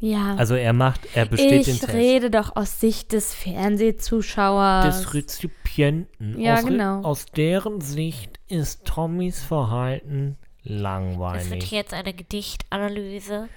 Ja. 0.02 0.34
Also 0.34 0.54
er 0.56 0.72
macht, 0.72 1.00
er 1.14 1.26
besteht 1.26 1.50
den 1.66 1.74
ich 1.74 1.80
Test. 1.80 1.92
rede 1.94 2.30
doch 2.30 2.56
aus 2.56 2.80
Sicht 2.80 3.12
des 3.12 3.32
Fernsehzuschauers. 3.32 4.84
des 4.84 5.14
Rezipienten. 5.14 6.38
Ja, 6.40 6.54
aus, 6.56 6.64
Re- 6.64 6.68
genau. 6.68 7.00
aus 7.02 7.26
deren 7.26 7.80
Sicht 7.80 8.38
ist 8.48 8.84
Tommys 8.84 9.42
Verhalten 9.42 10.36
langweilig. 10.64 11.70
jetzt 11.70 11.94
eine 11.94 12.12
Gedichtanalyse. 12.14 13.48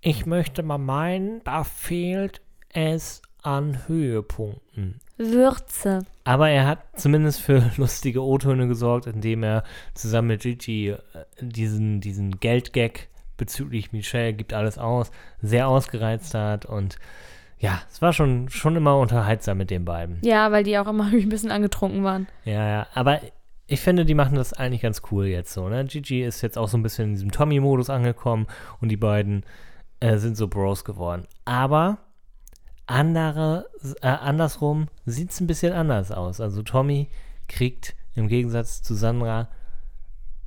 Ich 0.00 0.24
möchte 0.26 0.62
mal 0.62 0.78
meinen, 0.78 1.42
da 1.44 1.64
fehlt 1.64 2.40
es 2.72 3.20
an 3.42 3.86
Höhepunkten. 3.88 5.00
Würze. 5.18 6.06
Aber 6.24 6.48
er 6.48 6.66
hat 6.66 6.98
zumindest 6.98 7.40
für 7.40 7.70
lustige 7.76 8.22
O-Töne 8.22 8.68
gesorgt, 8.68 9.06
indem 9.06 9.42
er 9.42 9.64
zusammen 9.94 10.28
mit 10.28 10.42
Gigi 10.42 10.90
äh, 10.90 10.98
diesen, 11.40 12.00
diesen 12.00 12.40
Geldgag 12.40 13.08
bezüglich 13.40 13.90
Michelle 13.90 14.34
gibt 14.34 14.52
alles 14.52 14.78
aus, 14.78 15.10
sehr 15.40 15.66
ausgereizt 15.66 16.34
hat 16.34 16.66
und 16.66 16.98
ja, 17.58 17.80
es 17.90 18.00
war 18.00 18.12
schon, 18.12 18.48
schon 18.48 18.76
immer 18.76 18.98
unterhaltsam 18.98 19.58
mit 19.58 19.70
den 19.70 19.84
beiden. 19.84 20.18
Ja, 20.22 20.52
weil 20.52 20.62
die 20.62 20.78
auch 20.78 20.86
immer 20.86 21.06
ein 21.12 21.28
bisschen 21.28 21.50
angetrunken 21.50 22.04
waren. 22.04 22.28
Ja, 22.44 22.68
ja, 22.68 22.86
aber 22.94 23.20
ich 23.66 23.80
finde, 23.80 24.04
die 24.04 24.14
machen 24.14 24.34
das 24.34 24.52
eigentlich 24.52 24.82
ganz 24.82 25.02
cool 25.10 25.26
jetzt 25.26 25.52
so, 25.52 25.68
ne? 25.68 25.84
Gigi 25.84 26.22
ist 26.22 26.42
jetzt 26.42 26.58
auch 26.58 26.68
so 26.68 26.76
ein 26.76 26.82
bisschen 26.82 27.10
in 27.10 27.14
diesem 27.14 27.32
Tommy-Modus 27.32 27.88
angekommen 27.88 28.46
und 28.80 28.88
die 28.88 28.96
beiden 28.96 29.44
äh, 30.00 30.18
sind 30.18 30.36
so 30.36 30.48
Bros 30.48 30.84
geworden. 30.84 31.26
Aber 31.44 31.98
andere, 32.86 33.66
äh, 34.02 34.08
andersrum 34.08 34.88
sieht 35.06 35.30
es 35.30 35.40
ein 35.40 35.46
bisschen 35.46 35.72
anders 35.72 36.10
aus. 36.12 36.40
Also 36.40 36.62
Tommy 36.62 37.08
kriegt 37.48 37.94
im 38.14 38.28
Gegensatz 38.28 38.82
zu 38.82 38.94
Sandra 38.94 39.48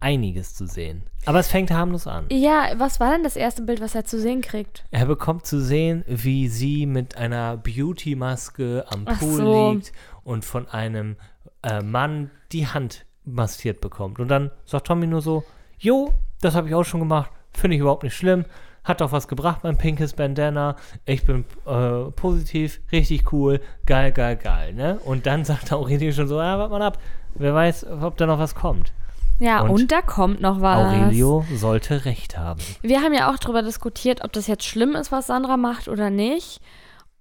einiges 0.03 0.53
zu 0.53 0.67
sehen. 0.67 1.03
Aber 1.25 1.39
es 1.39 1.47
fängt 1.47 1.71
harmlos 1.71 2.05
an. 2.05 2.25
Ja, 2.29 2.73
was 2.77 2.99
war 2.99 3.11
denn 3.11 3.23
das 3.23 3.35
erste 3.35 3.61
Bild, 3.61 3.81
was 3.81 3.95
er 3.95 4.03
zu 4.05 4.19
sehen 4.19 4.41
kriegt? 4.41 4.83
Er 4.91 5.05
bekommt 5.05 5.45
zu 5.45 5.61
sehen, 5.61 6.03
wie 6.07 6.47
sie 6.49 6.85
mit 6.85 7.17
einer 7.17 7.57
Beauty-Maske 7.57 8.85
am 8.89 9.03
Ach 9.05 9.19
Pool 9.19 9.37
so. 9.37 9.71
liegt 9.71 9.93
und 10.23 10.43
von 10.45 10.67
einem 10.67 11.15
äh, 11.63 11.81
Mann 11.81 12.29
die 12.51 12.67
Hand 12.67 13.05
massiert 13.23 13.79
bekommt. 13.81 14.19
Und 14.19 14.27
dann 14.27 14.51
sagt 14.65 14.87
Tommy 14.87 15.07
nur 15.07 15.21
so, 15.21 15.43
jo, 15.79 16.13
das 16.41 16.55
habe 16.55 16.67
ich 16.67 16.75
auch 16.75 16.83
schon 16.83 16.99
gemacht, 16.99 17.31
finde 17.51 17.75
ich 17.75 17.81
überhaupt 17.81 18.03
nicht 18.03 18.15
schlimm. 18.15 18.45
hat 18.83 18.99
doch 18.99 19.13
was 19.13 19.29
gebracht, 19.29 19.63
mein 19.63 19.77
pinkes 19.77 20.11
Bandana. 20.13 20.75
Ich 21.05 21.25
bin 21.25 21.45
äh, 21.65 22.11
positiv, 22.11 22.81
richtig 22.91 23.31
cool, 23.31 23.61
geil, 23.85 24.11
geil, 24.11 24.35
geil. 24.35 24.73
Ne? 24.73 24.99
Und 25.05 25.25
dann 25.25 25.45
sagt 25.49 25.71
Aurelio 25.71 26.11
schon 26.11 26.27
so, 26.27 26.37
ah, 26.39 26.59
warte 26.59 26.71
mal 26.71 26.81
ab, 26.81 26.97
wer 27.35 27.53
weiß, 27.53 27.85
ob 28.01 28.17
da 28.17 28.25
noch 28.25 28.39
was 28.39 28.55
kommt. 28.55 28.91
Ja, 29.39 29.61
und, 29.61 29.69
Und 29.71 29.91
da 29.91 30.01
kommt 30.01 30.41
noch 30.41 30.61
was. 30.61 30.77
Aurelio 30.77 31.45
sollte 31.53 32.05
recht 32.05 32.37
haben. 32.37 32.61
Wir 32.81 33.01
haben 33.01 33.13
ja 33.13 33.31
auch 33.31 33.37
darüber 33.37 33.61
diskutiert, 33.61 34.23
ob 34.23 34.31
das 34.33 34.47
jetzt 34.47 34.65
schlimm 34.65 34.95
ist, 34.95 35.11
was 35.11 35.27
Sandra 35.27 35.57
macht 35.57 35.87
oder 35.87 36.09
nicht. 36.09 36.61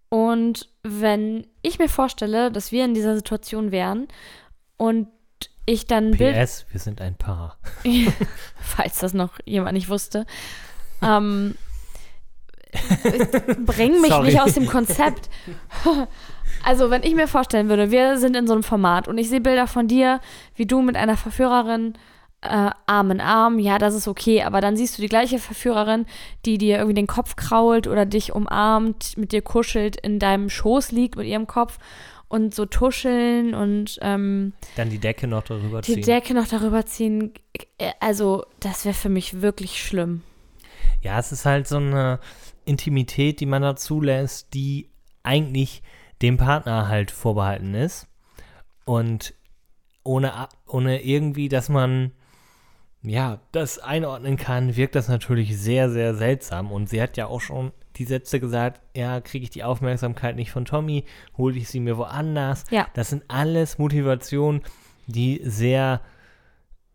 Und 0.08 0.68
wenn 0.82 1.46
ich 1.62 1.78
mir 1.78 1.88
vorstelle, 1.88 2.52
dass 2.52 2.70
wir 2.70 2.84
in 2.84 2.94
dieser 2.94 3.16
Situation 3.16 3.72
wären 3.72 4.08
und 4.76 5.08
ich 5.64 5.86
dann 5.86 6.12
PS, 6.12 6.66
wir 6.70 6.80
sind 6.80 7.00
ein 7.00 7.14
Paar. 7.14 7.56
falls 8.60 8.98
das 8.98 9.14
noch 9.14 9.38
jemand 9.44 9.74
nicht 9.74 9.88
wusste, 9.88 10.26
ähm, 11.00 11.54
bring 13.66 14.00
mich 14.00 14.10
Sorry. 14.10 14.26
nicht 14.26 14.40
aus 14.40 14.54
dem 14.54 14.66
Konzept. 14.66 15.28
Also, 16.64 16.90
wenn 16.90 17.02
ich 17.02 17.14
mir 17.14 17.28
vorstellen 17.28 17.68
würde, 17.68 17.90
wir 17.90 18.18
sind 18.18 18.36
in 18.36 18.46
so 18.46 18.52
einem 18.52 18.62
Format 18.62 19.08
und 19.08 19.18
ich 19.18 19.28
sehe 19.28 19.40
Bilder 19.40 19.66
von 19.66 19.88
dir, 19.88 20.20
wie 20.54 20.66
du 20.66 20.82
mit 20.82 20.96
einer 20.96 21.16
Verführerin 21.16 21.94
äh, 22.42 22.70
Arm 22.86 23.10
in 23.10 23.20
Arm, 23.20 23.58
ja, 23.58 23.78
das 23.78 23.94
ist 23.94 24.08
okay, 24.08 24.42
aber 24.42 24.60
dann 24.60 24.76
siehst 24.76 24.98
du 24.98 25.02
die 25.02 25.08
gleiche 25.08 25.38
Verführerin, 25.38 26.06
die 26.44 26.58
dir 26.58 26.76
irgendwie 26.78 26.94
den 26.94 27.06
Kopf 27.06 27.36
krault 27.36 27.86
oder 27.86 28.04
dich 28.04 28.34
umarmt, 28.34 29.16
mit 29.16 29.32
dir 29.32 29.42
kuschelt, 29.42 29.96
in 29.96 30.18
deinem 30.18 30.50
Schoß 30.50 30.90
liegt 30.92 31.16
mit 31.16 31.26
ihrem 31.26 31.46
Kopf 31.46 31.78
und 32.28 32.54
so 32.54 32.66
tuscheln 32.66 33.54
und 33.54 33.98
ähm, 34.00 34.54
Dann 34.76 34.90
die 34.90 34.98
Decke 34.98 35.28
noch 35.28 35.44
darüber 35.44 35.82
die 35.82 35.94
ziehen. 35.94 36.02
Decke 36.02 36.34
noch 36.34 36.48
darüber 36.48 36.84
ziehen. 36.86 37.32
Äh, 37.78 37.90
Also, 38.00 38.44
das 38.58 38.84
wäre 38.84 38.94
für 38.94 39.08
mich 39.10 39.40
wirklich 39.42 39.82
schlimm. 39.82 40.22
Ja, 41.02 41.18
es 41.18 41.30
ist 41.30 41.44
halt 41.44 41.68
so 41.68 41.76
eine 41.76 42.20
Intimität, 42.64 43.40
die 43.40 43.46
man 43.46 43.62
da 43.62 43.76
zulässt, 43.76 44.54
die 44.54 44.88
eigentlich 45.22 45.82
dem 46.22 46.36
Partner 46.36 46.88
halt 46.88 47.10
vorbehalten 47.10 47.74
ist. 47.74 48.08
Und 48.84 49.34
ohne, 50.04 50.32
ohne 50.66 51.02
irgendwie, 51.02 51.48
dass 51.48 51.68
man 51.68 52.12
ja, 53.04 53.40
das 53.50 53.78
einordnen 53.78 54.36
kann, 54.36 54.76
wirkt 54.76 54.94
das 54.94 55.08
natürlich 55.08 55.58
sehr, 55.58 55.90
sehr 55.90 56.14
seltsam. 56.14 56.70
Und 56.70 56.88
sie 56.88 57.02
hat 57.02 57.16
ja 57.16 57.26
auch 57.26 57.40
schon 57.40 57.72
die 57.96 58.04
Sätze 58.04 58.40
gesagt, 58.40 58.80
ja, 58.96 59.20
kriege 59.20 59.42
ich 59.42 59.50
die 59.50 59.64
Aufmerksamkeit 59.64 60.36
nicht 60.36 60.52
von 60.52 60.64
Tommy, 60.64 61.04
hole 61.36 61.56
ich 61.56 61.68
sie 61.68 61.80
mir 61.80 61.96
woanders. 61.96 62.64
Ja. 62.70 62.86
Das 62.94 63.10
sind 63.10 63.24
alles 63.28 63.78
Motivationen, 63.78 64.62
die 65.06 65.40
sehr 65.44 66.00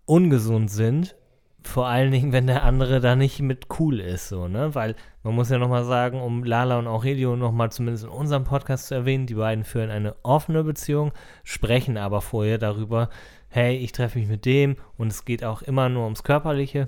ungesund 0.06 0.72
sind. 0.72 1.16
Vor 1.62 1.88
allen 1.88 2.12
Dingen, 2.12 2.32
wenn 2.32 2.48
der 2.48 2.64
andere 2.64 3.02
da 3.02 3.18
nicht 3.18 3.42
mit 3.42 3.68
cool 3.80 4.00
ist, 4.00 4.30
so, 4.30 4.48
ne? 4.48 4.74
Weil 4.74 4.96
man 5.28 5.36
muss 5.36 5.50
ja 5.50 5.58
nochmal 5.58 5.84
sagen, 5.84 6.22
um 6.22 6.46
Lala 6.46 6.80
und 6.80 6.88
Aurelio 6.88 7.36
nochmal 7.36 7.70
zumindest 7.70 8.06
in 8.06 8.10
unserem 8.10 8.46
Podcast 8.46 8.88
zu 8.88 8.96
erwähnen, 8.96 9.28
die 9.28 9.34
beiden 9.34 9.66
führen 9.66 9.90
eine 9.90 10.16
offene 10.24 10.64
Beziehung, 10.64 11.12
sprechen 11.44 11.98
aber 11.98 12.22
vorher 12.22 12.58
darüber, 12.58 13.10
hey, 13.50 13.76
ich 13.76 13.92
treffe 13.92 14.20
mich 14.20 14.30
mit 14.30 14.46
dem 14.46 14.78
und 14.96 15.12
es 15.12 15.26
geht 15.26 15.44
auch 15.44 15.62
immer 15.62 15.90
nur 15.90 16.06
ums 16.06 16.24
Körperliche. 16.24 16.88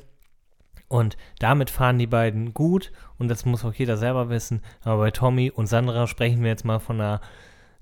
Und 0.87 1.17
damit 1.39 1.69
fahren 1.69 1.99
die 1.99 2.07
beiden 2.07 2.53
gut 2.53 2.93
und 3.17 3.27
das 3.27 3.43
muss 3.43 3.65
auch 3.65 3.73
jeder 3.73 3.97
selber 3.97 4.29
wissen. 4.29 4.61
Aber 4.83 4.99
bei 4.99 5.11
Tommy 5.11 5.51
und 5.51 5.67
Sandra 5.67 6.07
sprechen 6.07 6.41
wir 6.41 6.49
jetzt 6.49 6.63
mal 6.63 6.79
von 6.79 7.01
einer 7.01 7.19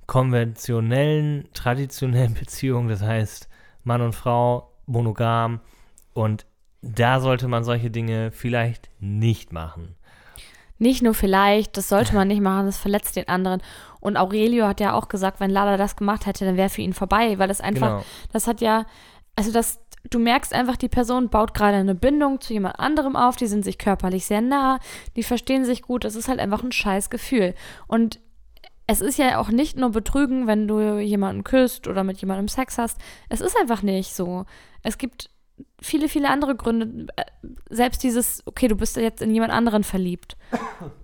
konventionellen, 0.07 1.49
traditionellen 1.53 2.33
Beziehung. 2.39 2.87
Das 2.87 3.03
heißt, 3.03 3.47
Mann 3.83 4.01
und 4.01 4.15
Frau, 4.15 4.71
monogam. 4.87 5.59
Und 6.15 6.47
da 6.81 7.19
sollte 7.19 7.47
man 7.47 7.63
solche 7.63 7.91
Dinge 7.91 8.31
vielleicht 8.31 8.89
nicht 8.99 9.53
machen. 9.53 9.97
Nicht 10.79 11.01
nur 11.01 11.13
vielleicht, 11.13 11.77
das 11.77 11.89
sollte 11.89 12.13
man 12.15 12.27
nicht 12.27 12.41
machen, 12.41 12.65
das 12.65 12.77
verletzt 12.77 13.15
den 13.15 13.27
anderen. 13.27 13.61
Und 13.99 14.17
Aurelio 14.17 14.67
hat 14.67 14.79
ja 14.79 14.93
auch 14.93 15.07
gesagt, 15.07 15.39
wenn 15.39 15.49
Lala 15.49 15.77
das 15.77 15.95
gemacht 15.95 16.25
hätte, 16.25 16.45
dann 16.45 16.57
wäre 16.57 16.69
für 16.69 16.81
ihn 16.81 16.93
vorbei, 16.93 17.39
weil 17.39 17.47
das 17.47 17.61
einfach, 17.61 17.87
Genau. 17.87 18.03
das 18.31 18.47
hat 18.47 18.61
ja, 18.61 18.85
also 19.35 19.51
das, 19.51 19.79
du 20.09 20.19
merkst 20.19 20.53
einfach, 20.53 20.77
die 20.77 20.87
Person 20.89 21.29
baut 21.29 21.53
gerade 21.53 21.77
eine 21.77 21.95
Bindung 21.95 22.39
zu 22.41 22.53
jemand 22.53 22.79
anderem 22.79 23.15
auf, 23.15 23.35
die 23.35 23.47
sind 23.47 23.63
sich 23.63 23.77
körperlich 23.77 24.25
sehr 24.25 24.41
nah, 24.41 24.79
die 25.15 25.23
verstehen 25.23 25.65
sich 25.65 25.81
gut, 25.81 26.03
das 26.03 26.15
ist 26.15 26.27
halt 26.27 26.39
einfach 26.39 26.63
ein 26.63 26.71
scheiß 26.71 27.09
Gefühl. 27.09 27.55
Und 27.87 28.19
es 28.85 29.01
ist 29.01 29.17
ja 29.17 29.37
auch 29.39 29.49
nicht 29.49 29.75
nur 29.77 29.89
Betrügen, 29.89 30.47
wenn 30.47 30.67
du 30.67 30.97
jemanden 30.99 31.43
küsst 31.43 31.87
oder 31.89 32.05
mit 32.05 32.19
jemandem 32.21 32.47
Sex 32.47 32.77
hast. 32.77 32.97
Es 33.27 33.41
ist 33.41 33.57
einfach 33.59 33.81
nicht 33.81 34.13
so. 34.13 34.45
Es 34.81 34.97
gibt 34.97 35.29
viele, 35.81 36.09
viele 36.09 36.29
andere 36.29 36.55
Gründe. 36.55 37.07
Äh, 37.15 37.23
Selbst 37.69 38.03
dieses, 38.03 38.41
okay, 38.45 38.67
du 38.67 38.75
bist 38.75 38.97
jetzt 38.97 39.21
in 39.21 39.33
jemand 39.33 39.51
anderen 39.51 39.83
verliebt. 39.83 40.37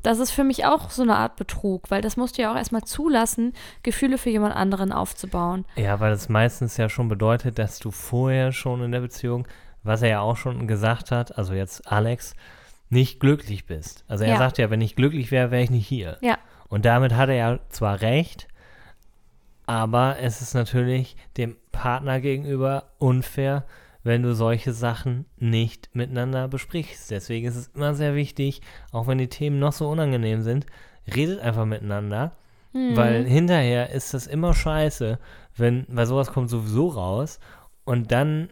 Das 0.02 0.20
ist 0.20 0.32
für 0.32 0.44
mich 0.44 0.66
auch 0.66 0.90
so 0.90 1.02
eine 1.04 1.16
Art 1.16 1.36
Betrug, 1.36 1.90
weil 1.92 2.02
das 2.02 2.18
musst 2.18 2.38
du 2.38 2.42
ja 2.42 2.52
auch 2.52 2.56
erstmal 2.58 2.84
zulassen, 2.84 3.54
Gefühle 3.84 4.18
für 4.18 4.30
jemand 4.30 4.56
anderen 4.56 4.92
aufzubauen. 4.92 5.66
Ja, 5.76 6.00
weil 6.00 6.12
das 6.12 6.30
meistens 6.30 6.78
ja 6.78 6.90
schon 6.90 7.08
bedeutet, 7.10 7.60
dass 7.60 7.80
du 7.80 7.92
vorher 7.92 8.52
schon 8.52 8.82
in 8.84 8.92
der 8.92 9.02
Beziehung, 9.02 9.48
was 9.84 10.02
er 10.02 10.10
ja 10.10 10.20
auch 10.22 10.38
schon 10.38 10.68
gesagt 10.68 11.12
hat, 11.12 11.38
also 11.38 11.54
jetzt 11.54 11.92
Alex, 11.92 12.36
nicht 12.90 13.20
glücklich 13.20 13.66
bist. 13.66 14.04
Also 14.08 14.24
er 14.24 14.32
Ja. 14.32 14.38
sagt 14.38 14.58
ja, 14.60 14.70
wenn 14.70 14.82
ich 14.82 14.96
glücklich 14.96 15.32
wäre, 15.32 15.52
wäre 15.52 15.64
ich 15.64 15.72
nicht 15.72 15.88
hier. 15.88 16.18
Ja. 16.22 16.38
Und 16.70 16.86
damit 16.86 17.14
hat 17.16 17.30
er 17.30 17.36
ja 17.36 17.60
zwar 17.70 18.02
recht, 18.02 18.48
aber 19.66 20.18
es 20.20 20.42
ist 20.42 20.54
natürlich 20.54 21.16
dem 21.38 21.56
Partner 21.72 22.20
gegenüber 22.20 22.86
unfair, 23.00 23.64
wenn 24.04 24.22
du 24.24 24.34
solche 24.36 24.74
Sachen 24.74 25.26
nicht 25.38 25.90
miteinander 25.96 26.48
besprichst. 26.48 27.10
Deswegen 27.12 27.48
ist 27.48 27.56
es 27.56 27.68
immer 27.70 27.94
sehr 27.94 28.16
wichtig, 28.16 28.62
auch 28.92 29.08
wenn 29.08 29.18
die 29.18 29.30
Themen 29.30 29.60
noch 29.60 29.74
so 29.74 29.88
unangenehm 29.90 30.42
sind, 30.42 30.66
redet 31.16 31.40
einfach 31.40 31.66
miteinander, 31.66 32.34
Mhm. 32.74 32.96
weil 32.98 33.24
hinterher 33.26 33.92
ist 33.92 34.14
das 34.14 34.26
immer 34.28 34.54
scheiße, 34.54 35.20
wenn, 35.56 35.86
weil 35.90 36.06
sowas 36.08 36.32
kommt 36.32 36.50
sowieso 36.50 36.88
raus 36.88 37.40
und 37.86 38.12
dann, 38.12 38.50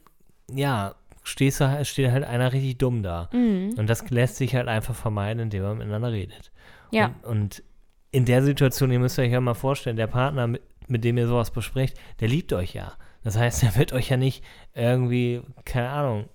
ja, 0.53 0.93
stehst 1.23 1.59
du, 1.59 1.85
steht 1.85 2.11
halt 2.11 2.23
einer 2.23 2.53
richtig 2.53 2.77
dumm 2.77 3.01
da. 3.03 3.29
Mhm. 3.33 3.75
Und 3.77 3.89
das 3.89 4.09
lässt 4.11 4.35
sich 4.35 4.55
halt 4.55 4.67
einfach 4.67 4.95
vermeiden, 4.95 5.41
indem 5.43 5.63
man 5.63 5.77
miteinander 5.79 6.11
redet. 6.11 6.51
Ja. 6.91 7.15
Und, 7.23 7.25
und 7.25 7.63
in 8.11 8.25
der 8.25 8.43
Situation, 8.43 8.91
ihr 8.91 8.99
müsst 8.99 9.17
euch 9.17 9.31
ja 9.31 9.41
mal 9.41 9.53
vorstellen, 9.53 9.95
der 9.95 10.07
Partner, 10.07 10.45
mit, 10.47 10.61
mit 10.87 11.03
dem 11.03 11.17
ihr 11.17 11.27
sowas 11.27 11.49
besprecht, 11.51 11.97
der 12.19 12.27
liebt 12.27 12.53
euch 12.53 12.73
ja. 12.73 12.93
Das 13.23 13.37
heißt, 13.37 13.63
er 13.63 13.75
wird 13.75 13.93
euch 13.93 14.09
ja 14.09 14.17
nicht 14.17 14.43
irgendwie, 14.73 15.41
keine 15.65 15.89
Ahnung, 15.89 16.29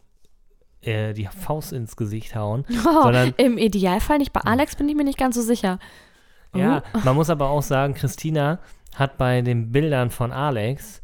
äh, 0.82 1.12
die 1.12 1.26
Faust 1.26 1.72
ins 1.72 1.96
Gesicht 1.96 2.34
hauen, 2.34 2.64
sondern 2.82 3.34
Im 3.36 3.58
Idealfall 3.58 4.18
nicht. 4.18 4.32
Bei 4.32 4.40
Alex 4.42 4.76
bin 4.76 4.88
ich 4.88 4.94
mir 4.94 5.04
nicht 5.04 5.18
ganz 5.18 5.34
so 5.34 5.42
sicher. 5.42 5.78
Ja, 6.54 6.82
man 7.04 7.16
muss 7.16 7.28
aber 7.28 7.50
auch 7.50 7.62
sagen, 7.62 7.92
Christina 7.92 8.60
hat 8.94 9.18
bei 9.18 9.42
den 9.42 9.72
Bildern 9.72 10.08
von 10.10 10.32
Alex 10.32 11.02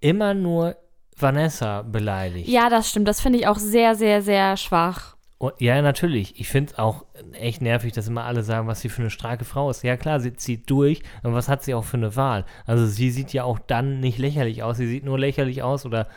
immer 0.00 0.34
nur 0.34 0.76
Vanessa 1.16 1.82
beleidigt. 1.82 2.48
Ja, 2.48 2.68
das 2.68 2.90
stimmt. 2.90 3.08
Das 3.08 3.20
finde 3.20 3.38
ich 3.38 3.46
auch 3.46 3.58
sehr, 3.58 3.94
sehr, 3.94 4.20
sehr 4.20 4.56
schwach. 4.56 5.13
Und, 5.38 5.54
ja, 5.60 5.80
natürlich. 5.82 6.38
Ich 6.38 6.48
finde 6.48 6.72
es 6.72 6.78
auch 6.78 7.04
echt 7.32 7.60
nervig, 7.60 7.92
dass 7.92 8.08
immer 8.08 8.24
alle 8.24 8.42
sagen, 8.42 8.66
was 8.66 8.80
sie 8.80 8.88
für 8.88 9.02
eine 9.02 9.10
starke 9.10 9.44
Frau 9.44 9.70
ist. 9.70 9.82
Ja, 9.82 9.96
klar, 9.96 10.20
sie 10.20 10.34
zieht 10.34 10.70
durch, 10.70 11.02
aber 11.22 11.34
was 11.34 11.48
hat 11.48 11.62
sie 11.62 11.74
auch 11.74 11.84
für 11.84 11.96
eine 11.96 12.16
Wahl? 12.16 12.44
Also, 12.66 12.86
sie 12.86 13.10
sieht 13.10 13.32
ja 13.32 13.44
auch 13.44 13.58
dann 13.58 14.00
nicht 14.00 14.18
lächerlich 14.18 14.62
aus. 14.62 14.76
Sie 14.76 14.86
sieht 14.86 15.04
nur 15.04 15.18
lächerlich 15.18 15.62
aus 15.62 15.84
oder 15.84 16.08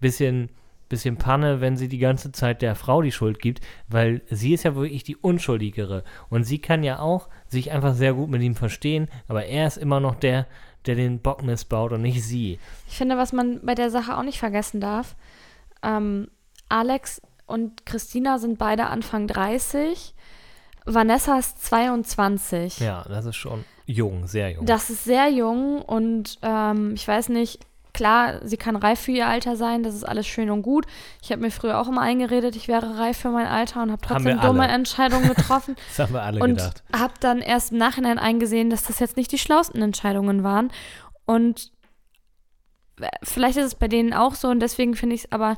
bisschen, 0.00 0.50
bisschen 0.88 1.16
Panne, 1.16 1.60
wenn 1.60 1.76
sie 1.76 1.88
die 1.88 1.98
ganze 1.98 2.32
Zeit 2.32 2.62
der 2.62 2.74
Frau 2.74 3.02
die 3.02 3.12
Schuld 3.12 3.40
gibt, 3.40 3.60
weil 3.88 4.22
sie 4.30 4.54
ist 4.54 4.64
ja 4.64 4.74
wirklich 4.74 5.02
die 5.02 5.16
Unschuldigere. 5.16 6.04
Und 6.28 6.44
sie 6.44 6.58
kann 6.58 6.82
ja 6.82 6.98
auch 6.98 7.28
sich 7.48 7.72
einfach 7.72 7.94
sehr 7.94 8.14
gut 8.14 8.30
mit 8.30 8.42
ihm 8.42 8.54
verstehen, 8.54 9.08
aber 9.28 9.46
er 9.46 9.66
ist 9.66 9.78
immer 9.78 10.00
noch 10.00 10.14
der, 10.14 10.46
der 10.86 10.94
den 10.94 11.20
Bock 11.20 11.42
missbaut 11.42 11.92
und 11.92 12.02
nicht 12.02 12.22
sie. 12.22 12.58
Ich 12.88 12.96
finde, 12.96 13.16
was 13.16 13.32
man 13.32 13.60
bei 13.62 13.74
der 13.74 13.90
Sache 13.90 14.16
auch 14.16 14.22
nicht 14.22 14.38
vergessen 14.38 14.80
darf, 14.80 15.16
ähm, 15.82 16.28
Alex 16.68 17.20
und 17.48 17.86
Christina 17.86 18.38
sind 18.38 18.58
beide 18.58 18.86
Anfang 18.86 19.26
30. 19.26 20.14
Vanessa 20.84 21.38
ist 21.38 21.64
22. 21.64 22.80
Ja, 22.80 23.04
das 23.08 23.26
ist 23.26 23.36
schon 23.36 23.64
jung, 23.86 24.26
sehr 24.26 24.50
jung. 24.52 24.66
Das 24.66 24.90
ist 24.90 25.04
sehr 25.04 25.28
jung 25.28 25.82
und 25.82 26.38
ähm, 26.42 26.92
ich 26.94 27.06
weiß 27.06 27.30
nicht, 27.30 27.60
klar, 27.92 28.40
sie 28.46 28.56
kann 28.56 28.76
reif 28.76 29.00
für 29.00 29.12
ihr 29.12 29.26
Alter 29.26 29.56
sein, 29.56 29.82
das 29.82 29.94
ist 29.94 30.04
alles 30.04 30.26
schön 30.26 30.50
und 30.50 30.62
gut. 30.62 30.86
Ich 31.22 31.32
habe 31.32 31.42
mir 31.42 31.50
früher 31.50 31.80
auch 31.80 31.88
immer 31.88 32.02
eingeredet, 32.02 32.54
ich 32.54 32.68
wäre 32.68 32.98
reif 32.98 33.18
für 33.18 33.30
mein 33.30 33.46
Alter 33.46 33.82
und 33.82 33.90
habe 33.90 34.00
trotzdem 34.00 34.40
dumme. 34.40 34.68
Entscheidungen 34.68 35.28
getroffen. 35.28 35.74
das 35.88 35.98
haben 35.98 36.14
wir 36.14 36.22
alle 36.22 36.40
und 36.40 36.56
gedacht. 36.56 36.82
habe 36.96 37.14
dann 37.20 37.40
erst 37.40 37.72
im 37.72 37.78
Nachhinein 37.78 38.18
eingesehen, 38.18 38.70
dass 38.70 38.84
das 38.84 39.00
jetzt 39.00 39.16
nicht 39.16 39.32
die 39.32 39.38
schlausten 39.38 39.82
Entscheidungen 39.82 40.44
waren. 40.44 40.70
Und 41.26 41.72
äh, 43.00 43.08
vielleicht 43.22 43.58
ist 43.58 43.64
es 43.64 43.74
bei 43.74 43.88
denen 43.88 44.12
auch 44.12 44.34
so 44.34 44.48
und 44.48 44.60
deswegen 44.60 44.94
finde 44.94 45.16
ich 45.16 45.24
es 45.24 45.32
aber 45.32 45.56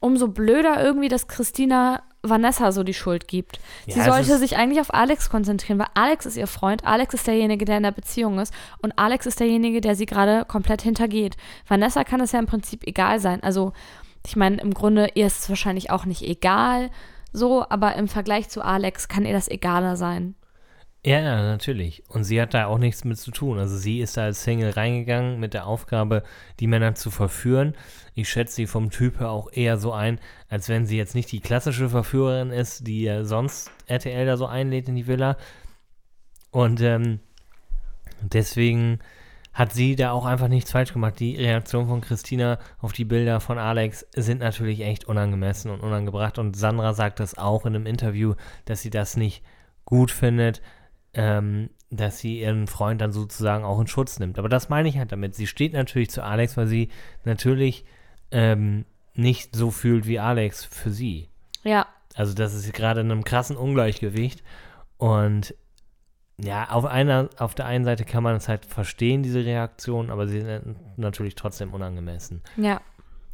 umso 0.00 0.28
blöder 0.28 0.82
irgendwie, 0.82 1.08
dass 1.08 1.28
Christina 1.28 2.02
Vanessa 2.22 2.72
so 2.72 2.82
die 2.82 2.94
Schuld 2.94 3.28
gibt. 3.28 3.60
Sie 3.86 3.98
Ja, 3.98 4.04
sollte 4.04 4.38
sich 4.38 4.56
eigentlich 4.56 4.80
auf 4.80 4.92
Alex 4.92 5.30
konzentrieren, 5.30 5.78
weil 5.78 5.88
Alex 5.94 6.26
ist 6.26 6.36
ihr 6.36 6.46
Freund, 6.46 6.84
Alex 6.84 7.14
ist 7.14 7.26
derjenige, 7.26 7.64
der 7.64 7.76
in 7.76 7.84
der 7.84 7.92
Beziehung 7.92 8.38
ist 8.38 8.52
und 8.82 8.98
Alex 8.98 9.26
ist 9.26 9.40
derjenige, 9.40 9.80
der 9.80 9.94
sie 9.94 10.06
gerade 10.06 10.44
komplett 10.44 10.82
hintergeht. 10.82 11.36
Vanessa 11.66 12.04
kann 12.04 12.20
es 12.20 12.32
ja 12.32 12.38
im 12.38 12.46
Prinzip 12.46 12.86
egal 12.86 13.20
sein. 13.20 13.42
Also 13.42 13.72
ich 14.26 14.36
meine, 14.36 14.56
im 14.56 14.74
Grunde 14.74 15.10
ihr 15.14 15.26
ist 15.26 15.42
es 15.42 15.48
wahrscheinlich 15.48 15.90
auch 15.90 16.04
nicht 16.04 16.22
egal, 16.22 16.90
so, 17.32 17.64
aber 17.68 17.94
im 17.96 18.08
Vergleich 18.08 18.48
zu 18.48 18.62
Alex 18.62 19.08
kann 19.08 19.24
ihr 19.24 19.32
das 19.32 19.48
egaler 19.48 19.96
sein. 19.96 20.34
Ja, 21.06 21.20
ja, 21.20 21.42
natürlich. 21.42 22.02
Und 22.08 22.24
sie 22.24 22.40
hat 22.40 22.54
da 22.54 22.66
auch 22.66 22.78
nichts 22.78 23.04
mit 23.04 23.18
zu 23.18 23.30
tun. 23.30 23.58
Also 23.58 23.76
sie 23.76 24.00
ist 24.00 24.16
da 24.16 24.24
als 24.24 24.42
Single 24.42 24.70
reingegangen 24.70 25.38
mit 25.38 25.54
der 25.54 25.66
Aufgabe, 25.66 26.24
die 26.58 26.66
Männer 26.66 26.96
zu 26.96 27.10
verführen. 27.10 27.74
Ich 28.18 28.28
schätze 28.28 28.56
sie 28.56 28.66
vom 28.66 28.90
Typ 28.90 29.20
her 29.20 29.30
auch 29.30 29.48
eher 29.52 29.78
so 29.78 29.92
ein, 29.92 30.18
als 30.48 30.68
wenn 30.68 30.86
sie 30.86 30.96
jetzt 30.96 31.14
nicht 31.14 31.30
die 31.30 31.38
klassische 31.38 31.88
Verführerin 31.88 32.50
ist, 32.50 32.84
die 32.84 33.02
ja 33.02 33.22
sonst 33.22 33.70
RTL 33.86 34.26
da 34.26 34.36
so 34.36 34.46
einlädt 34.46 34.88
in 34.88 34.96
die 34.96 35.06
Villa. 35.06 35.36
Und 36.50 36.80
ähm, 36.80 37.20
deswegen 38.20 38.98
hat 39.52 39.72
sie 39.72 39.94
da 39.94 40.10
auch 40.10 40.26
einfach 40.26 40.48
nichts 40.48 40.72
falsch 40.72 40.92
gemacht. 40.92 41.20
Die 41.20 41.36
Reaktion 41.36 41.86
von 41.86 42.00
Christina 42.00 42.58
auf 42.80 42.92
die 42.92 43.04
Bilder 43.04 43.38
von 43.38 43.56
Alex 43.56 44.04
sind 44.16 44.40
natürlich 44.40 44.80
echt 44.80 45.04
unangemessen 45.04 45.70
und 45.70 45.78
unangebracht. 45.78 46.40
Und 46.40 46.56
Sandra 46.56 46.94
sagt 46.94 47.20
das 47.20 47.38
auch 47.38 47.66
in 47.66 47.76
einem 47.76 47.86
Interview, 47.86 48.34
dass 48.64 48.82
sie 48.82 48.90
das 48.90 49.16
nicht 49.16 49.44
gut 49.84 50.10
findet, 50.10 50.60
ähm, 51.14 51.70
dass 51.90 52.18
sie 52.18 52.40
ihren 52.40 52.66
Freund 52.66 53.00
dann 53.00 53.12
sozusagen 53.12 53.62
auch 53.62 53.78
in 53.78 53.86
Schutz 53.86 54.18
nimmt. 54.18 54.40
Aber 54.40 54.48
das 54.48 54.68
meine 54.68 54.88
ich 54.88 54.98
halt 54.98 55.12
damit. 55.12 55.36
Sie 55.36 55.46
steht 55.46 55.72
natürlich 55.72 56.10
zu 56.10 56.24
Alex, 56.24 56.56
weil 56.56 56.66
sie 56.66 56.88
natürlich 57.22 57.84
ähm, 58.30 58.84
nicht 59.14 59.54
so 59.56 59.70
fühlt 59.70 60.06
wie 60.06 60.18
Alex 60.18 60.64
für 60.64 60.90
sie. 60.90 61.28
Ja, 61.64 61.86
Also 62.14 62.34
das 62.34 62.54
ist 62.54 62.72
gerade 62.72 63.00
in 63.00 63.10
einem 63.10 63.24
krassen 63.24 63.56
Ungleichgewicht. 63.56 64.42
Und 64.96 65.54
ja, 66.40 66.70
auf, 66.70 66.84
einer, 66.84 67.28
auf 67.38 67.54
der 67.54 67.66
einen 67.66 67.84
Seite 67.84 68.04
kann 68.04 68.22
man 68.22 68.36
es 68.36 68.48
halt 68.48 68.64
verstehen, 68.64 69.22
diese 69.24 69.44
Reaktion, 69.44 70.10
aber 70.10 70.28
sie 70.28 70.40
sind 70.42 70.76
natürlich 70.96 71.34
trotzdem 71.34 71.72
unangemessen. 71.74 72.42
ja. 72.56 72.80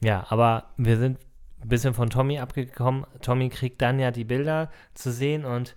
Ja, 0.01 0.27
aber 0.29 0.65
wir 0.77 0.99
sind 0.99 1.19
ein 1.63 1.69
bisschen 1.69 1.95
von 1.95 2.11
Tommy 2.11 2.39
abgekommen. 2.39 3.07
Tommy 3.23 3.49
kriegt 3.49 3.81
dann 3.81 3.99
ja 3.99 4.11
die 4.11 4.25
Bilder 4.25 4.71
zu 4.93 5.11
sehen 5.11 5.47
und 5.47 5.77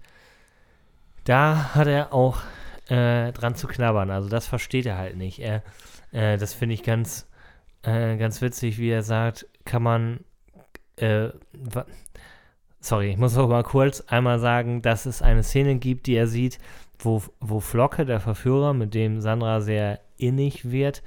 da 1.23 1.73
hat 1.75 1.87
er 1.87 2.13
auch 2.13 2.41
äh, 2.89 3.31
dran 3.31 3.55
zu 3.55 3.67
knabbern. 3.67 4.09
Also 4.11 4.27
das 4.27 4.45
versteht 4.45 4.85
er 4.85 4.97
halt 4.97 5.15
nicht. 5.15 5.39
Er, 5.39 5.63
äh, 6.11 6.37
das 6.37 6.53
finde 6.53 6.73
ich 6.75 6.83
ganz, 6.83 7.29
äh, 7.87 8.17
ganz 8.17 8.41
witzig, 8.41 8.77
wie 8.79 8.89
er 8.89 9.01
sagt, 9.01 9.47
kann 9.63 9.81
man, 9.81 10.19
äh, 10.97 11.29
sorry, 12.81 13.11
ich 13.11 13.17
muss 13.17 13.37
auch 13.37 13.47
mal 13.47 13.63
kurz 13.63 14.01
einmal 14.01 14.39
sagen, 14.39 14.81
dass 14.81 15.05
es 15.05 15.21
eine 15.21 15.41
Szene 15.41 15.75
gibt, 15.77 16.07
die 16.07 16.15
er 16.15 16.27
sieht, 16.27 16.59
wo, 16.99 17.23
wo 17.39 17.61
Flocke, 17.61 18.05
der 18.05 18.19
Verführer, 18.19 18.73
mit 18.73 18.93
dem 18.93 19.21
Sandra 19.21 19.61
sehr 19.61 20.01
innig 20.17 20.69
wird, 20.69 21.01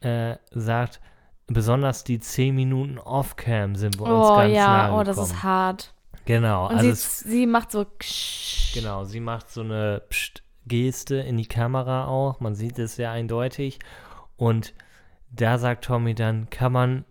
äh, 0.00 0.36
sagt, 0.52 1.00
besonders 1.48 2.02
die 2.02 2.18
10 2.18 2.54
Minuten 2.54 2.98
Off-Cam 2.98 3.76
sind 3.76 3.98
bei 3.98 4.04
uns 4.04 4.30
Oh 4.30 4.36
ganz 4.36 4.54
ja, 4.54 4.88
nahe 4.88 5.00
oh, 5.00 5.02
das 5.02 5.16
gekommen. 5.16 5.34
ist 5.34 5.42
hart. 5.42 5.94
Genau, 6.24 6.68
Und 6.68 6.76
also 6.76 6.94
sie, 6.94 7.28
sie 7.28 7.46
macht 7.46 7.72
so 7.72 7.84
genau, 8.72 9.04
sie 9.04 9.20
macht 9.20 9.50
so 9.50 9.60
eine 9.60 10.02
Psst-Geste 10.08 11.16
in 11.16 11.36
die 11.36 11.46
Kamera 11.46 12.06
auch, 12.06 12.40
man 12.40 12.54
sieht 12.54 12.78
es 12.78 12.96
sehr 12.96 13.10
eindeutig 13.10 13.80
und 14.36 14.72
da 15.32 15.58
sagt 15.58 15.84
Tommy 15.84 16.14
dann, 16.14 16.50
kann 16.50 16.72
man 16.72 17.04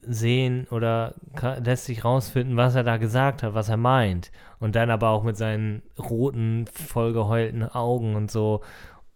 sehen 0.00 0.66
oder 0.70 1.14
lässt 1.62 1.84
sich 1.84 2.04
rausfinden, 2.04 2.56
was 2.56 2.74
er 2.74 2.84
da 2.84 2.96
gesagt 2.96 3.42
hat, 3.42 3.54
was 3.54 3.68
er 3.68 3.76
meint. 3.76 4.30
Und 4.60 4.74
dann 4.76 4.90
aber 4.90 5.10
auch 5.10 5.22
mit 5.22 5.36
seinen 5.36 5.82
roten, 5.98 6.66
vollgeheulten 6.66 7.64
Augen 7.64 8.16
und 8.16 8.30
so. 8.30 8.62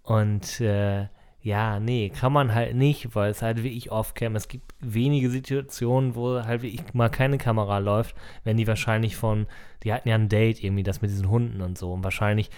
Und 0.02 0.60
äh, 0.60 1.06
ja, 1.40 1.80
nee, 1.80 2.10
kann 2.10 2.32
man 2.32 2.54
halt 2.54 2.76
nicht, 2.76 3.16
weil 3.16 3.30
es 3.30 3.42
halt 3.42 3.64
wirklich 3.64 3.90
off-cam. 3.90 4.36
Es 4.36 4.46
gibt 4.46 4.74
wenige 4.80 5.30
Situationen, 5.30 6.14
wo 6.14 6.42
halt 6.44 6.62
wirklich 6.62 6.94
mal 6.94 7.08
keine 7.08 7.38
Kamera 7.38 7.78
läuft, 7.78 8.14
wenn 8.44 8.56
die 8.56 8.66
wahrscheinlich 8.66 9.16
von, 9.16 9.46
die 9.82 9.92
hatten 9.92 10.08
ja 10.08 10.14
ein 10.14 10.28
Date 10.28 10.62
irgendwie, 10.62 10.84
das 10.84 11.02
mit 11.02 11.10
diesen 11.10 11.30
Hunden 11.30 11.62
und 11.62 11.78
so. 11.78 11.92
Und 11.92 12.04
wahrscheinlich 12.04 12.50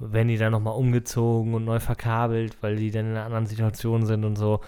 werden 0.00 0.28
die 0.28 0.38
dann 0.38 0.52
nochmal 0.52 0.76
umgezogen 0.76 1.54
und 1.54 1.64
neu 1.64 1.78
verkabelt, 1.78 2.56
weil 2.60 2.76
die 2.76 2.90
dann 2.90 3.06
in 3.06 3.12
einer 3.12 3.26
anderen 3.26 3.46
Situation 3.46 4.06
sind 4.06 4.24
und 4.24 4.36
so. 4.36 4.60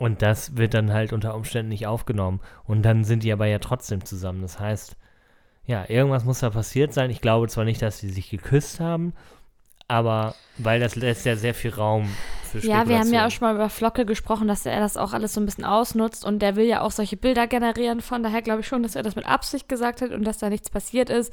Und 0.00 0.22
das 0.22 0.56
wird 0.56 0.72
dann 0.72 0.94
halt 0.94 1.12
unter 1.12 1.34
Umständen 1.34 1.68
nicht 1.68 1.86
aufgenommen. 1.86 2.40
Und 2.64 2.80
dann 2.82 3.04
sind 3.04 3.22
die 3.22 3.32
aber 3.32 3.44
ja 3.44 3.58
trotzdem 3.58 4.02
zusammen. 4.02 4.40
Das 4.40 4.58
heißt, 4.58 4.96
ja, 5.66 5.84
irgendwas 5.88 6.24
muss 6.24 6.40
da 6.40 6.48
passiert 6.48 6.94
sein. 6.94 7.10
Ich 7.10 7.20
glaube 7.20 7.48
zwar 7.48 7.66
nicht, 7.66 7.82
dass 7.82 7.98
sie 7.98 8.08
sich 8.08 8.30
geküsst 8.30 8.80
haben, 8.80 9.12
aber 9.88 10.34
weil 10.56 10.80
das 10.80 10.96
lässt 10.96 11.26
ja 11.26 11.36
sehr 11.36 11.52
viel 11.52 11.72
Raum 11.74 12.08
für 12.50 12.60
Ja, 12.60 12.88
wir 12.88 12.98
haben 12.98 13.12
ja 13.12 13.26
auch 13.26 13.30
schon 13.30 13.46
mal 13.46 13.54
über 13.54 13.68
Flocke 13.68 14.06
gesprochen, 14.06 14.48
dass 14.48 14.64
er 14.64 14.80
das 14.80 14.96
auch 14.96 15.12
alles 15.12 15.34
so 15.34 15.40
ein 15.42 15.44
bisschen 15.44 15.66
ausnutzt 15.66 16.24
und 16.24 16.38
der 16.40 16.56
will 16.56 16.64
ja 16.64 16.80
auch 16.80 16.92
solche 16.92 17.18
Bilder 17.18 17.46
generieren. 17.46 18.00
Von 18.00 18.22
daher 18.22 18.40
glaube 18.40 18.60
ich 18.62 18.66
schon, 18.66 18.82
dass 18.82 18.96
er 18.96 19.02
das 19.02 19.16
mit 19.16 19.26
Absicht 19.26 19.68
gesagt 19.68 20.00
hat 20.00 20.12
und 20.12 20.24
dass 20.24 20.38
da 20.38 20.48
nichts 20.48 20.70
passiert 20.70 21.10
ist. 21.10 21.30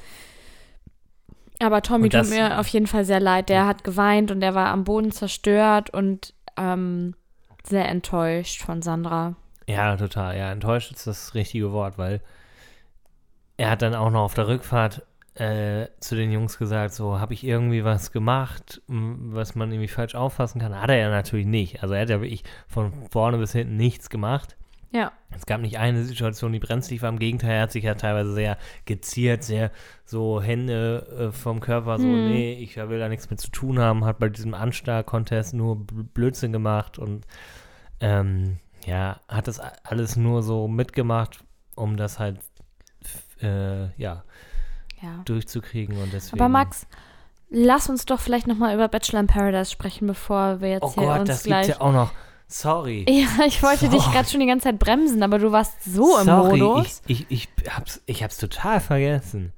Aber 1.59 1.81
Tommy 1.81 2.09
das- 2.09 2.27
tut 2.27 2.37
mir 2.37 2.59
auf 2.59 2.67
jeden 2.67 2.87
Fall 2.87 3.05
sehr 3.05 3.21
leid. 3.21 3.47
Der 3.47 3.65
hat 3.65 3.85
geweint 3.85 4.29
und 4.29 4.41
der 4.41 4.55
war 4.55 4.67
am 4.67 4.83
Boden 4.83 5.13
zerstört 5.13 5.89
und 5.89 6.33
ähm, 6.57 7.15
sehr 7.69 7.87
enttäuscht 7.87 8.63
von 8.63 8.81
Sandra. 8.81 9.35
Ja, 9.67 9.95
total. 9.97 10.37
Ja, 10.37 10.51
enttäuscht 10.51 10.91
ist 10.91 11.07
das 11.07 11.33
richtige 11.33 11.71
Wort, 11.71 11.97
weil 11.97 12.21
er 13.57 13.71
hat 13.71 13.81
dann 13.81 13.95
auch 13.95 14.09
noch 14.09 14.21
auf 14.21 14.33
der 14.33 14.47
Rückfahrt 14.47 15.03
äh, 15.35 15.87
zu 15.99 16.15
den 16.15 16.31
Jungs 16.31 16.57
gesagt, 16.57 16.93
so, 16.93 17.19
habe 17.19 17.33
ich 17.33 17.43
irgendwie 17.45 17.83
was 17.83 18.11
gemacht, 18.11 18.81
was 18.87 19.55
man 19.55 19.71
irgendwie 19.71 19.87
falsch 19.87 20.15
auffassen 20.15 20.59
kann? 20.59 20.79
Hat 20.79 20.89
er 20.89 20.97
ja 20.97 21.09
natürlich 21.09 21.45
nicht. 21.45 21.83
Also 21.83 21.93
er 21.93 22.01
hat 22.01 22.09
ja 22.09 22.21
wirklich 22.21 22.43
von 22.67 22.91
vorne 23.11 23.37
bis 23.37 23.51
hinten 23.51 23.77
nichts 23.77 24.09
gemacht. 24.09 24.56
Ja. 24.91 25.11
Es 25.35 25.45
gab 25.45 25.59
nicht 25.61 25.77
eine 25.77 26.03
Situation, 26.05 26.53
die 26.53 26.59
brenzlig 26.59 27.01
war. 27.01 27.09
Im 27.09 27.19
Gegenteil, 27.19 27.51
er 27.51 27.61
hat 27.63 27.71
sich 27.71 27.83
ja 27.83 27.95
teilweise 27.95 28.33
sehr 28.33 28.57
geziert, 28.85 29.43
sehr 29.43 29.71
so 30.05 30.41
Hände 30.41 31.29
äh, 31.29 31.31
vom 31.31 31.59
Körper, 31.59 31.97
so, 31.97 32.05
Hm. 32.05 32.29
nee, 32.29 32.53
ich 32.53 32.77
will 32.77 32.97
da 32.99 33.09
nichts 33.09 33.29
mit 33.29 33.39
zu 33.41 33.51
tun 33.51 33.79
haben, 33.79 34.05
hat 34.05 34.19
bei 34.19 34.29
diesem 34.29 34.53
Anstar-Contest 34.53 35.53
nur 35.53 35.75
Bl- 35.75 36.03
Blödsinn 36.13 36.53
gemacht 36.53 36.97
und 36.97 37.25
ähm, 37.99 38.57
ja, 38.85 39.19
hat 39.27 39.47
das 39.47 39.59
alles 39.59 40.15
nur 40.15 40.41
so 40.43 40.67
mitgemacht, 40.69 41.43
um 41.75 41.97
das 41.97 42.19
halt 42.19 42.39
äh, 43.41 43.87
ja, 44.01 44.23
ja. 45.01 45.21
durchzukriegen 45.25 46.01
und 46.01 46.13
deswegen. 46.13 46.39
Aber 46.41 46.49
Max, 46.49 46.87
lass 47.49 47.89
uns 47.89 48.05
doch 48.05 48.19
vielleicht 48.19 48.47
nochmal 48.47 48.73
über 48.73 48.87
Bachelor 48.87 49.19
in 49.19 49.27
Paradise 49.27 49.71
sprechen, 49.71 50.07
bevor 50.07 50.61
wir 50.61 50.69
jetzt 50.69 50.83
oh 50.83 50.93
hier 50.95 51.03
Gott, 51.03 51.19
uns 51.19 51.29
das 51.29 51.43
gleich. 51.43 51.65
gibt's 51.67 51.79
ja 51.79 51.85
auch 51.85 51.91
noch. 51.91 52.11
Sorry. 52.47 53.05
Ja, 53.09 53.45
ich 53.45 53.61
wollte 53.61 53.89
dich 53.89 54.01
Sorry. 54.01 54.13
gerade 54.15 54.29
schon 54.29 54.39
die 54.39 54.45
ganze 54.47 54.65
Zeit 54.65 54.79
bremsen, 54.79 55.21
aber 55.23 55.39
du 55.39 55.51
warst 55.51 55.83
so 55.83 56.17
im 56.17 56.25
Sorry, 56.25 56.59
Modus. 56.59 57.01
ich, 57.07 57.25
ich, 57.29 57.49
ich, 57.61 57.69
hab's, 57.75 58.01
ich 58.05 58.23
hab's 58.23 58.37
total 58.37 58.79
vergessen. 58.79 59.51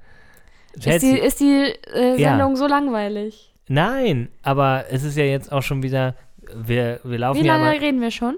ist 0.74 1.02
die, 1.04 1.18
ist 1.18 1.40
die 1.40 1.74
äh, 1.94 2.20
Ja. 2.20 2.30
Sendung 2.32 2.56
so 2.56 2.68
langweilig? 2.68 3.54
Nein, 3.68 4.30
aber 4.42 4.86
es 4.90 5.04
ist 5.04 5.16
ja 5.18 5.24
jetzt 5.26 5.52
auch 5.52 5.62
schon 5.62 5.84
wieder, 5.84 6.16
wir, 6.56 7.00
wir 7.04 7.20
laufen 7.20 7.42
Wie 7.42 7.46
ja 7.46 7.54
lange 7.58 7.66
mal, 7.66 7.78
reden 7.78 8.02
wir 8.02 8.12
schon? 8.12 8.38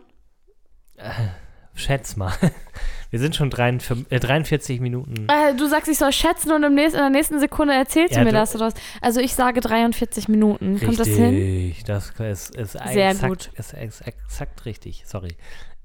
schätz 1.73 2.15
mal, 2.17 2.33
wir 3.11 3.19
sind 3.19 3.35
schon 3.35 3.49
43, 3.49 4.09
äh, 4.09 4.19
43 4.19 4.79
Minuten. 4.79 5.27
Äh, 5.27 5.53
du 5.53 5.67
sagst, 5.67 5.89
ich 5.89 5.97
soll 5.97 6.13
schätzen 6.13 6.53
und 6.53 6.63
im 6.63 6.73
nächsten, 6.73 6.97
in 6.97 7.03
der 7.03 7.09
nächsten 7.09 7.39
Sekunde 7.39 7.73
erzählst 7.73 8.15
Ja, 8.15 8.21
du 8.21 8.25
mir 8.25 8.31
das 8.31 8.55
oder 8.55 8.67
was? 8.67 8.73
Also 9.01 9.19
ich 9.19 9.35
sage 9.35 9.59
43 9.59 10.29
Minuten. 10.29 10.79
Kommt 10.79 10.97
das 10.97 11.09
hin? 11.09 11.35
Richtig, 11.35 11.83
das 11.83 12.11
ist, 12.19 12.55
ist 12.55 12.71
Sehr 12.71 13.09
exakt, 13.09 13.29
gut. 13.29 13.49
Ist 13.57 13.73
ex, 13.73 14.01
exakt 14.01 14.65
richtig, 14.65 15.03
sorry. 15.05 15.35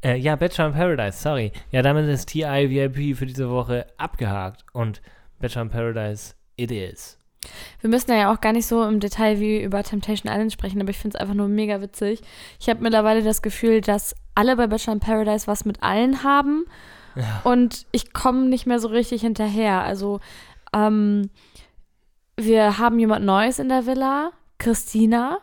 Äh, 0.04 0.16
ja, 0.16 0.36
Bachelor 0.36 0.68
in 0.68 0.74
Paradise, 0.74 1.18
sorry. 1.18 1.50
Ja, 1.72 1.82
damit 1.82 2.08
ist 2.08 2.26
TI 2.26 2.70
VIP 2.70 3.16
für 3.16 3.26
diese 3.26 3.50
Woche 3.50 3.86
abgehakt 3.96 4.64
und 4.72 5.02
Bachelor 5.40 5.62
in 5.62 5.70
Paradise, 5.70 6.34
it 6.56 6.70
is. 6.70 7.18
Wir 7.80 7.90
müssen 7.90 8.12
ja 8.12 8.32
auch 8.32 8.40
gar 8.40 8.52
nicht 8.52 8.66
so 8.66 8.84
im 8.84 9.00
Detail 9.00 9.40
wie 9.40 9.60
über 9.62 9.82
Temptation 9.82 10.32
Island 10.32 10.52
sprechen, 10.52 10.80
aber 10.80 10.90
ich 10.90 10.98
finde 10.98 11.16
es 11.16 11.20
einfach 11.20 11.34
nur 11.34 11.48
mega 11.48 11.80
witzig. 11.80 12.20
Ich 12.60 12.68
habe 12.68 12.82
mittlerweile 12.82 13.22
das 13.22 13.42
Gefühl, 13.42 13.80
dass 13.80 14.14
alle 14.36 14.54
bei 14.54 14.68
Bachelor 14.68 14.94
in 14.94 15.00
Paradise 15.00 15.48
was 15.48 15.64
mit 15.64 15.82
allen 15.82 16.22
haben 16.22 16.66
Ja. 17.16 17.40
und 17.44 17.86
ich 17.92 18.12
komme 18.12 18.46
nicht 18.46 18.66
mehr 18.66 18.78
so 18.78 18.88
richtig 18.88 19.22
hinterher. 19.22 19.82
Also 19.82 20.20
ähm, 20.74 21.30
wir 22.36 22.78
haben 22.78 22.98
jemand 22.98 23.24
Neues 23.24 23.58
in 23.58 23.68
der 23.68 23.86
Villa, 23.86 24.32
Christina. 24.58 25.38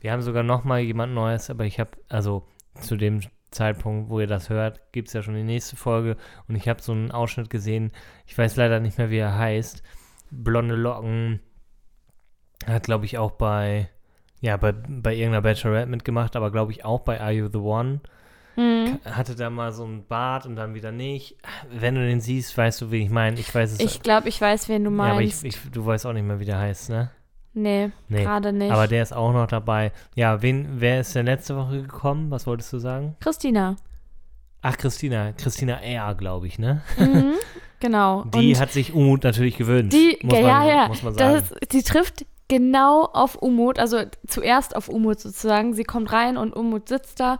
Wir 0.00 0.12
haben 0.12 0.22
sogar 0.22 0.44
noch 0.44 0.64
mal 0.64 0.78
jemand 0.78 1.14
Neues, 1.14 1.50
aber 1.50 1.64
ich 1.64 1.80
habe, 1.80 1.90
also 2.08 2.46
zu 2.80 2.96
dem 2.96 3.20
Zeitpunkt, 3.50 4.10
wo 4.10 4.20
ihr 4.20 4.26
das 4.26 4.50
hört, 4.50 4.92
gibt 4.92 5.08
es 5.08 5.14
ja 5.14 5.22
schon 5.22 5.34
die 5.34 5.42
nächste 5.42 5.76
Folge 5.76 6.16
und 6.46 6.54
ich 6.54 6.68
habe 6.68 6.82
so 6.82 6.92
einen 6.92 7.10
Ausschnitt 7.10 7.50
gesehen, 7.50 7.90
ich 8.26 8.36
weiß 8.36 8.56
leider 8.56 8.80
nicht 8.80 8.98
mehr, 8.98 9.10
wie 9.10 9.18
er 9.18 9.36
heißt. 9.36 9.82
Blonde 10.30 10.74
Locken, 10.74 11.40
hat 12.66 12.84
glaube 12.84 13.04
ich 13.04 13.18
auch 13.18 13.32
bei, 13.32 13.88
ja, 14.40 14.56
bei, 14.56 14.72
bei 14.72 15.14
irgendeiner 15.14 15.42
Bachelorette 15.42 15.90
mitgemacht, 15.90 16.36
aber 16.36 16.50
glaube 16.50 16.72
ich 16.72 16.84
auch 16.84 17.00
bei 17.00 17.20
Are 17.20 17.32
You 17.32 17.48
the 17.48 17.58
One. 17.58 18.00
Hm. 18.56 18.98
Hatte 19.04 19.34
da 19.34 19.50
mal 19.50 19.72
so 19.72 19.84
einen 19.84 20.06
Bart 20.06 20.46
und 20.46 20.56
dann 20.56 20.74
wieder 20.74 20.90
nicht. 20.92 21.36
Wenn 21.70 21.94
du 21.94 22.00
den 22.06 22.20
siehst, 22.20 22.56
weißt 22.56 22.80
du, 22.80 22.90
wie 22.90 23.02
ich 23.04 23.10
meine. 23.10 23.38
Ich 23.38 23.54
weiß 23.54 23.72
es. 23.72 23.80
Ich 23.80 24.02
glaube, 24.02 24.28
ich 24.28 24.40
weiß, 24.40 24.68
wen 24.68 24.84
du 24.84 24.90
ja, 24.90 25.02
aber 25.04 25.20
ich, 25.22 25.42
meinst. 25.42 25.44
ich, 25.44 25.58
du 25.70 25.84
weißt 25.86 26.06
auch 26.06 26.12
nicht 26.12 26.24
mehr, 26.24 26.40
wie 26.40 26.44
der 26.46 26.58
heißt, 26.58 26.90
ne? 26.90 27.10
nee, 27.52 27.90
Nee. 28.08 28.22
gerade 28.22 28.52
nicht. 28.52 28.70
Aber 28.72 28.86
der 28.86 29.02
ist 29.02 29.12
auch 29.14 29.32
noch 29.32 29.46
dabei. 29.46 29.92
Ja, 30.14 30.42
wen, 30.42 30.68
wer 30.80 31.00
ist 31.00 31.14
denn 31.14 31.26
letzte 31.26 31.56
Woche 31.56 31.82
gekommen? 31.82 32.30
Was 32.30 32.46
wolltest 32.46 32.72
du 32.72 32.78
sagen? 32.78 33.16
Christina. 33.20 33.76
Ach, 34.62 34.76
Christina, 34.76 35.32
Christina 35.32 35.80
R., 35.80 36.14
glaube 36.14 36.46
ich, 36.46 36.58
ne? 36.58 36.82
Mhm, 36.98 37.34
genau. 37.80 38.24
Die 38.24 38.54
und 38.54 38.60
hat 38.60 38.72
sich 38.72 38.92
Umut 38.94 39.22
natürlich 39.24 39.56
gewünscht. 39.56 39.92
die, 39.96 40.18
muss 40.22 40.32
man, 40.32 40.42
ja, 40.42 40.66
ja, 40.66 40.88
Muss 40.88 41.02
man 41.02 41.14
sagen. 41.14 41.34
das, 41.60 41.68
die 41.68 41.82
trifft 41.82 42.26
genau 42.48 43.04
auf 43.04 43.36
Umut, 43.36 43.78
also 43.78 44.02
zuerst 44.26 44.74
auf 44.76 44.88
Umut 44.88 45.20
sozusagen. 45.20 45.74
Sie 45.74 45.84
kommt 45.84 46.12
rein 46.12 46.36
und 46.36 46.54
Umut 46.54 46.88
sitzt 46.88 47.20
da 47.20 47.38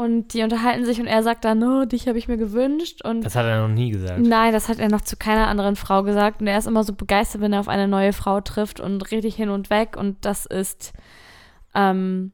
und 0.00 0.32
die 0.32 0.42
unterhalten 0.42 0.86
sich 0.86 0.98
und 0.98 1.06
er 1.06 1.22
sagt 1.22 1.44
dann, 1.44 1.62
oh, 1.62 1.84
dich 1.84 2.08
habe 2.08 2.16
ich 2.16 2.26
mir 2.26 2.38
gewünscht 2.38 3.04
und 3.04 3.22
das 3.22 3.36
hat 3.36 3.44
er 3.44 3.60
noch 3.60 3.74
nie 3.74 3.90
gesagt. 3.90 4.18
Nein, 4.18 4.50
das 4.50 4.70
hat 4.70 4.78
er 4.78 4.88
noch 4.88 5.02
zu 5.02 5.14
keiner 5.18 5.46
anderen 5.46 5.76
Frau 5.76 6.02
gesagt. 6.02 6.40
Und 6.40 6.46
er 6.46 6.56
ist 6.56 6.66
immer 6.66 6.84
so 6.84 6.94
begeistert, 6.94 7.42
wenn 7.42 7.52
er 7.52 7.60
auf 7.60 7.68
eine 7.68 7.86
neue 7.86 8.14
Frau 8.14 8.40
trifft 8.40 8.80
und 8.80 9.10
richtig 9.10 9.34
hin 9.34 9.50
und 9.50 9.68
weg. 9.68 9.98
Und 9.98 10.24
das 10.24 10.46
ist, 10.46 10.94
ähm, 11.74 12.32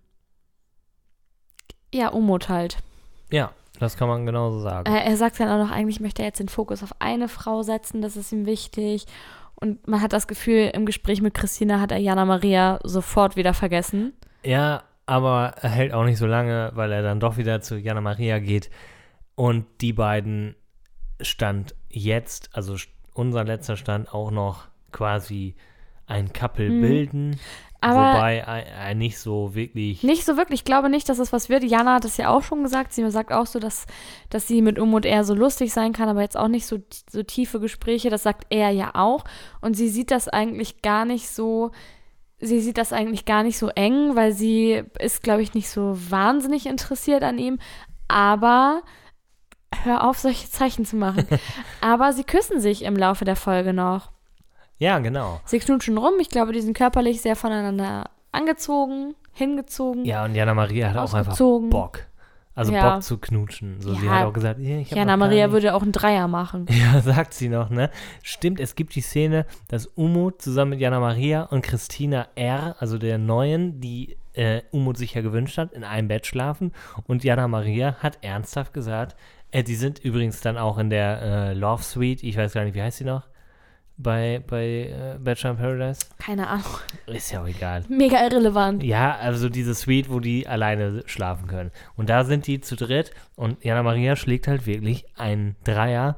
ja, 1.92 2.10
Umut 2.10 2.48
halt. 2.48 2.76
Ja, 3.32 3.50
das 3.80 3.96
kann 3.96 4.06
man 4.06 4.26
genauso 4.26 4.60
sagen. 4.60 4.88
Äh, 4.88 5.04
er 5.04 5.16
sagt 5.16 5.40
dann 5.40 5.48
auch 5.48 5.66
noch, 5.66 5.74
eigentlich 5.74 5.98
möchte 5.98 6.22
er 6.22 6.28
jetzt 6.28 6.38
den 6.38 6.48
Fokus 6.48 6.84
auf 6.84 6.94
eine 7.00 7.26
Frau 7.26 7.64
setzen, 7.64 8.00
das 8.00 8.16
ist 8.16 8.30
ihm 8.30 8.46
wichtig. 8.46 9.06
Und 9.56 9.88
man 9.88 10.00
hat 10.02 10.12
das 10.12 10.28
Gefühl, 10.28 10.70
im 10.72 10.86
Gespräch 10.86 11.20
mit 11.20 11.34
Christina 11.34 11.80
hat 11.80 11.90
er 11.90 11.98
Jana 11.98 12.26
Maria 12.26 12.78
sofort 12.84 13.34
wieder 13.34 13.54
vergessen. 13.54 14.12
Ja, 14.44 14.84
aber 15.06 15.54
er 15.60 15.70
hält 15.70 15.92
auch 15.92 16.04
nicht 16.04 16.18
so 16.18 16.26
lange, 16.26 16.72
weil 16.74 16.92
er 16.92 17.02
dann 17.02 17.20
doch 17.20 17.36
wieder 17.36 17.60
zu 17.60 17.76
Jana 17.78 18.00
Maria 18.00 18.38
geht. 18.38 18.70
Und 19.34 19.66
die 19.80 19.92
beiden 19.92 20.56
stand 21.20 21.74
jetzt, 21.88 22.50
also 22.54 22.76
unser 23.14 23.44
letzter 23.44 23.76
Stand, 23.76 24.12
auch 24.12 24.30
noch 24.30 24.66
quasi 24.92 25.54
ein 26.06 26.32
Couple 26.32 26.70
Mhm. 26.70 26.80
bilden. 26.80 27.40
Aber 27.80 28.14
wobei 28.14 28.46
ein, 28.48 28.64
ein 28.78 28.98
nicht 28.98 29.18
so 29.18 29.54
wirklich. 29.54 30.02
Nicht 30.02 30.24
so 30.24 30.36
wirklich. 30.36 30.60
Ich 30.60 30.64
glaube 30.64 30.88
nicht, 30.88 31.08
dass 31.08 31.18
es 31.18 31.32
was 31.32 31.48
wird. 31.48 31.62
Jana 31.62 31.94
hat 31.96 32.04
es 32.04 32.16
ja 32.16 32.30
auch 32.30 32.42
schon 32.42 32.62
gesagt. 32.62 32.92
Sie 32.92 33.08
sagt 33.10 33.32
auch 33.32 33.46
so, 33.46 33.58
dass, 33.58 33.86
dass 34.30 34.48
sie 34.48 34.62
mit 34.62 34.78
Umut 34.78 35.04
eher 35.04 35.24
so 35.24 35.34
lustig 35.34 35.72
sein 35.72 35.92
kann, 35.92 36.08
aber 36.08 36.22
jetzt 36.22 36.36
auch 36.36 36.48
nicht 36.48 36.66
so, 36.66 36.78
so 37.10 37.22
tiefe 37.22 37.60
Gespräche. 37.60 38.08
Das 38.10 38.22
sagt 38.22 38.46
er 38.50 38.70
ja 38.70 38.92
auch. 38.94 39.24
Und 39.60 39.76
sie 39.76 39.88
sieht 39.88 40.10
das 40.10 40.26
eigentlich 40.28 40.82
gar 40.82 41.04
nicht 41.04 41.28
so. 41.28 41.70
Sie 42.38 42.60
sieht 42.60 42.76
das 42.76 42.92
eigentlich 42.92 43.24
gar 43.24 43.42
nicht 43.42 43.58
so 43.58 43.68
eng, 43.68 44.14
weil 44.14 44.32
sie 44.32 44.82
ist, 44.98 45.22
glaube 45.22 45.42
ich, 45.42 45.54
nicht 45.54 45.70
so 45.70 45.96
wahnsinnig 46.10 46.66
interessiert 46.66 47.22
an 47.22 47.38
ihm. 47.38 47.58
Aber 48.08 48.82
hör 49.84 50.06
auf, 50.08 50.18
solche 50.18 50.50
Zeichen 50.50 50.84
zu 50.84 50.96
machen. 50.96 51.26
aber 51.80 52.12
sie 52.12 52.24
küssen 52.24 52.60
sich 52.60 52.84
im 52.84 52.96
Laufe 52.96 53.24
der 53.24 53.36
Folge 53.36 53.72
noch. 53.72 54.10
Ja, 54.78 54.98
genau. 54.98 55.40
Sie 55.46 55.58
knutschen 55.58 55.96
rum. 55.96 56.14
Ich 56.20 56.28
glaube, 56.28 56.52
die 56.52 56.60
sind 56.60 56.76
körperlich 56.76 57.22
sehr 57.22 57.36
voneinander 57.36 58.10
angezogen, 58.32 59.14
hingezogen. 59.32 60.04
Ja, 60.04 60.24
und 60.24 60.34
Jana 60.34 60.52
Maria 60.52 60.90
hat 60.90 60.96
auch 60.98 61.14
einfach. 61.14 61.38
Bock. 61.38 62.00
Also 62.56 62.72
Ja. 62.72 62.94
Bock 62.94 63.02
zu 63.02 63.18
knutschen. 63.18 63.80
So, 63.80 63.94
sie 63.94 64.06
Ja. 64.06 64.12
hat 64.20 64.26
auch 64.26 64.32
gesagt, 64.32 64.58
"Ja, 64.58 64.78
ich 64.78 64.90
Jana 64.90 65.16
Maria 65.16 65.52
würde 65.52 65.74
auch 65.74 65.82
einen 65.82 65.92
Dreier 65.92 66.26
machen. 66.26 66.66
Ja, 66.70 67.00
sagt 67.02 67.34
sie 67.34 67.48
noch, 67.48 67.70
ne? 67.70 67.90
Stimmt, 68.22 68.58
es 68.60 68.74
gibt 68.74 68.94
die 68.96 69.02
Szene, 69.02 69.44
dass 69.68 69.86
Umut 69.86 70.40
zusammen 70.42 70.70
mit 70.70 70.80
Jana 70.80 70.98
Maria 70.98 71.42
und 71.42 71.62
Christina 71.62 72.26
R., 72.34 72.74
also 72.80 72.96
der 72.98 73.18
Neuen, 73.18 73.80
die 73.80 74.16
äh, 74.32 74.62
Umut 74.70 74.96
sich 74.98 75.14
ja 75.14 75.20
gewünscht 75.22 75.56
hat, 75.58 75.72
in 75.72 75.84
einem 75.84 76.08
Bett 76.08 76.26
schlafen. 76.26 76.72
Und 77.06 77.24
Jana 77.24 77.46
Maria 77.46 77.96
hat 78.00 78.18
ernsthaft 78.22 78.72
gesagt, 78.74 79.16
äh, 79.50 79.62
die 79.62 79.74
sind 79.76 79.98
übrigens 79.98 80.40
dann 80.40 80.56
auch 80.58 80.78
in 80.78 80.90
der 80.90 81.22
äh, 81.22 81.54
Love 81.54 81.82
Suite, 81.82 82.22
ich 82.22 82.36
weiß 82.36 82.52
gar 82.54 82.64
nicht, 82.64 82.74
wie 82.74 82.82
heißt 82.82 82.98
sie 82.98 83.04
noch? 83.04 83.22
Bei, 83.98 84.42
bei 84.46 84.64
äh, 84.64 85.18
Bachelor 85.18 85.52
in 85.52 85.56
Paradise? 85.56 86.00
Keine 86.18 86.48
Ahnung. 86.48 86.66
Ist 87.06 87.30
ja 87.32 87.42
auch 87.42 87.46
egal. 87.46 87.84
Mega 87.88 88.22
irrelevant. 88.22 88.82
Ja, 88.82 89.16
also 89.16 89.48
diese 89.48 89.74
Suite, 89.74 90.10
wo 90.10 90.20
die 90.20 90.46
alleine 90.46 91.02
schlafen 91.06 91.46
können. 91.46 91.70
Und 91.96 92.10
da 92.10 92.24
sind 92.24 92.46
die 92.46 92.60
zu 92.60 92.76
dritt 92.76 93.10
und 93.36 93.64
Jana 93.64 93.82
Maria 93.82 94.14
schlägt 94.16 94.48
halt 94.48 94.66
wirklich 94.66 95.06
einen 95.16 95.56
Dreier 95.64 96.16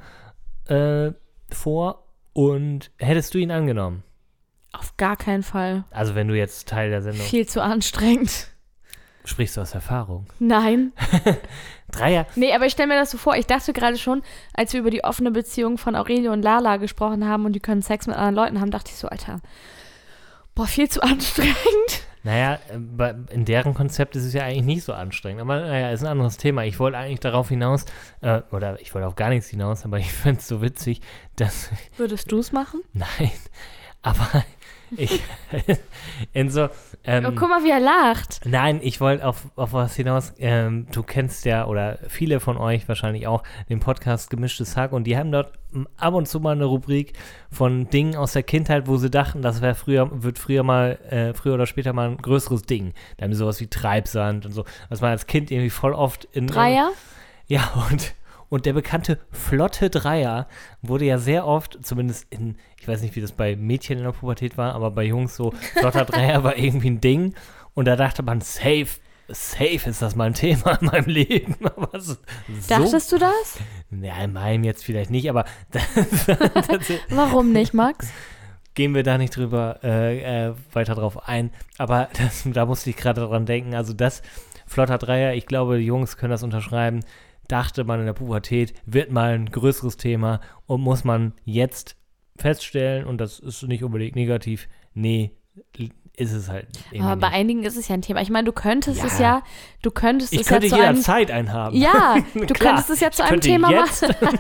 äh, 0.67 1.13
vor. 1.51 2.05
Und 2.33 2.91
hättest 2.99 3.35
du 3.35 3.39
ihn 3.39 3.51
angenommen? 3.51 4.03
Auf 4.73 4.97
gar 4.97 5.17
keinen 5.17 5.43
Fall. 5.43 5.85
Also 5.91 6.15
wenn 6.15 6.29
du 6.29 6.37
jetzt 6.37 6.69
Teil 6.69 6.91
der 6.91 7.03
Sendung 7.03 7.27
Viel 7.27 7.47
zu 7.47 7.63
anstrengend. 7.63 8.49
Sprichst 9.29 9.57
du 9.57 9.61
aus 9.61 9.75
Erfahrung. 9.75 10.27
Nein. 10.39 10.93
Dreier, 11.91 12.27
Nee, 12.35 12.53
aber 12.53 12.67
ich 12.67 12.73
stelle 12.73 12.89
mir 12.89 12.99
das 12.99 13.11
so 13.11 13.17
vor. 13.19 13.35
Ich 13.37 13.47
dachte 13.47 13.73
gerade 13.73 13.97
schon, 13.97 14.23
als 14.53 14.73
wir 14.75 14.81
über 14.81 14.91
die 14.91 15.05
offene 15.05 15.31
Beziehung 15.31 15.79
von 15.79 15.95
Aurelio 15.97 16.33
und 16.33 16.43
Lala 16.43 16.77
gesprochen 16.77 17.27
haben 17.27 17.47
und 17.47 17.55
die 17.55 17.61
können 17.61 17.81
Sex 17.81 18.07
mit 18.07 18.15
anderen 18.17 18.35
Leuten 18.35 18.61
haben, 18.61 18.71
dachte 18.71 18.91
ich 18.91 18.97
so, 18.99 19.09
Alter, 19.09 19.41
boah, 20.55 20.67
viel 20.67 20.89
zu 20.91 21.03
anstrengend. 21.03 21.57
naja, 22.25 22.59
äh, 22.69 23.15
in 23.33 23.47
deren 23.47 23.73
Konzept 23.73 24.17
ist 24.17 24.25
es 24.25 24.35
ja 24.35 24.43
eigentlich 24.43 24.65
nicht 24.65 24.85
so 24.85 24.93
anstrengend. 24.93 25.41
Aber 25.41 25.61
naja, 25.61 25.91
ist 25.91 26.03
ein 26.03 26.09
anderes 26.09 26.37
Thema. 26.37 26.65
Ich 26.65 26.79
wollte 26.79 26.99
eigentlich 26.99 27.21
darauf 27.21 27.49
hinaus, 27.49 27.87
äh, 28.21 28.43
oder 28.53 28.79
ich 28.83 28.95
wollte 28.95 29.07
auf 29.09 29.17
gar 29.17 29.31
nichts 29.31 29.49
hinaus, 29.49 29.87
aber 29.87 29.99
ich 29.99 30.13
finde 30.13 30.41
es 30.41 30.49
so 30.49 30.61
witzig, 30.61 31.01
dass 31.37 31.71
Würdest 31.97 32.31
du 32.31 32.39
es 32.39 32.53
machen? 32.53 32.83
Nein, 32.93 33.31
aber 34.03 34.45
ich 34.97 35.23
in 36.33 36.51
so 36.51 36.69
ähm, 37.05 37.27
oh, 37.27 37.33
guck 37.35 37.49
mal, 37.49 37.65
wie 37.65 37.71
er 37.71 37.81
lacht. 37.81 38.41
Nein, 38.45 38.81
ich 38.83 39.01
wollte 39.01 39.27
auf, 39.27 39.47
auf 39.57 39.73
was 39.73 39.97
hinaus. 39.97 40.35
Ähm, 40.39 40.87
du 40.93 41.03
kennst 41.03 41.45
ja, 41.45 41.67
oder 41.67 41.99
viele 42.09 42.41
von 42.41 42.57
euch 42.57 42.89
wahrscheinlich 42.89 43.27
auch, 43.27 43.43
den 43.69 43.81
Podcast 43.81 44.31
Gemischtes 44.31 44.77
Hack 44.77 44.93
und 44.93 45.05
die 45.05 45.17
haben 45.17 45.33
dort 45.33 45.59
ab 45.97 46.15
und 46.15 46.27
zu 46.27 46.41
mal 46.41 46.53
eine 46.53 46.65
Rubrik 46.65 47.13
von 47.51 47.89
Dingen 47.91 48.17
aus 48.17 48.33
der 48.33 48.43
Kindheit, 48.43 48.87
wo 48.87 48.97
sie 48.97 49.11
dachten, 49.11 49.43
das 49.43 49.61
wäre 49.61 49.75
früher, 49.75 50.23
wird 50.23 50.39
früher 50.39 50.63
mal, 50.63 50.99
äh, 51.11 51.35
früher 51.35 51.55
oder 51.55 51.67
später 51.67 51.93
mal 51.93 52.11
ein 52.11 52.17
größeres 52.17 52.63
Ding. 52.63 52.95
Da 53.17 53.25
haben 53.25 53.33
sie 53.33 53.39
sowas 53.39 53.61
wie 53.61 53.67
Treibsand 53.67 54.47
und 54.47 54.53
so, 54.53 54.65
was 54.89 55.01
man 55.01 55.11
als 55.11 55.27
Kind 55.27 55.51
irgendwie 55.51 55.71
voll 55.71 55.93
oft 55.93 56.25
in. 56.33 56.47
Dreier? 56.47 56.91
Ja, 57.47 57.87
und, 57.91 58.15
und 58.49 58.67
der 58.67 58.73
bekannte 58.73 59.19
flotte 59.31 59.91
Dreier 59.91 60.49
wurde 60.83 61.05
ja 61.05 61.19
sehr 61.19 61.47
oft, 61.47 61.79
zumindest 61.85 62.27
in, 62.31 62.57
ich 62.81 62.89
weiß 62.89 63.03
nicht, 63.03 63.17
wie 63.17 63.21
das 63.21 63.33
bei 63.33 63.57
Mädchen 63.57 63.99
in 63.99 64.05
der 64.05 64.13
Pubertät 64.13 64.57
war, 64.57 64.75
aber 64.75 64.91
bei 64.91 65.05
Jungs 65.05 65.37
so, 65.37 65.53
flotter 65.75 66.05
Dreier 66.05 66.45
war 66.45 66.57
irgendwie 66.57 66.91
ein 66.91 67.01
Ding. 67.01 67.35
Und 67.75 67.85
da 67.87 67.97
dachte 67.97 68.23
man, 68.23 68.41
safe, 68.41 68.89
safe 69.29 69.89
ist 69.89 70.03
das 70.03 70.17
mal 70.17 70.25
ein 70.25 70.35
Thema 70.35 70.79
in 70.81 70.87
meinem 70.87 71.07
Leben. 71.07 71.57
Aber 71.77 72.01
so, 72.01 72.17
Dachtest 72.69 73.13
du 73.13 73.19
das? 73.19 73.59
ja, 73.91 74.17
in 74.25 74.33
meinem 74.33 74.65
jetzt 74.65 74.85
vielleicht 74.85 75.11
nicht, 75.11 75.31
aber 75.31 75.45
das, 75.71 75.83
das, 76.27 76.93
Warum 77.11 77.53
nicht, 77.53 77.75
Max? 77.75 78.09
gehen 78.75 78.95
wir 78.95 79.03
da 79.03 79.19
nicht 79.19 79.37
drüber 79.37 79.81
äh, 79.83 80.49
äh, 80.49 80.55
weiter 80.73 80.95
drauf 80.95 81.29
ein. 81.29 81.51
Aber 81.79 82.09
das, 82.17 82.45
da 82.45 82.65
musste 82.65 82.91
ich 82.91 82.97
gerade 82.97 83.23
dran 83.23 83.45
denken. 83.45 83.75
Also 83.75 83.93
das 83.93 84.23
flotter 84.69 84.99
Dreier, 84.99 85.35
ich 85.35 85.47
glaube, 85.47 85.79
die 85.79 85.85
Jungs 85.85 86.17
können 86.17 86.31
das 86.31 86.45
unterschreiben. 86.45 87.01
Dachte 87.49 87.85
man 87.85 88.01
in 88.01 88.07
der 88.07 88.13
Pubertät, 88.13 88.75
wird 88.87 89.11
mal 89.11 89.35
ein 89.35 89.51
größeres 89.51 89.97
Thema 89.97 90.41
und 90.67 90.81
muss 90.81 91.05
man 91.05 91.33
jetzt 91.45 91.97
feststellen, 92.37 93.07
und 93.07 93.19
das 93.19 93.41
ist 93.41 93.63
nicht 93.65 93.83
unbedingt 93.83 94.15
negativ, 94.15 94.69
nee, 94.95 95.33
ist 96.19 96.33
es 96.33 96.49
halt 96.49 96.67
Aber 97.01 97.17
bei 97.17 97.29
einigen 97.29 97.63
ist 97.63 97.77
es 97.77 97.87
ja 97.89 97.95
ein 97.95 98.03
Thema. 98.03 98.21
Ich 98.21 98.31
meine, 98.31 98.45
du 98.45 98.53
könntest 98.53 99.03
es 99.05 99.19
Ja. 99.19 99.37
ja, 99.37 99.43
du 99.83 99.91
könntest 99.91 100.33
Ich 100.33 100.41
es 100.41 100.47
könnte 100.49 100.67
ja 100.67 100.71
zu 100.77 100.83
einem, 100.83 100.95
jederzeit 100.97 101.31
einen 101.31 101.53
haben. 101.53 101.77
Ja, 101.77 102.17
du 102.35 102.41
Klar, 102.47 102.75
könntest 102.75 102.91
es 102.91 103.01
ja 103.01 103.11
zu 103.11 103.25
einem 103.25 103.41
Thema 103.41 103.71
jetzt, 103.71 104.03
machen. 104.03 104.39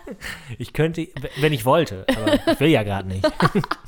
ich 0.58 0.72
könnte, 0.72 1.06
wenn 1.40 1.52
ich 1.52 1.64
wollte, 1.66 2.06
aber 2.08 2.52
ich 2.52 2.60
will 2.60 2.68
ja 2.70 2.82
gerade 2.82 3.08
nicht. 3.08 3.30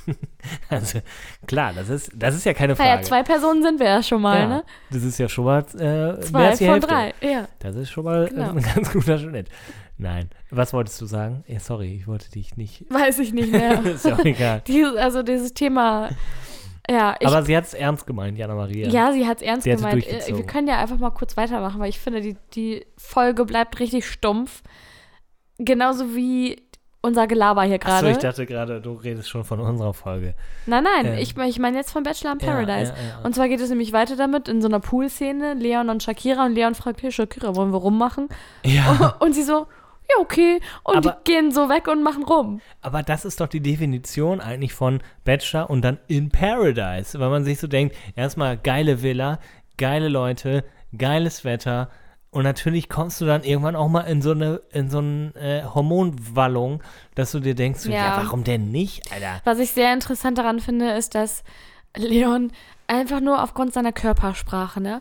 also 0.69 1.01
klar, 1.47 1.73
das 1.73 1.89
ist, 1.89 2.11
das 2.15 2.35
ist 2.35 2.45
ja 2.45 2.53
keine 2.53 2.77
Frage. 2.77 2.89
Naja, 2.91 3.03
zwei 3.03 3.23
Personen 3.23 3.63
sind 3.63 3.81
wir 3.81 3.87
ja 3.87 4.03
schon 4.03 4.21
mal, 4.21 4.39
ja, 4.39 4.47
ne? 4.47 4.65
Das 4.91 5.03
ist 5.03 5.19
ja 5.19 5.29
schon 5.29 5.45
mal 5.45 5.61
äh, 5.61 6.21
Zwei 6.21 6.57
von 6.57 6.67
Hälfte. 6.67 6.87
drei, 6.87 7.15
ja. 7.23 7.49
Das 7.59 7.75
ist 7.77 7.91
schon 7.91 8.05
mal 8.05 8.29
Genau. 8.29 8.51
ein 8.51 8.63
ganz 8.63 8.93
guter 8.93 9.19
Schnitt. 9.19 9.49
Nein. 9.99 10.31
Was 10.51 10.73
wolltest 10.73 11.01
du 11.01 11.07
sagen? 11.07 11.45
Ja, 11.47 11.61
sorry, 11.61 11.95
ich 11.95 12.07
wollte 12.07 12.31
dich 12.31 12.57
nicht. 12.57 12.85
Weiß 12.91 13.19
ich 13.19 13.33
nicht 13.33 13.53
mehr. 13.53 13.85
ist 13.85 14.05
ja 14.07 14.15
auch 14.15 14.25
egal. 14.25 14.63
Dieses, 14.67 14.97
also 14.97 15.23
dieses 15.23 15.53
Thema, 15.53 16.09
ja, 16.91 17.15
ich, 17.21 17.27
Aber 17.27 17.43
sie 17.43 17.57
hat 17.57 17.65
es 17.65 17.75
ernst 17.75 18.07
gemeint, 18.07 18.37
Jana 18.37 18.55
Maria. 18.55 18.89
ja, 18.89 19.13
sie 19.13 19.27
hat 19.27 19.39
es 19.39 19.43
ernst 19.43 19.65
Sie 19.65 19.71
gemeint. 19.71 20.07
Äh. 20.07 20.37
Wir 20.37 20.45
können 20.45 20.67
ja 20.69 20.79
einfach 20.79 20.99
mal 20.99 21.11
kurz 21.11 21.37
weitermachen, 21.37 21.81
weil 21.81 21.89
ich 21.89 21.99
finde, 22.01 22.21
die, 22.21 22.37
die 22.55 22.85
Folge 22.97 23.45
bleibt 23.45 23.79
richtig 23.81 24.07
stumpf. 24.09 24.63
Genauso 25.59 26.15
wie 26.15 26.63
unser 27.03 27.27
Gelaber 27.27 27.63
hier 27.63 27.77
Achso, 27.77 27.87
gerade. 27.89 28.11
ich 28.11 28.19
dachte 28.19 28.45
gerade, 28.47 28.81
du 28.81 28.93
redest 28.93 29.29
schon 29.29 29.45
von 29.45 29.61
unserer 29.61 29.95
Folge. 29.95 30.35
Nein, 30.67 30.85
nein, 30.85 31.07
Ähm. 31.15 31.19
ich, 31.19 31.35
ich 31.37 31.59
meine 31.59 31.79
jetzt 31.79 31.93
von 31.93 32.03
Bachelor 32.03 32.33
in 32.33 32.39
Ja, 32.41 32.47
Paradise. 32.47 32.93
ja, 32.93 33.19
ja. 33.19 33.25
Und 33.25 33.35
zwar 33.35 33.49
geht 33.49 33.61
es 33.61 33.71
nämlich 33.71 33.93
weiter 33.93 34.17
damit 34.17 34.49
in 34.49 34.61
so 34.61 34.69
einer 34.69 34.81
Poolszene, 34.81 35.55
Leon 35.55 35.89
und 35.89 36.03
Shakira. 36.03 36.45
Und 36.45 36.55
Leon 36.55 36.75
fragt, 36.75 37.03
hey 37.03 37.11
Shakira, 37.13 37.55
wollen 37.57 37.73
wir 37.73 37.79
rummachen? 37.79 38.29
Ja, 38.65 39.17
Und 39.21 39.35
sie 39.35 39.43
so, 39.43 39.67
ja, 40.17 40.21
okay. 40.21 40.61
Und 40.85 40.97
Aber- 40.97 41.19
die 41.25 41.33
gehen 41.33 41.51
so 41.53 41.69
weg 41.69 41.89
und 41.89 42.03
machen 42.03 42.25
rum. 42.25 42.61
aber 42.83 43.03
das 43.03 43.25
ist 43.25 43.41
doch 43.41 43.49
die 43.49 43.61
Definition 43.61 44.41
eigentlich 44.41 44.73
von 44.75 45.01
Bachelor 45.25 45.71
und 45.71 45.83
dann 45.83 45.99
in 46.09 46.31
Paradise. 46.31 47.19
Weil 47.19 47.31
man 47.31 47.45
sich 47.45 47.59
so 47.59 47.67
denkt, 47.67 47.97
erstmal 48.17 48.57
geile 48.57 49.03
Villa, 49.03 49.39
geile 49.77 50.09
Leute, 50.09 50.65
geiles 50.97 51.45
Wetter. 51.45 51.89
Und 52.33 52.45
natürlich 52.45 52.89
kommst 52.89 53.21
du 53.21 53.25
dann 53.27 53.43
irgendwann 53.43 53.75
auch 53.75 53.89
mal 53.89 54.03
in 54.03 54.23
so 54.23 54.31
eine, 54.31 54.61
in 54.73 54.89
so 54.89 54.99
eine 54.99 55.33
äh, 55.35 55.65
Hormonwallung, 55.65 56.83
dass 57.15 57.33
du 57.33 57.41
dir 57.41 57.55
denkst, 57.55 57.87
ja. 57.87 57.93
Ja. 57.93 58.23
warum 58.23 58.45
denn 58.45 58.71
nicht, 58.71 59.11
Alter? 59.13 59.41
Was 59.45 59.59
ich 59.59 59.73
sehr 59.73 59.93
interessant 59.93 60.39
daran 60.39 60.61
finde, 60.61 60.93
ist, 60.93 61.15
dass 61.15 61.43
Leon 61.97 62.53
einfach 62.87 63.21
nur 63.21 63.43
aufgrund 63.43 63.73
seiner 63.73 63.93
Körpersprache, 63.93 64.81
ne, 64.81 65.01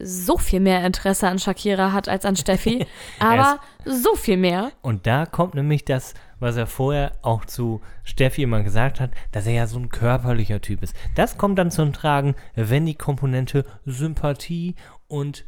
so 0.00 0.38
viel 0.38 0.60
mehr 0.60 0.84
Interesse 0.84 1.28
an 1.28 1.38
Shakira 1.38 1.92
hat 1.92 2.08
als 2.08 2.24
an 2.24 2.36
Steffi. 2.36 2.86
aber 3.18 3.60
so 3.84 4.14
viel 4.14 4.36
mehr. 4.36 4.72
Und 4.82 5.06
da 5.06 5.26
kommt 5.26 5.54
nämlich 5.54 5.84
das, 5.84 6.14
was 6.40 6.56
er 6.56 6.66
vorher 6.66 7.12
auch 7.22 7.44
zu 7.44 7.80
Steffi 8.04 8.42
immer 8.42 8.62
gesagt 8.62 9.00
hat, 9.00 9.10
dass 9.32 9.46
er 9.46 9.54
ja 9.54 9.66
so 9.66 9.78
ein 9.78 9.88
körperlicher 9.88 10.60
Typ 10.60 10.82
ist. 10.82 10.94
Das 11.14 11.38
kommt 11.38 11.58
dann 11.58 11.70
zum 11.70 11.92
Tragen, 11.92 12.34
wenn 12.54 12.86
die 12.86 12.94
Komponente 12.94 13.64
Sympathie 13.84 14.74
und 15.08 15.44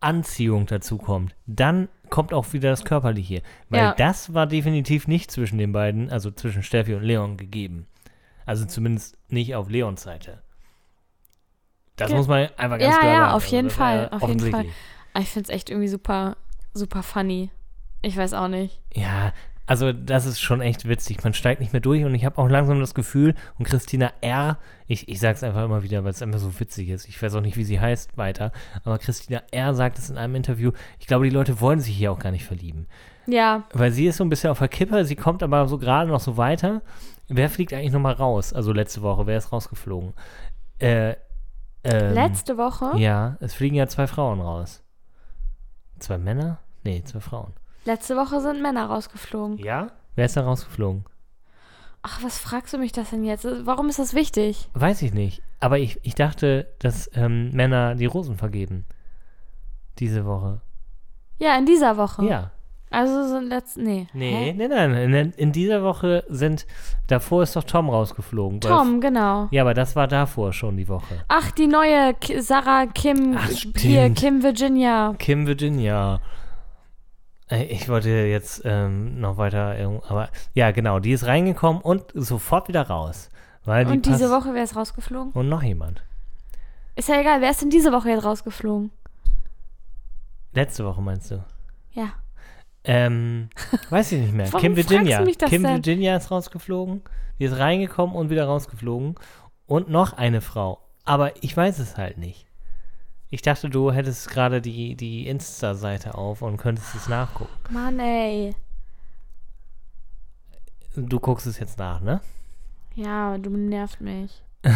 Anziehung 0.00 0.66
dazu 0.66 0.96
kommt. 0.96 1.34
Dann 1.46 1.88
kommt 2.08 2.32
auch 2.32 2.52
wieder 2.52 2.70
das 2.70 2.84
Körperliche. 2.84 3.42
Weil 3.68 3.80
Ja. 3.80 3.94
das 3.94 4.32
war 4.32 4.46
definitiv 4.46 5.06
nicht 5.06 5.30
zwischen 5.30 5.58
den 5.58 5.72
beiden, 5.72 6.10
also 6.10 6.30
zwischen 6.30 6.62
Steffi 6.62 6.94
und 6.94 7.02
Leon 7.02 7.36
gegeben. 7.36 7.86
Also 8.46 8.64
zumindest 8.64 9.18
nicht 9.28 9.54
auf 9.54 9.68
Leons 9.68 10.02
Seite. 10.02 10.42
Das 12.00 12.12
muss 12.12 12.28
man 12.28 12.48
einfach 12.56 12.78
ganz 12.78 12.94
Ja, 12.94 12.98
klar 13.00 13.12
ja, 13.12 13.20
sagen. 13.20 13.32
auf 13.34 13.46
jeden 13.46 13.68
das 13.68 13.76
Fall, 13.76 14.08
auf 14.10 14.28
jeden 14.28 14.50
Fall. 14.50 14.64
ich 15.18 15.28
finde 15.28 15.48
es 15.50 15.54
echt 15.54 15.70
irgendwie 15.70 15.88
super, 15.88 16.36
super 16.74 17.02
funny. 17.02 17.50
Ich 18.02 18.16
weiß 18.16 18.32
auch 18.34 18.48
nicht. 18.48 18.80
Ja, 18.94 19.32
also 19.66 19.92
das 19.92 20.26
ist 20.26 20.40
schon 20.40 20.60
echt 20.62 20.88
witzig. 20.88 21.22
Man 21.22 21.32
steigt 21.34 21.60
nicht 21.60 21.72
mehr 21.72 21.80
durch 21.80 22.04
und 22.04 22.12
ich 22.14 22.24
habe 22.24 22.38
auch 22.38 22.48
langsam 22.48 22.80
das 22.80 22.92
Gefühl, 22.94 23.34
und 23.58 23.66
Christina 23.66 24.10
R., 24.20 24.58
ich, 24.88 25.08
ich 25.08 25.20
sage 25.20 25.34
es 25.34 25.44
einfach 25.44 25.64
immer 25.64 25.84
wieder, 25.84 26.02
weil 26.02 26.10
es 26.10 26.22
einfach 26.22 26.40
so 26.40 26.58
witzig 26.58 26.88
ist. 26.88 27.08
Ich 27.08 27.22
weiß 27.22 27.34
auch 27.36 27.40
nicht, 27.40 27.56
wie 27.56 27.62
sie 27.62 27.78
heißt 27.78 28.16
weiter, 28.18 28.50
aber 28.82 28.98
Christina 28.98 29.42
R. 29.52 29.74
sagt 29.74 29.98
es 29.98 30.10
in 30.10 30.18
einem 30.18 30.34
Interview, 30.34 30.72
ich 30.98 31.06
glaube, 31.06 31.24
die 31.26 31.30
Leute 31.30 31.60
wollen 31.60 31.78
sich 31.78 31.94
hier 31.96 32.10
auch 32.10 32.18
gar 32.18 32.32
nicht 32.32 32.44
verlieben. 32.44 32.86
Ja, 33.26 33.62
Weil 33.72 33.92
sie 33.92 34.06
ist 34.06 34.16
so 34.16 34.24
ein 34.24 34.28
bisschen 34.30 34.50
auf 34.50 34.58
der 34.58 34.66
Kippe, 34.66 35.04
sie 35.04 35.14
kommt 35.14 35.42
aber 35.44 35.68
so 35.68 35.78
gerade 35.78 36.10
noch 36.10 36.18
so 36.20 36.36
weiter. 36.36 36.82
Wer 37.28 37.48
fliegt 37.48 37.72
eigentlich 37.72 37.92
nochmal 37.92 38.14
raus? 38.14 38.52
Also 38.52 38.72
letzte 38.72 39.02
Woche, 39.02 39.26
wer 39.28 39.38
ist 39.38 39.52
rausgeflogen? 39.52 40.14
Äh, 40.80 41.14
ähm, 41.84 42.14
letzte 42.14 42.56
Woche, 42.58 42.96
Ja, 42.98 43.36
es 43.40 43.54
fliegen 43.54 43.76
ja 43.76 43.86
zwei 43.86 44.06
Frauen 44.06 44.40
raus. 44.40 44.82
Zwei 45.98 46.18
Männer? 46.18 46.58
Nee, 46.84 47.02
zwei 47.04 47.20
Frauen. 47.20 47.52
letzte 47.84 48.16
Woche 48.16 48.40
sind 48.40 48.62
Männer 48.62 48.86
rausgeflogen. 48.86 49.58
Ja? 49.58 49.88
Wer 50.14 50.24
ist 50.26 50.36
da 50.36 50.42
rausgeflogen? 50.42 51.04
Ach, 52.02 52.22
was 52.22 52.38
fragst 52.38 52.72
du 52.72 52.78
mich 52.78 52.92
das 52.92 53.10
denn 53.10 53.24
jetzt? 53.24 53.46
Warum 53.64 53.88
ist 53.90 53.98
das 53.98 54.14
wichtig? 54.14 54.70
Weiß 54.72 55.02
ich 55.02 55.12
nicht. 55.12 55.42
Aber 55.60 55.78
ich, 55.78 56.00
ich 56.02 56.14
dachte, 56.14 56.72
dass 56.78 57.10
ähm, 57.14 57.50
Männer 57.50 57.94
die 57.94 58.06
Rosen 58.06 58.36
vergeben. 58.36 58.86
Diese 59.98 60.24
Woche. 60.24 60.62
Ja, 61.38 61.58
in 61.58 61.66
dieser 61.66 61.98
Woche. 61.98 62.24
Ja. 62.24 62.52
Also 62.92 63.28
sind 63.28 63.48
letzte, 63.48 63.82
nee. 63.82 64.08
Nee, 64.12 64.52
Hä? 64.52 64.68
nein, 64.68 65.10
nein. 65.10 65.32
In, 65.36 65.52
dieser 65.52 65.84
Woche 65.84 66.24
sind. 66.28 66.66
Davor 67.06 67.44
ist 67.44 67.54
doch 67.54 67.62
Tom 67.62 67.88
rausgeflogen. 67.88 68.60
weil- 68.62 68.70
Tom, 68.70 69.00
genau. 69.00 69.46
Ja, 69.52 69.62
aber 69.62 69.74
das 69.74 69.94
war 69.94 70.08
davor 70.08 70.52
schon 70.52 70.76
die 70.76 70.88
Woche. 70.88 71.24
Ach, 71.28 71.52
die 71.52 71.68
neue 71.68 72.14
Ki 72.14 72.40
Sarah 72.40 72.86
Kim, 72.86 73.36
Ach, 73.38 73.48
hier. 73.76 74.10
Kim 74.10 74.42
Virginia. 74.42 75.14
Kim 75.18 75.46
Virginia. 75.46 76.20
Ich 77.48 77.88
wollte 77.88 78.10
jetzt 78.10 78.62
ähm, 78.64 79.20
noch 79.20 79.36
weiter. 79.36 79.76
Aber 80.08 80.28
ja, 80.54 80.70
genau. 80.72 80.98
Die 80.98 81.12
ist 81.12 81.26
reingekommen 81.26 81.82
und 81.82 82.04
sofort 82.14 82.68
wieder 82.68 82.82
raus. 82.88 83.30
Weil 83.64 83.84
die 83.84 83.92
Und 83.92 84.06
diese 84.06 84.30
Woche, 84.30 84.54
wer 84.54 84.64
ist 84.64 84.74
rausgeflogen? 84.76 85.32
Und 85.32 85.48
noch 85.48 85.62
jemand. 85.62 86.02
Ist 86.96 87.08
ja 87.08 87.20
egal, 87.20 87.40
wer 87.40 87.50
ist 87.50 87.62
denn 87.62 87.70
diese 87.70 87.92
Woche 87.92 88.10
jetzt 88.10 88.24
rausgeflogen? 88.24 88.90
Letzte 90.52 90.84
Woche 90.84 91.00
meinst 91.02 91.30
du? 91.30 91.44
Ja. 91.92 92.10
Ähm, 92.84 93.50
weiß 93.90 94.12
ich 94.12 94.20
nicht 94.20 94.34
mehr. 94.34 94.50
Kim 94.50 94.76
Virginia. 94.76 95.24
Kim 95.24 95.62
denn? 95.62 95.74
Virginia 95.76 96.16
ist 96.16 96.30
rausgeflogen. 96.30 97.02
Die 97.38 97.44
ist 97.44 97.58
reingekommen 97.58 98.14
und 98.14 98.30
wieder 98.30 98.46
rausgeflogen. 98.46 99.14
Und 99.66 99.88
noch 99.88 100.14
eine 100.14 100.40
Frau. 100.40 100.80
Aber 101.04 101.42
ich 101.42 101.56
weiß 101.56 101.78
es 101.78 101.96
halt 101.96 102.18
nicht. 102.18 102.46
Ich 103.28 103.42
dachte, 103.42 103.70
du 103.70 103.92
hättest 103.92 104.28
gerade 104.30 104.60
die, 104.60 104.96
die 104.96 105.28
Insta-Seite 105.28 106.16
auf 106.16 106.42
und 106.42 106.56
könntest 106.56 106.94
es 106.94 107.08
nachgucken. 107.08 107.52
Mann, 107.70 107.98
ey. 108.00 108.54
Du 110.96 111.20
guckst 111.20 111.46
es 111.46 111.58
jetzt 111.60 111.78
nach, 111.78 112.00
ne? 112.00 112.20
Ja, 112.96 113.38
du 113.38 113.50
nervt 113.50 114.00
mich. 114.00 114.42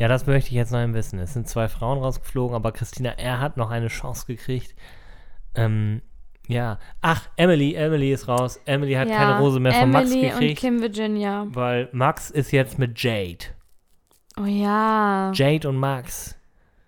Ja, 0.00 0.08
das 0.08 0.26
möchte 0.26 0.48
ich 0.48 0.54
jetzt 0.54 0.72
noch 0.72 0.78
ein 0.78 0.94
wissen. 0.94 1.18
Es 1.18 1.34
sind 1.34 1.46
zwei 1.46 1.68
Frauen 1.68 1.98
rausgeflogen, 1.98 2.56
aber 2.56 2.72
Christina 2.72 3.10
R. 3.10 3.38
hat 3.38 3.58
noch 3.58 3.68
eine 3.68 3.88
Chance 3.88 4.24
gekriegt. 4.26 4.74
Ähm, 5.54 6.00
ja. 6.50 6.78
Ach, 7.00 7.28
Emily, 7.36 7.74
Emily 7.74 8.12
ist 8.12 8.28
raus. 8.28 8.60
Emily 8.64 8.94
hat 8.94 9.08
ja, 9.08 9.16
keine 9.16 9.38
Rose 9.38 9.60
mehr 9.60 9.72
von 9.72 9.90
Max 9.90 10.10
Emily 10.10 10.28
gekriegt. 10.28 10.50
und 10.50 10.58
Kim 10.58 10.80
Virginia. 10.80 11.46
Weil 11.48 11.88
Max 11.92 12.30
ist 12.30 12.52
jetzt 12.52 12.78
mit 12.78 13.00
Jade. 13.02 13.46
Oh 14.38 14.44
ja. 14.44 15.32
Jade 15.34 15.68
und 15.68 15.76
Max 15.76 16.36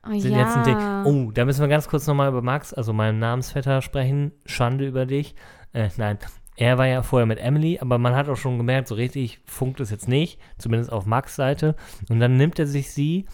Oh 0.05 0.19
sind 0.19 0.33
ja. 0.33 0.41
jetzt 0.41 0.57
ein 0.57 0.65
Ding. 0.65 0.77
Oh, 1.05 1.31
da 1.31 1.45
müssen 1.45 1.61
wir 1.61 1.69
ganz 1.69 1.89
kurz 1.89 2.07
nochmal 2.07 2.29
über 2.29 2.43
Max, 2.43 2.75
also 2.75 2.93
meinen 2.93 3.21
Namensvetter, 3.21 3.83
sprechen. 3.83 4.33
Schande 4.47 4.87
über 4.87 5.07
dich. 5.07 5.37
Äh, 5.73 5.91
nein, 5.97 6.19
er 6.57 6.77
war 6.77 6.87
ja 6.87 7.03
vorher 7.03 7.27
mit 7.27 7.39
Emily, 7.39 7.79
aber 7.81 7.99
man 7.99 8.17
hat 8.17 8.29
auch 8.29 8.37
schon 8.37 8.59
gemerkt, 8.59 8.89
so 8.89 8.97
richtig 8.97 9.41
funkt 9.47 9.81
es 9.81 9.91
jetzt 9.91 10.09
nicht, 10.09 10.41
zumindest 10.59 10.93
auf 10.93 11.07
Max 11.07 11.37
Seite. 11.37 11.77
Und 12.09 12.19
dann 12.19 12.37
nimmt 12.37 12.59
er 12.59 12.67
sich 12.67 12.91
sie, 12.91 13.27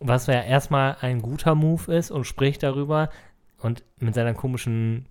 was 0.00 0.26
ja 0.26 0.40
erstmal 0.40 0.96
ein 1.00 1.20
guter 1.20 1.54
Move 1.54 1.94
ist, 1.94 2.10
und 2.10 2.24
spricht 2.24 2.62
darüber. 2.62 3.10
Und 3.60 3.82
mit 3.98 4.14
seiner 4.14 4.34
komischen 4.34 5.06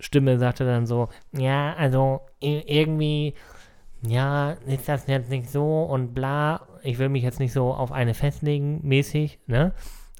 Stimme 0.00 0.38
sagt 0.38 0.60
er 0.60 0.66
dann 0.66 0.86
so, 0.86 1.08
ja, 1.32 1.74
also 1.74 2.20
irgendwie, 2.40 3.34
ja, 4.02 4.52
ist 4.66 4.88
das 4.88 5.06
jetzt 5.06 5.30
nicht 5.30 5.50
so 5.50 5.82
und 5.84 6.14
bla, 6.14 6.66
ich 6.82 6.98
will 6.98 7.08
mich 7.08 7.22
jetzt 7.22 7.40
nicht 7.40 7.52
so 7.52 7.72
auf 7.72 7.92
eine 7.92 8.14
festlegen, 8.14 8.80
mäßig, 8.82 9.38
ne? 9.46 9.72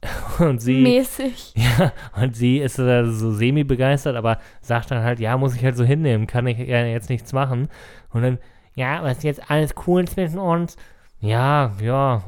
Und 0.39 0.61
sie, 0.61 0.83
Mäßig. 0.83 1.55
ja, 1.57 1.91
und 2.15 2.37
sie 2.37 2.59
ist 2.59 2.79
da 2.79 3.07
so 3.07 3.33
semi-begeistert, 3.33 4.15
aber 4.15 4.39
sagt 4.61 4.91
dann 4.91 5.03
halt, 5.03 5.19
ja, 5.21 5.39
muss 5.39 5.57
ich 5.57 5.65
halt 5.65 5.75
so 5.75 5.85
hinnehmen, 5.85 6.27
kann 6.27 6.47
ich 6.47 6.59
ja 6.59 6.85
jetzt 6.85 7.09
nichts 7.09 7.33
machen. 7.33 7.69
Und 8.11 8.23
dann, 8.23 8.39
ja, 8.75 8.99
aber 8.99 9.11
ist 9.11 9.25
jetzt 9.25 9.51
alles 9.51 9.75
cool 9.87 10.07
zwischen 10.07 10.39
uns? 10.39 10.77
Ja, 11.21 11.73
ja, 11.81 12.23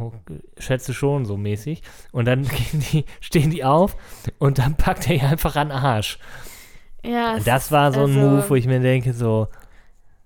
schätze 0.56 0.94
schon 0.94 1.26
so 1.26 1.36
mäßig. 1.36 1.82
Und 2.10 2.24
dann 2.24 2.42
die, 2.72 3.04
stehen 3.20 3.50
die 3.50 3.64
auf 3.64 3.96
und 4.38 4.58
dann 4.58 4.74
packt 4.74 5.08
er 5.08 5.16
ihr 5.16 5.28
einfach 5.28 5.56
an 5.56 5.70
Arsch. 5.70 6.18
Ja, 7.04 7.36
es 7.36 7.44
Das 7.44 7.70
war 7.72 7.92
so 7.92 8.00
ein 8.00 8.06
also- 8.16 8.20
Move, 8.20 8.44
wo 8.50 8.54
ich 8.54 8.66
mir 8.66 8.80
denke, 8.80 9.12
so, 9.12 9.48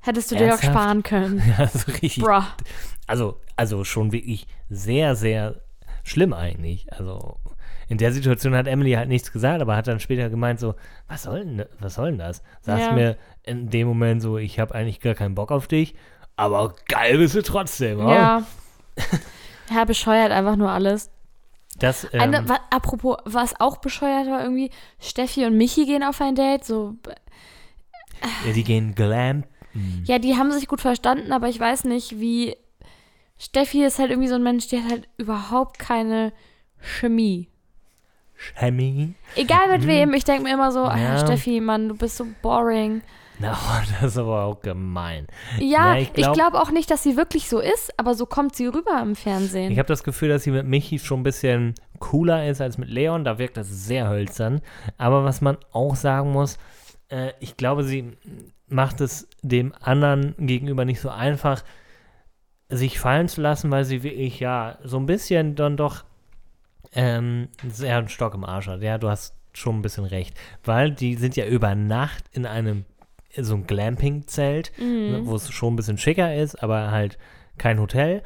hättest 0.00 0.30
du 0.30 0.36
dir 0.36 0.46
auch 0.46 0.62
Ernsthaft? 0.62 0.72
sparen 0.72 1.02
können. 1.02 1.42
ja, 1.58 1.66
so 1.68 1.90
richtig. 1.92 2.20
Bruh. 2.22 2.42
Also, 3.06 3.40
also 3.56 3.84
schon 3.84 4.12
wirklich 4.12 4.46
sehr, 4.70 5.14
sehr 5.14 5.60
schlimm 6.02 6.32
eigentlich. 6.32 6.92
Also 6.92 7.38
in 7.88 7.98
der 7.98 8.12
Situation 8.12 8.54
hat 8.56 8.66
Emily 8.66 8.92
halt 8.92 9.08
nichts 9.08 9.30
gesagt, 9.32 9.60
aber 9.60 9.76
hat 9.76 9.86
dann 9.86 10.00
später 10.00 10.30
gemeint 10.30 10.58
so, 10.58 10.74
was 11.08 11.24
soll 11.24 11.44
denn, 11.44 11.64
was 11.78 11.94
soll 11.94 12.06
denn 12.10 12.18
das? 12.18 12.42
Sagst 12.62 12.86
Ja. 12.86 12.92
mir 12.92 13.16
in 13.42 13.68
dem 13.70 13.86
Moment 13.86 14.22
so, 14.22 14.38
ich 14.38 14.58
habe 14.58 14.74
eigentlich 14.74 15.00
gar 15.00 15.14
keinen 15.14 15.34
Bock 15.34 15.52
auf 15.52 15.66
dich, 15.68 15.94
aber 16.36 16.74
geil 16.88 17.18
bist 17.18 17.34
du 17.34 17.42
trotzdem. 17.42 18.00
oh. 18.00 18.10
Ja. 18.10 18.42
Ja, 19.72 19.84
bescheuert 19.84 20.32
einfach 20.32 20.56
nur 20.56 20.70
alles. 20.70 21.10
Das, 21.82 22.06
ähm, 22.12 22.20
Eine, 22.20 22.48
wa, 22.48 22.60
apropos, 22.70 23.16
was 23.24 23.58
auch 23.60 23.78
bescheuert 23.78 24.28
war 24.28 24.42
irgendwie, 24.42 24.70
Steffi 25.00 25.44
und 25.44 25.56
Michi 25.56 25.84
gehen 25.84 26.04
auf 26.04 26.20
ein 26.20 26.36
Date, 26.36 26.64
so, 26.64 26.94
ja, 28.46 28.52
die 28.52 28.62
gehen 28.62 28.94
glam. 28.94 29.42
ja, 30.04 30.20
die 30.20 30.36
haben 30.36 30.52
sich 30.52 30.68
gut 30.68 30.80
verstanden, 30.80 31.32
aber 31.32 31.48
ich 31.48 31.58
weiß 31.58 31.84
nicht, 31.84 32.20
wie, 32.20 32.56
Steffi 33.36 33.84
ist 33.84 33.98
halt 33.98 34.10
irgendwie 34.10 34.28
so 34.28 34.36
ein 34.36 34.44
Mensch, 34.44 34.68
die 34.68 34.80
hat 34.80 34.90
halt 34.90 35.08
überhaupt 35.16 35.80
keine 35.80 36.32
Chemie. 36.78 37.48
Chemie. 38.36 39.14
Egal 39.34 39.68
mit 39.68 39.84
wem, 39.86 40.14
ich 40.14 40.22
denke 40.22 40.44
mir 40.44 40.54
immer 40.54 40.70
so. 40.70 40.84
Ja. 40.84 41.14
ah, 41.14 41.18
Steffi, 41.18 41.60
Mann, 41.60 41.88
du 41.88 41.96
bist 41.96 42.16
so 42.16 42.26
boring. 42.42 43.02
Na, 43.42 43.58
das 44.00 44.12
ist 44.12 44.18
aber 44.18 44.44
auch 44.44 44.60
gemein. 44.60 45.26
Ja, 45.58 45.94
Ja, 45.94 45.96
ich 45.96 46.08
ich 46.08 46.14
glaub- 46.14 46.34
glaube 46.34 46.60
auch 46.60 46.70
nicht, 46.70 46.90
dass 46.90 47.02
sie 47.02 47.16
wirklich 47.16 47.48
so 47.48 47.58
ist, 47.58 47.98
aber 47.98 48.14
so 48.14 48.24
kommt 48.26 48.54
sie 48.56 48.66
rüber 48.66 48.98
im 49.02 49.14
Fernsehen. 49.16 49.70
Ich 49.72 49.78
habe 49.78 49.88
das 49.88 50.04
Gefühl, 50.04 50.28
dass 50.30 50.44
sie 50.44 50.50
mit 50.50 50.66
Michi 50.66 50.98
schon 50.98 51.20
ein 51.20 51.24
bisschen 51.24 51.74
cooler 51.98 52.48
ist 52.48 52.60
als 52.60 52.78
mit 52.78 52.88
Leon. 52.88 53.24
Da 53.24 53.38
wirkt 53.38 53.56
das 53.56 53.68
sehr 53.68 54.08
hölzern. 54.08 54.60
Aber 54.98 55.24
was 55.24 55.40
man 55.40 55.58
auch 55.72 55.94
sagen 55.96 56.32
muss, 56.32 56.58
äh, 57.08 57.32
ich 57.40 57.56
glaube, 57.56 57.84
sie 57.84 58.16
macht 58.68 59.00
es 59.00 59.28
dem 59.42 59.74
anderen 59.80 60.34
gegenüber 60.38 60.84
nicht 60.84 61.00
so 61.00 61.10
einfach, 61.10 61.62
sich 62.70 62.98
fallen 62.98 63.28
zu 63.28 63.42
lassen, 63.42 63.70
weil 63.70 63.84
sie 63.84 64.02
wirklich, 64.02 64.40
ja, 64.40 64.78
so 64.82 64.96
ein 64.98 65.04
bisschen 65.06 65.54
dann 65.56 65.76
doch 65.76 66.04
ähm, 66.94 67.48
sehr 67.68 67.98
einen 67.98 68.08
Stock 68.08 68.34
im 68.34 68.44
Arsch 68.44 68.66
hat. 68.68 68.82
Ja, 68.82 68.98
du 68.98 69.08
hast 69.10 69.34
schon 69.52 69.76
ein 69.78 69.82
bisschen 69.82 70.04
recht. 70.04 70.34
Weil 70.64 70.92
die 70.92 71.14
sind 71.16 71.36
ja 71.36 71.44
über 71.46 71.74
Nacht 71.74 72.24
in 72.32 72.46
einem, 72.46 72.84
so 73.38 73.54
ein 73.54 73.66
Glamping-Zelt, 73.66 74.72
Mhm. 74.78 75.26
wo 75.26 75.36
es 75.36 75.50
schon 75.52 75.74
ein 75.74 75.76
bisschen 75.76 75.98
schicker 75.98 76.34
ist, 76.34 76.62
aber 76.62 76.90
halt 76.90 77.18
kein 77.58 77.80
Hotel. 77.80 78.22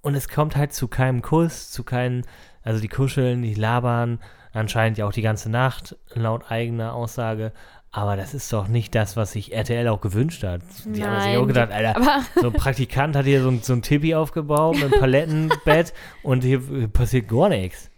Und 0.00 0.14
es 0.14 0.28
kommt 0.28 0.56
halt 0.56 0.72
zu 0.72 0.88
keinem 0.88 1.22
Kuss, 1.22 1.70
zu 1.70 1.82
keinen, 1.82 2.26
also 2.62 2.80
die 2.80 2.88
kuscheln, 2.88 3.42
die 3.42 3.54
labern, 3.54 4.20
anscheinend 4.52 4.98
ja 4.98 5.06
auch 5.06 5.12
die 5.12 5.22
ganze 5.22 5.50
Nacht, 5.50 5.96
laut 6.14 6.50
eigener 6.50 6.94
Aussage. 6.94 7.52
Aber 7.90 8.16
das 8.16 8.34
ist 8.34 8.52
doch 8.52 8.66
nicht 8.66 8.94
das, 8.96 9.16
was 9.16 9.32
sich 9.32 9.52
RTL 9.54 9.86
auch 9.88 10.00
gewünscht 10.00 10.42
hat. 10.42 10.62
Die 10.84 11.04
haben 11.04 11.20
sich 11.20 11.30
Nein, 11.30 11.38
auch 11.38 11.46
gedacht, 11.46 11.70
Alter, 11.70 12.22
so 12.40 12.48
ein 12.48 12.52
Praktikant 12.52 13.14
hat 13.14 13.24
hier 13.24 13.40
so 13.42 13.48
ein, 13.50 13.62
so 13.62 13.72
ein 13.72 13.82
Tippi 13.82 14.14
aufgebaut 14.16 14.74
mit 14.74 14.84
einem 14.84 15.00
Palettenbett 15.00 15.94
und 16.22 16.42
hier 16.42 16.60
passiert 16.88 17.28
gar 17.28 17.48
nichts. 17.48 17.90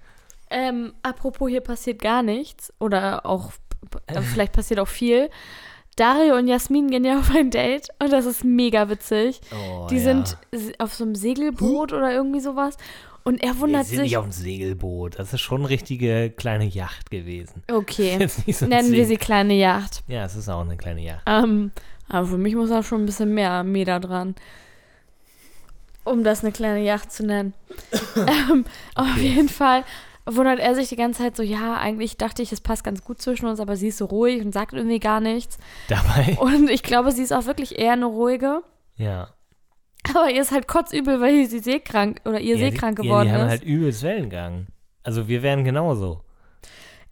Ähm, 0.51 0.93
apropos, 1.03 1.49
hier 1.49 1.63
passiert 1.63 2.01
gar 2.01 2.23
nichts. 2.23 2.73
Oder 2.79 3.25
auch, 3.27 3.53
äh, 4.07 4.21
vielleicht 4.21 4.53
passiert 4.53 4.81
auch 4.81 4.89
viel. 4.89 5.31
Dario 5.97 6.37
und 6.37 6.47
Jasmin 6.47 6.91
gehen 6.91 7.05
ja 7.05 7.19
auf 7.19 7.35
ein 7.35 7.51
Date 7.51 7.89
und 8.03 8.13
das 8.13 8.27
ist 8.27 8.45
mega 8.45 8.89
witzig. 8.91 9.41
Oh, 9.53 9.87
Die 9.89 9.97
ja. 9.97 10.03
sind 10.03 10.37
auf 10.79 10.95
so 10.95 11.05
einem 11.05 11.15
Segelboot 11.15 11.93
oder 11.93 12.13
irgendwie 12.13 12.41
sowas. 12.41 12.77
Und 13.25 13.43
er 13.43 13.55
Wir 13.55 13.61
wundert 13.61 13.87
sind 13.87 13.97
sich. 13.97 14.03
nicht 14.05 14.17
auf 14.19 14.25
einem 14.25 14.33
Segelboot. 14.33 15.19
Das 15.19 15.33
ist 15.33 15.41
schon 15.41 15.63
eine 15.63 15.69
richtige 15.71 16.31
kleine 16.31 16.65
Yacht 16.67 17.11
gewesen. 17.11 17.63
Okay, 17.73 18.29
so 18.53 18.67
nennen 18.67 18.93
wir 18.93 19.05
Segel- 19.05 19.07
sie 19.07 19.17
kleine 19.17 19.55
Yacht. 19.55 20.05
Ja, 20.07 20.25
es 20.25 20.37
ist 20.37 20.49
auch 20.49 20.61
eine 20.61 20.77
kleine 20.77 21.01
Yacht. 21.01 21.23
Ähm, 21.27 21.73
aber 22.09 22.27
für 22.29 22.39
mich 22.39 22.55
muss 22.55 22.69
da 22.69 22.83
schon 22.85 23.03
ein 23.03 23.07
bisschen 23.07 23.35
mehr 23.35 23.65
Meter 23.65 23.99
dran. 23.99 24.37
Um 26.05 26.23
das 26.23 26.43
eine 26.45 26.53
kleine 26.53 26.85
Yacht 26.85 27.11
zu 27.11 27.25
nennen. 27.27 27.53
ähm, 28.17 28.65
aber 28.95 29.09
auf 29.09 29.17
Okay. 29.17 29.27
jeden 29.29 29.49
Fall 29.49 29.83
wundert 30.27 30.59
er 30.59 30.75
sich 30.75 30.89
die 30.89 30.97
ganze 30.97 31.23
Zeit 31.23 31.37
so, 31.37 31.43
ja, 31.43 31.77
eigentlich 31.77 32.17
dachte 32.17 32.43
ich, 32.43 32.53
es 32.53 32.61
passt 32.61 32.85
ganz 32.85 33.05
gut 33.05 33.21
zwischen 33.23 33.47
uns, 33.47 33.61
aber 33.61 33.77
sie 33.77 33.89
ist 33.89 33.99
so 33.99 34.07
ruhig 34.07 34.45
und 34.45 34.53
sagt 34.53 34.73
irgendwie 34.73 34.99
gar 34.99 35.21
nichts. 35.21 35.59
Dabei, 35.89 36.37
Und 36.41 36.69
ich 36.69 36.83
glaube, 36.83 37.13
sie 37.13 37.23
ist 37.23 37.33
auch 37.33 37.47
wirklich 37.47 37.79
eher 37.79 37.93
eine 37.93 38.07
ruhige. 38.07 38.63
ja. 38.97 39.29
Aber 40.15 40.31
ihr 40.31 40.41
ist 40.41 40.53
halt 40.53 40.69
kotzübel, 40.69 41.21
weil 41.21 41.47
sie 41.47 41.59
seekrank 41.59 42.21
oder 42.25 42.39
ihr 42.39 42.57
ja, 42.57 42.71
seekrank 42.71 43.01
die, 43.01 43.09
geworden 43.09 43.27
ja, 43.27 43.35
die 43.35 43.41
haben 43.41 43.47
ist. 43.47 43.51
halt 43.51 43.65
übelst 43.65 44.05
Wellengang. 44.05 44.69
Also 45.03 45.27
wir 45.27 45.43
wären 45.43 45.65
genauso. 45.65 46.21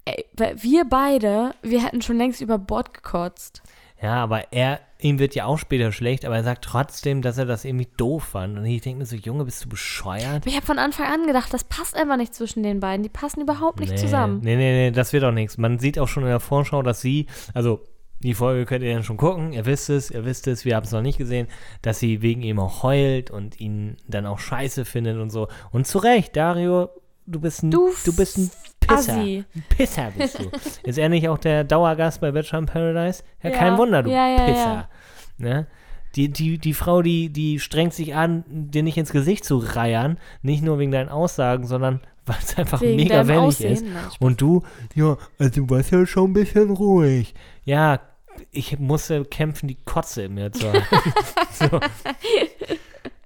Ey, 0.04 0.24
wir 0.36 0.84
beide, 0.84 1.56
wir 1.62 1.82
hätten 1.82 2.02
schon 2.02 2.18
längst 2.18 2.40
über 2.40 2.56
Bord 2.56 2.94
gekotzt. 2.94 3.62
Ja, 4.04 4.16
aber 4.16 4.52
er, 4.52 4.80
ihm 4.98 5.18
wird 5.18 5.34
ja 5.34 5.46
auch 5.46 5.56
später 5.56 5.90
schlecht, 5.90 6.26
aber 6.26 6.36
er 6.36 6.44
sagt 6.44 6.62
trotzdem, 6.62 7.22
dass 7.22 7.38
er 7.38 7.46
das 7.46 7.64
irgendwie 7.64 7.88
doof 7.96 8.22
fand. 8.22 8.58
Und 8.58 8.66
ich 8.66 8.82
denke 8.82 8.98
mir 8.98 9.06
so, 9.06 9.16
Junge, 9.16 9.46
bist 9.46 9.64
du 9.64 9.68
bescheuert? 9.70 10.44
Ich 10.44 10.54
habe 10.54 10.66
von 10.66 10.78
Anfang 10.78 11.06
an 11.06 11.26
gedacht, 11.26 11.54
das 11.54 11.64
passt 11.64 11.96
einfach 11.96 12.18
nicht 12.18 12.34
zwischen 12.34 12.62
den 12.62 12.80
beiden. 12.80 13.02
Die 13.02 13.08
passen 13.08 13.40
überhaupt 13.40 13.80
nicht 13.80 13.92
nee, 13.92 13.98
zusammen. 13.98 14.40
Nee, 14.42 14.56
nee, 14.56 14.72
nee, 14.72 14.90
das 14.90 15.14
wird 15.14 15.24
auch 15.24 15.32
nichts. 15.32 15.56
Man 15.56 15.78
sieht 15.78 15.98
auch 15.98 16.06
schon 16.06 16.24
in 16.24 16.28
der 16.28 16.40
Vorschau, 16.40 16.82
dass 16.82 17.00
sie, 17.00 17.28
also 17.54 17.80
die 18.20 18.34
Folge 18.34 18.66
könnt 18.66 18.84
ihr 18.84 18.92
dann 18.92 19.04
schon 19.04 19.16
gucken, 19.16 19.54
ihr 19.54 19.64
wisst 19.64 19.88
es, 19.88 20.10
ihr 20.10 20.26
wisst 20.26 20.48
es, 20.48 20.66
wir 20.66 20.76
haben 20.76 20.84
es 20.84 20.92
noch 20.92 21.00
nicht 21.00 21.16
gesehen, 21.16 21.48
dass 21.80 21.98
sie 21.98 22.20
wegen 22.20 22.42
ihm 22.42 22.58
auch 22.58 22.82
heult 22.82 23.30
und 23.30 23.58
ihn 23.58 23.96
dann 24.06 24.26
auch 24.26 24.38
scheiße 24.38 24.84
findet 24.84 25.16
und 25.16 25.30
so. 25.30 25.48
Und 25.72 25.86
zu 25.86 25.96
Recht, 25.96 26.36
Dario, 26.36 26.90
du 27.26 27.40
bist 27.40 27.62
ein, 27.62 27.70
Du 27.70 27.90
du, 28.04 28.14
bist 28.16 28.38
ein 28.38 28.50
Pisser. 28.80 29.12
Assi. 29.18 29.44
Ein 29.54 29.64
Pisser 29.68 30.12
bist 30.16 30.38
du. 30.38 30.50
Ist 30.88 30.98
er 30.98 31.08
nicht 31.08 31.28
auch 31.28 31.38
der 31.38 31.64
Dauergast 31.64 32.20
bei 32.20 32.30
Bachelor 32.32 32.60
in 32.60 32.66
Paradise? 32.66 33.22
Ja, 33.42 33.50
Ja. 33.50 33.56
kein 33.56 33.78
Wunder, 33.78 34.02
du 34.02 34.10
Ja, 34.10 34.44
Pisser. 34.46 34.88
Ne? 35.38 35.66
Die, 36.16 36.28
die, 36.28 36.58
die 36.58 36.74
Frau, 36.74 37.02
die, 37.02 37.28
die 37.30 37.58
strengt 37.58 37.92
sich 37.92 38.14
an, 38.14 38.44
dir 38.46 38.82
nicht 38.84 38.96
ins 38.98 39.10
Gesicht 39.10 39.44
zu 39.44 39.56
reiern, 39.58 40.18
nicht 40.42 40.62
nur 40.62 40.78
wegen 40.78 40.92
deinen 40.92 41.08
Aussagen, 41.08 41.66
sondern 41.66 42.00
weil 42.26 42.36
es 42.42 42.56
einfach 42.56 42.80
Wegen 42.80 42.96
mega 42.96 43.26
wellig 43.26 43.40
Aussehen. 43.40 43.72
ist. 43.72 44.20
Und 44.20 44.40
du, 44.40 44.62
ja, 44.94 45.16
also 45.38 45.62
du 45.66 45.70
warst 45.70 45.90
ja 45.90 46.06
schon 46.06 46.30
ein 46.30 46.34
bisschen 46.34 46.70
ruhig. 46.70 47.34
Ja, 47.64 48.00
ich 48.50 48.78
musste 48.78 49.24
kämpfen, 49.24 49.66
die 49.68 49.76
Kotze 49.84 50.22
in 50.24 50.34
mir 50.34 50.52
zu 50.52 50.72
halten. 50.72 50.86
so. 51.52 51.80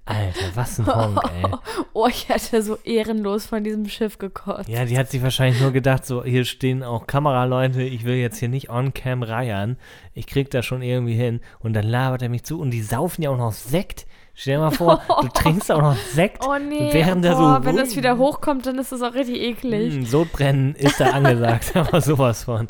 Alter, 0.09 0.55
was 0.55 0.79
ein 0.79 0.87
Honk, 0.87 1.19
ey. 1.43 1.51
Oh, 1.93 2.07
ich 2.07 2.29
hätte 2.29 2.63
so 2.63 2.77
ehrenlos 2.83 3.45
von 3.45 3.63
diesem 3.63 3.87
Schiff 3.87 4.17
gekotzt. 4.17 4.67
Ja, 4.67 4.85
die 4.85 4.97
hat 4.97 5.11
sich 5.11 5.21
wahrscheinlich 5.21 5.61
nur 5.61 5.71
gedacht, 5.71 6.03
so, 6.05 6.23
hier 6.23 6.45
stehen 6.45 6.81
auch 6.83 7.05
Kameraleute, 7.05 7.83
ich 7.83 8.05
will 8.05 8.15
jetzt 8.15 8.39
hier 8.39 8.49
nicht 8.49 8.71
on-cam 8.71 9.21
reiern. 9.21 9.77
Ich 10.15 10.25
krieg 10.25 10.49
das 10.49 10.65
schon 10.65 10.81
irgendwie 10.81 11.13
hin. 11.13 11.41
Und 11.59 11.73
dann 11.73 11.85
labert 11.85 12.23
er 12.23 12.29
mich 12.29 12.43
zu 12.43 12.59
und 12.59 12.71
die 12.71 12.81
saufen 12.81 13.21
ja 13.21 13.29
auch 13.29 13.37
noch 13.37 13.53
Sekt. 13.53 14.07
Stell 14.33 14.55
dir 14.55 14.61
mal 14.61 14.71
vor, 14.71 15.01
du 15.21 15.27
trinkst 15.33 15.71
auch 15.71 15.81
noch 15.81 15.95
Sekt. 15.95 16.43
Oh 16.43 16.55
nee, 16.57 16.89
Während 16.91 17.23
der 17.23 17.33
boah, 17.35 17.59
so, 17.59 17.65
wenn 17.65 17.75
das 17.75 17.95
wieder 17.95 18.17
hochkommt, 18.17 18.65
dann 18.65 18.79
ist 18.79 18.91
das 18.91 19.03
auch 19.03 19.13
richtig 19.13 19.41
eklig. 19.41 19.93
Mm, 19.93 20.05
Sodbrennen 20.05 20.75
ist 20.75 20.99
da 20.99 21.11
angesagt, 21.11 21.75
aber 21.75 22.01
sowas 22.01 22.45
von. 22.45 22.67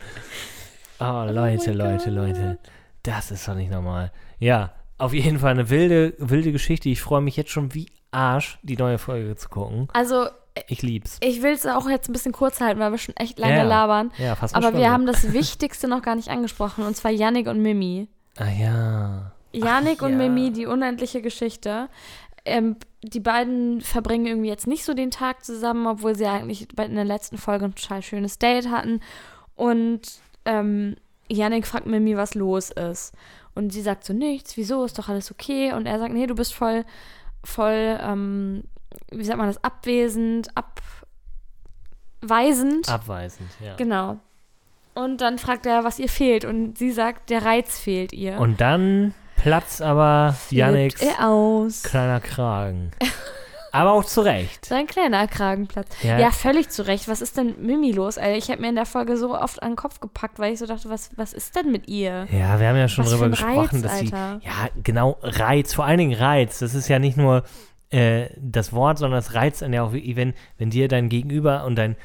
Oh, 0.99 1.25
Leute, 1.29 1.69
mein 1.69 1.77
Leute, 1.77 2.05
Gott. 2.05 2.13
Leute. 2.13 2.57
Das 3.03 3.31
ist 3.31 3.47
doch 3.47 3.55
nicht 3.55 3.71
normal. 3.71 4.11
Ja, 4.39 4.71
auf 4.99 5.13
jeden 5.13 5.39
Fall 5.39 5.51
eine 5.51 5.69
wilde, 5.69 6.13
wilde 6.19 6.51
Geschichte. 6.51 6.89
Ich 6.89 7.01
freue 7.01 7.21
mich 7.21 7.35
jetzt 7.37 7.49
schon 7.51 7.73
wie 7.73 7.87
Arsch, 8.11 8.59
die 8.63 8.77
neue 8.77 8.97
Folge 8.97 9.35
zu 9.35 9.49
gucken. 9.49 9.87
Also, 9.93 10.27
Ich 10.67 10.81
lieb's. 10.81 11.17
ich 11.21 11.41
will 11.41 11.53
es 11.53 11.65
auch 11.65 11.89
jetzt 11.89 12.09
ein 12.09 12.13
bisschen 12.13 12.31
kurz 12.33 12.59
halten, 12.61 12.79
weil 12.79 12.91
wir 12.91 12.97
schon 12.97 13.15
echt 13.15 13.39
lange 13.39 13.57
Ja, 13.57 13.63
labern. 13.63 14.11
Ja, 14.17 14.35
fast 14.35 14.55
Aber 14.55 14.73
wir 14.77 14.91
haben 14.91 15.05
das 15.05 15.33
Wichtigste 15.33 15.87
noch 15.87 16.01
gar 16.01 16.15
nicht 16.15 16.29
angesprochen, 16.29 16.85
und 16.85 16.95
zwar 16.95 17.11
Yannick 17.11 17.47
und 17.47 17.61
Mimi. 17.61 18.07
Ah 18.37 18.49
ja. 18.49 19.31
Yannick 19.53 20.01
und 20.01 20.11
ja. 20.11 20.17
Mimi, 20.17 20.51
die 20.51 20.65
unendliche 20.65 21.21
Geschichte. 21.21 21.89
Ähm, 22.45 22.75
die 23.03 23.19
beiden 23.19 23.81
verbringen 23.81 24.25
irgendwie 24.25 24.49
jetzt 24.49 24.67
nicht 24.67 24.83
so 24.83 24.93
den 24.93 25.11
Tag 25.11 25.45
zusammen, 25.45 25.87
obwohl 25.87 26.15
sie 26.15 26.25
eigentlich 26.25 26.67
in 26.77 26.95
der 26.95 27.05
letzten 27.05 27.37
Folge 27.37 27.65
ein 27.65 27.75
total 27.75 28.01
schönes 28.01 28.37
Date 28.39 28.69
hatten. 28.69 29.01
Und 29.55 30.01
ähm, 30.45 30.95
Yannick 31.29 31.67
fragt 31.67 31.85
Mimi, 31.85 32.17
was 32.17 32.35
los 32.35 32.71
ist. 32.71 33.13
Und 33.55 33.71
sie 33.71 33.81
sagt 33.81 34.03
so, 34.05 34.13
nichts, 34.13 34.57
wieso, 34.57 34.83
ist 34.85 34.97
doch 34.97 35.09
alles 35.09 35.31
okay. 35.31 35.73
Und 35.73 35.85
er 35.85 35.99
sagt, 35.99 36.13
nee, 36.13 36.27
du 36.27 36.35
bist 36.35 36.53
voll, 36.53 36.85
voll, 37.43 37.99
ähm, 38.01 38.63
wie 39.11 39.23
sagt 39.23 39.37
man 39.37 39.47
das, 39.47 39.63
abwesend, 39.63 40.49
abweisend. 42.21 42.89
Abweisend, 42.89 43.49
ja. 43.63 43.75
Genau. 43.75 44.19
Und 44.93 45.21
dann 45.21 45.37
fragt 45.37 45.65
er, 45.65 45.83
was 45.83 45.99
ihr 45.99 46.09
fehlt. 46.09 46.45
Und 46.45 46.77
sie 46.77 46.91
sagt, 46.91 47.29
der 47.29 47.45
Reiz 47.45 47.79
fehlt 47.79 48.13
ihr. 48.13 48.39
Und 48.39 48.61
dann 48.61 49.13
platzt 49.35 49.81
aber 49.81 50.35
er 50.51 51.27
aus. 51.27 51.83
kleiner 51.83 52.19
Kragen. 52.19 52.91
aber 53.71 53.93
auch 53.93 54.05
zu 54.05 54.21
Recht. 54.21 54.65
Sein 54.65 54.87
kleiner 54.87 55.27
Kragenplatz. 55.27 55.87
Ja. 56.03 56.19
Ja, 56.19 56.31
völlig 56.31 56.69
zu 56.69 56.85
Recht. 56.85 57.07
Was 57.07 57.21
ist 57.21 57.37
denn 57.37 57.55
Mimi 57.61 57.91
los? 57.91 58.17
Alter, 58.17 58.37
ich 58.37 58.49
habe 58.49 58.61
mir 58.61 58.69
in 58.69 58.75
der 58.75 58.85
Folge 58.85 59.17
so 59.17 59.37
oft 59.37 59.61
an 59.61 59.71
den 59.71 59.75
Kopf 59.75 59.99
gepackt, 59.99 60.39
weil 60.39 60.53
ich 60.53 60.59
so 60.59 60.65
dachte, 60.65 60.89
was, 60.89 61.11
was 61.15 61.33
ist 61.33 61.55
denn 61.55 61.71
mit 61.71 61.87
ihr? 61.87 62.27
Ja, 62.31 62.59
wir 62.59 62.67
haben 62.67 62.77
ja 62.77 62.87
schon 62.87 63.05
Was 63.05 63.11
drüber 63.11 63.29
gesprochen, 63.29 63.81
Reiz, 63.81 63.81
dass 63.81 63.99
sie. 63.99 64.07
Ja, 64.07 64.69
genau, 64.83 65.17
Reiz, 65.21 65.73
vor 65.73 65.85
allen 65.85 65.97
Dingen 65.97 66.13
Reiz. 66.13 66.59
Das 66.59 66.73
ist 66.73 66.87
ja 66.87 66.99
nicht 66.99 67.17
nur 67.17 67.43
äh, 67.89 68.29
das 68.37 68.73
Wort, 68.73 68.97
sondern 68.99 69.17
das 69.19 69.33
reizt 69.33 69.61
dann 69.61 69.73
ja 69.73 69.83
auch, 69.83 69.93
wenn, 69.93 70.33
wenn 70.57 70.69
dir 70.69 70.87
dein 70.87 71.09
Gegenüber 71.09 71.65
und 71.65 71.75
dein, 71.75 71.95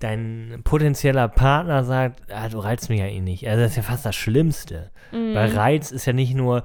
dein 0.00 0.60
potenzieller 0.64 1.28
Partner 1.28 1.84
sagt, 1.84 2.32
ah, 2.32 2.48
du 2.48 2.58
reizt 2.58 2.88
mich 2.90 3.00
ja 3.00 3.06
eh 3.06 3.20
nicht. 3.20 3.48
Also 3.48 3.62
das 3.62 3.72
ist 3.72 3.76
ja 3.76 3.82
fast 3.82 4.04
das 4.04 4.16
Schlimmste. 4.16 4.90
Mhm. 5.12 5.34
Weil 5.34 5.50
Reiz 5.56 5.90
ist 5.90 6.06
ja 6.06 6.12
nicht 6.12 6.34
nur 6.34 6.64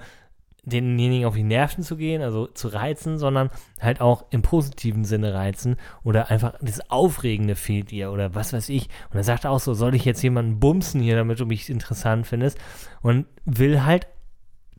denjenigen 0.65 1.25
auf 1.25 1.35
die 1.35 1.43
Nerven 1.43 1.83
zu 1.83 1.97
gehen, 1.97 2.21
also 2.21 2.47
zu 2.47 2.69
reizen, 2.69 3.17
sondern 3.17 3.49
halt 3.81 3.99
auch 3.99 4.25
im 4.29 4.41
positiven 4.41 5.03
Sinne 5.03 5.33
reizen 5.33 5.75
oder 6.03 6.31
einfach 6.31 6.53
das 6.61 6.89
Aufregende 6.89 7.55
fehlt 7.55 7.91
ihr 7.91 8.11
oder 8.11 8.33
was 8.33 8.53
weiß 8.53 8.69
ich. 8.69 8.87
Und 9.11 9.17
er 9.17 9.23
sagt 9.23 9.45
auch 9.45 9.59
so, 9.59 9.73
soll 9.73 9.93
ich 9.93 10.05
jetzt 10.05 10.21
jemanden 10.21 10.59
bumsen 10.59 11.01
hier, 11.01 11.17
damit 11.17 11.39
du 11.39 11.45
mich 11.45 11.69
interessant 11.69 12.27
findest? 12.27 12.57
Und 13.01 13.25
will 13.45 13.83
halt 13.83 14.07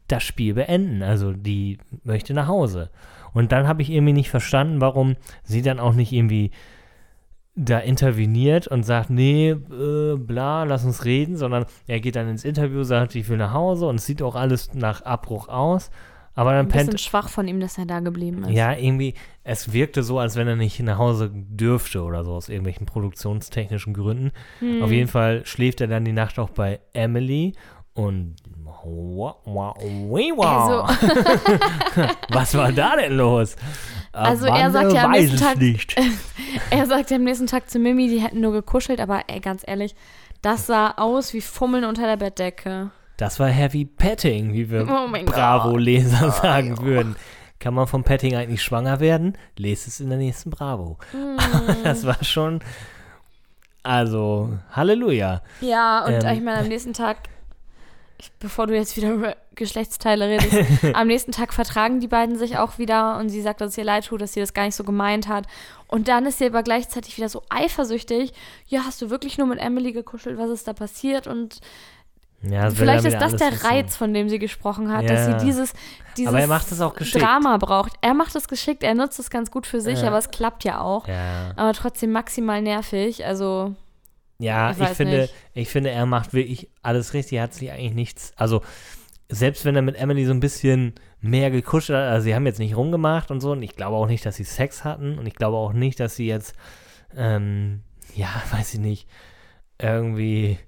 das 0.08 0.22
Spiel 0.22 0.54
beenden. 0.54 1.02
Also 1.02 1.32
die 1.32 1.78
möchte 2.02 2.34
nach 2.34 2.48
Hause. 2.48 2.90
Und 3.32 3.52
dann 3.52 3.68
habe 3.68 3.82
ich 3.82 3.90
irgendwie 3.90 4.12
nicht 4.12 4.30
verstanden, 4.30 4.80
warum 4.80 5.16
sie 5.42 5.62
dann 5.62 5.80
auch 5.80 5.92
nicht 5.92 6.12
irgendwie 6.12 6.50
da 7.56 7.78
interveniert 7.78 8.66
und 8.66 8.82
sagt, 8.82 9.10
nee, 9.10 9.50
äh, 9.50 10.16
bla, 10.16 10.64
lass 10.64 10.84
uns 10.84 11.04
reden, 11.04 11.36
sondern 11.36 11.66
er 11.86 12.00
geht 12.00 12.16
dann 12.16 12.28
ins 12.28 12.44
Interview, 12.44 12.82
sagt, 12.82 13.14
ich 13.14 13.28
will 13.28 13.36
nach 13.36 13.52
Hause 13.52 13.86
und 13.86 13.96
es 13.96 14.06
sieht 14.06 14.22
auch 14.22 14.34
alles 14.34 14.74
nach 14.74 15.02
Abbruch 15.02 15.48
aus. 15.48 15.90
Aber 16.36 16.50
dann 16.50 16.66
Ein 16.66 16.68
bisschen 16.68 16.88
pennt, 16.88 17.00
schwach 17.00 17.28
von 17.28 17.46
ihm, 17.46 17.60
dass 17.60 17.78
er 17.78 17.86
da 17.86 18.00
geblieben 18.00 18.42
ist. 18.42 18.50
ja, 18.50 18.72
irgendwie, 18.76 19.14
es 19.44 19.72
wirkte 19.72 20.02
so, 20.02 20.18
als 20.18 20.34
wenn 20.34 20.48
er 20.48 20.56
nicht 20.56 20.80
nach 20.80 20.98
Hause 20.98 21.30
dürfte 21.32 22.02
oder 22.02 22.24
so, 22.24 22.32
aus 22.32 22.48
irgendwelchen 22.48 22.86
produktionstechnischen 22.86 23.94
Gründen. 23.94 24.32
Hm. 24.58 24.82
Auf 24.82 24.90
jeden 24.90 25.06
Fall 25.08 25.46
schläft 25.46 25.80
er 25.80 25.86
dann 25.86 26.04
die 26.04 26.10
Nacht 26.12 26.40
auch 26.40 26.50
bei 26.50 26.80
Emily 26.92 27.52
und 27.92 28.34
wa- 28.64 29.36
wa- 29.44 29.74
wii- 29.78 30.36
wa. 30.36 30.88
was 32.30 32.56
war 32.56 32.72
da 32.72 32.96
denn 32.96 33.16
los? 33.16 33.54
Also 34.14 34.46
er 34.46 34.70
sagt 34.70 34.92
ja 34.92 35.04
am 35.04 35.12
weiß 35.12 35.20
nächsten 35.22 35.38
Tag- 35.38 35.58
nicht. 35.58 35.94
Er 36.70 36.86
sagt 36.86 37.10
ja 37.10 37.16
am 37.16 37.24
nächsten 37.24 37.46
Tag 37.46 37.68
zu 37.68 37.78
Mimi, 37.78 38.08
die 38.08 38.20
hätten 38.20 38.40
nur 38.40 38.52
gekuschelt, 38.52 39.00
aber 39.00 39.22
ey, 39.26 39.40
ganz 39.40 39.62
ehrlich, 39.66 39.94
das 40.42 40.66
sah 40.66 40.92
aus 40.96 41.32
wie 41.34 41.40
Fummeln 41.40 41.84
unter 41.84 42.06
der 42.06 42.16
Bettdecke. 42.16 42.90
Das 43.16 43.38
war 43.40 43.48
Heavy 43.48 43.84
Petting, 43.84 44.52
wie 44.52 44.70
wir 44.70 44.86
Oh. 44.88 45.08
Bravo-Leser 45.24 46.30
sagen 46.30 46.78
würden. 46.82 47.16
Kann 47.60 47.74
man 47.74 47.86
vom 47.86 48.04
Petting 48.04 48.36
eigentlich 48.36 48.62
schwanger 48.62 49.00
werden? 49.00 49.36
Lest 49.56 49.86
es 49.88 50.00
in 50.00 50.08
der 50.10 50.18
nächsten 50.18 50.50
Bravo. 50.50 50.98
Hm. 51.12 51.38
das 51.84 52.04
war 52.06 52.22
schon, 52.22 52.60
also, 53.82 54.58
Halleluja. 54.72 55.42
Ja, 55.60 56.04
und 56.04 56.12
Ähm. 56.24 56.34
ich 56.36 56.42
meine, 56.42 56.58
am 56.60 56.68
nächsten 56.68 56.92
Tag, 56.92 57.18
bevor 58.40 58.66
du 58.66 58.74
jetzt 58.74 58.96
wieder 58.96 59.12
über 59.12 59.36
Geschlechtsteile 59.54 60.28
redest, 60.28 60.56
am 60.94 61.06
nächsten 61.06 61.32
Tag 61.32 61.52
vertragen 61.52 62.00
die 62.00 62.08
beiden 62.08 62.36
sich 62.38 62.58
auch 62.58 62.78
wieder 62.78 63.18
und 63.18 63.28
sie 63.28 63.42
sagt, 63.42 63.60
dass 63.60 63.70
es 63.72 63.78
ihr 63.78 63.84
leid 63.84 64.06
tut, 64.06 64.20
dass 64.20 64.32
sie 64.32 64.40
das 64.40 64.54
gar 64.54 64.64
nicht 64.64 64.74
so 64.76 64.84
gemeint 64.84 65.28
hat. 65.28 65.46
Und 65.88 66.08
dann 66.08 66.26
ist 66.26 66.38
sie 66.38 66.46
aber 66.46 66.62
gleichzeitig 66.62 67.16
wieder 67.16 67.28
so 67.28 67.42
eifersüchtig. 67.50 68.32
Ja, 68.66 68.82
hast 68.84 69.00
du 69.02 69.10
wirklich 69.10 69.38
nur 69.38 69.46
mit 69.46 69.58
Emily 69.60 69.92
gekuschelt? 69.92 70.38
Was 70.38 70.50
ist 70.50 70.66
da 70.66 70.72
passiert? 70.72 71.26
Und 71.26 71.60
Ja, 72.42 72.68
Vielleicht 72.70 73.04
ist 73.06 73.14
das 73.20 73.36
der 73.36 73.52
wissen. 73.52 73.66
Reiz, 73.66 73.96
von 73.96 74.12
dem 74.12 74.28
sie 74.28 74.38
gesprochen 74.38 74.92
hat, 74.92 75.02
Ja. 75.04 75.08
dass 75.14 75.26
sie 75.40 75.46
dieses, 75.46 75.72
dieses. 76.16 76.30
Drama 77.22 77.56
braucht. 77.56 77.92
Er 78.02 78.12
macht 78.12 78.34
es 78.36 78.48
geschickt, 78.48 78.82
er 78.82 78.94
nutzt 78.94 79.18
es 79.18 79.30
ganz 79.30 79.50
gut 79.50 79.66
für 79.66 79.80
sich, 79.80 80.00
Ja. 80.02 80.08
aber 80.08 80.18
es 80.18 80.30
klappt 80.30 80.64
ja 80.64 80.80
auch. 80.80 81.06
Aber 81.56 81.72
trotzdem 81.72 82.12
maximal 82.12 82.60
nervig. 82.60 83.24
Also, 83.24 83.74
ja 84.38 84.70
Ich 84.72 84.78
ich, 84.80 84.88
finde, 84.88 85.20
nicht. 85.22 85.34
ich 85.54 85.68
finde, 85.68 85.90
er 85.90 86.06
macht 86.06 86.34
wirklich 86.34 86.68
alles 86.82 87.14
richtig. 87.14 87.38
Er 87.38 87.44
hat 87.44 87.54
sich 87.54 87.70
eigentlich 87.70 87.94
nichts, 87.94 88.32
also 88.36 88.62
selbst 89.30 89.64
wenn 89.64 89.74
er 89.76 89.82
mit 89.82 89.96
Emily 89.96 90.24
so 90.26 90.32
ein 90.32 90.40
bisschen 90.40 90.94
mehr 91.20 91.50
gekuschelt 91.50 91.98
hat, 91.98 92.08
also 92.10 92.24
sie 92.24 92.34
haben 92.34 92.44
jetzt 92.46 92.58
nicht 92.58 92.76
rumgemacht 92.76 93.30
und 93.30 93.40
so, 93.40 93.52
und 93.52 93.62
ich 93.62 93.74
glaube 93.74 93.96
auch 93.96 94.06
nicht, 94.06 94.26
dass 94.26 94.36
sie 94.36 94.44
Sex 94.44 94.84
hatten, 94.84 95.18
und 95.18 95.26
ich 95.26 95.34
glaube 95.34 95.56
auch 95.56 95.72
nicht, 95.72 95.98
dass 95.98 96.14
sie 96.16 96.26
jetzt, 96.26 96.54
ähm, 97.16 97.82
ja, 98.14 98.28
weiß 98.52 98.74
ich 98.74 98.80
nicht, 98.80 99.08
irgendwie, 99.78 100.58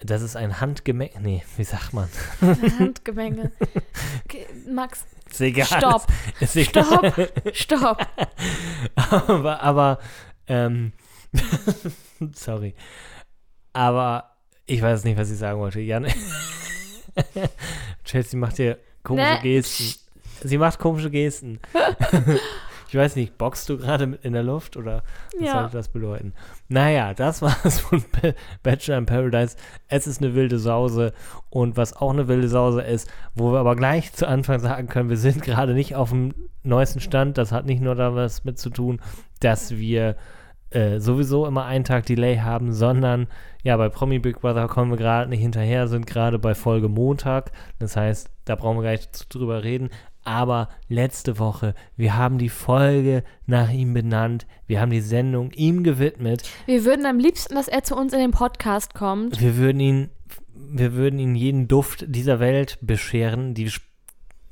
das 0.00 0.22
ist 0.22 0.36
ein 0.36 0.60
Handgemenge, 0.60 1.10
nee, 1.22 1.42
wie 1.56 1.64
sagt 1.64 1.92
man? 1.94 2.08
Handgemenge. 2.78 3.50
Okay, 4.26 4.46
Max, 4.70 5.06
Ist 5.30 5.40
egal. 5.40 5.66
stopp, 5.66 6.06
Ist 6.40 6.56
egal. 6.56 6.84
stopp, 6.84 7.30
stopp. 7.54 8.06
aber, 8.94 9.62
aber 9.62 9.98
ähm, 10.46 10.92
sorry. 12.32 12.74
Aber 13.72 14.30
ich 14.66 14.82
weiß 14.82 15.04
nicht, 15.04 15.18
was 15.18 15.30
ich 15.30 15.38
sagen 15.38 15.60
wollte. 15.60 15.80
Jan, 15.80 16.06
Chelsea 18.04 18.38
macht 18.38 18.56
hier 18.56 18.78
komische 19.02 19.26
Ne, 19.34 19.40
Gesten. 19.42 20.00
Sie 20.42 20.58
macht 20.58 20.78
komische 20.78 21.10
Gesten. 21.10 21.58
ich 22.88 22.94
weiß 22.94 23.16
nicht, 23.16 23.36
boxst 23.38 23.68
du 23.68 23.76
gerade 23.78 24.06
mit 24.06 24.24
in 24.24 24.32
der 24.34 24.42
Luft 24.44 24.76
oder 24.76 25.02
was 25.36 25.44
Ja. 25.46 25.52
sollte 25.60 25.76
das 25.76 25.88
bedeuten? 25.88 26.32
Naja, 26.68 27.14
das 27.14 27.42
war 27.42 27.56
es 27.64 27.80
von 27.80 28.04
Ba- 28.12 28.34
Bachelor 28.62 28.98
in 28.98 29.06
Paradise. 29.06 29.56
Es 29.88 30.06
ist 30.06 30.22
eine 30.22 30.34
wilde 30.34 30.58
Sause 30.58 31.12
und 31.50 31.76
was 31.76 31.96
auch 31.96 32.10
eine 32.12 32.28
wilde 32.28 32.48
Sause 32.48 32.82
ist, 32.82 33.10
wo 33.34 33.52
wir 33.52 33.58
aber 33.58 33.74
gleich 33.76 34.12
zu 34.12 34.28
Anfang 34.28 34.60
sagen 34.60 34.88
können, 34.88 35.10
wir 35.10 35.16
sind 35.16 35.42
gerade 35.42 35.74
nicht 35.74 35.96
auf 35.96 36.10
dem 36.10 36.34
neuesten 36.62 37.00
Stand. 37.00 37.36
Das 37.38 37.50
hat 37.52 37.66
nicht 37.66 37.82
nur 37.82 37.94
da 37.94 38.14
was 38.14 38.44
mit 38.44 38.58
zu 38.58 38.70
tun, 38.70 39.00
dass 39.40 39.72
wir 39.76 40.16
äh, 40.70 40.98
sowieso 41.00 41.46
immer 41.46 41.64
einen 41.64 41.84
Tag 41.84 42.06
Delay 42.06 42.38
haben, 42.38 42.72
sondern 42.72 43.26
ja, 43.64 43.76
bei 43.76 43.88
Promi 43.88 44.18
Big 44.18 44.40
Brother 44.40 44.68
kommen 44.68 44.90
wir 44.90 44.96
gerade 44.96 45.28
nicht 45.28 45.40
hinterher, 45.40 45.88
sind 45.88 46.06
gerade 46.06 46.38
bei 46.38 46.54
Folge 46.54 46.88
Montag. 46.88 47.52
Das 47.78 47.96
heißt, 47.96 48.30
da 48.44 48.54
brauchen 48.54 48.78
wir 48.78 48.84
gar 48.84 48.92
nicht 48.92 49.34
drüber 49.34 49.64
reden. 49.64 49.90
Aber 50.24 50.68
letzte 50.88 51.38
Woche, 51.38 51.74
wir 51.96 52.16
haben 52.16 52.38
die 52.38 52.50
Folge 52.50 53.24
nach 53.46 53.70
ihm 53.70 53.94
benannt. 53.94 54.46
Wir 54.66 54.80
haben 54.80 54.90
die 54.90 55.00
Sendung 55.00 55.52
ihm 55.52 55.82
gewidmet. 55.82 56.42
Wir 56.66 56.84
würden 56.84 57.06
am 57.06 57.18
liebsten, 57.18 57.54
dass 57.54 57.66
er 57.66 57.82
zu 57.82 57.96
uns 57.96 58.12
in 58.12 58.18
den 58.18 58.30
Podcast 58.30 58.94
kommt. 58.94 59.40
Wir 59.40 59.56
würden 59.56 59.80
ihn, 59.80 60.10
wir 60.54 60.92
würden 60.92 61.18
ihn 61.18 61.34
jeden 61.34 61.66
Duft 61.66 62.04
dieser 62.08 62.40
Welt 62.40 62.78
bescheren. 62.82 63.54
Die, 63.54 63.72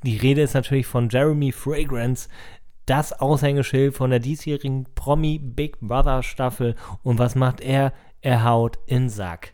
die 0.02 0.16
Rede 0.16 0.40
ist 0.40 0.54
natürlich 0.54 0.86
von 0.86 1.10
Jeremy 1.10 1.52
Fragrance, 1.52 2.28
das 2.86 3.12
Aushängeschild 3.12 3.94
von 3.94 4.10
der 4.10 4.20
diesjährigen 4.20 4.86
Promi 4.94 5.38
Big 5.38 5.78
Brother 5.80 6.22
Staffel. 6.22 6.74
Und 7.02 7.18
was 7.18 7.34
macht 7.34 7.60
er? 7.60 7.92
Er 8.22 8.44
haut 8.44 8.78
in 8.86 9.08
Sack. 9.08 9.52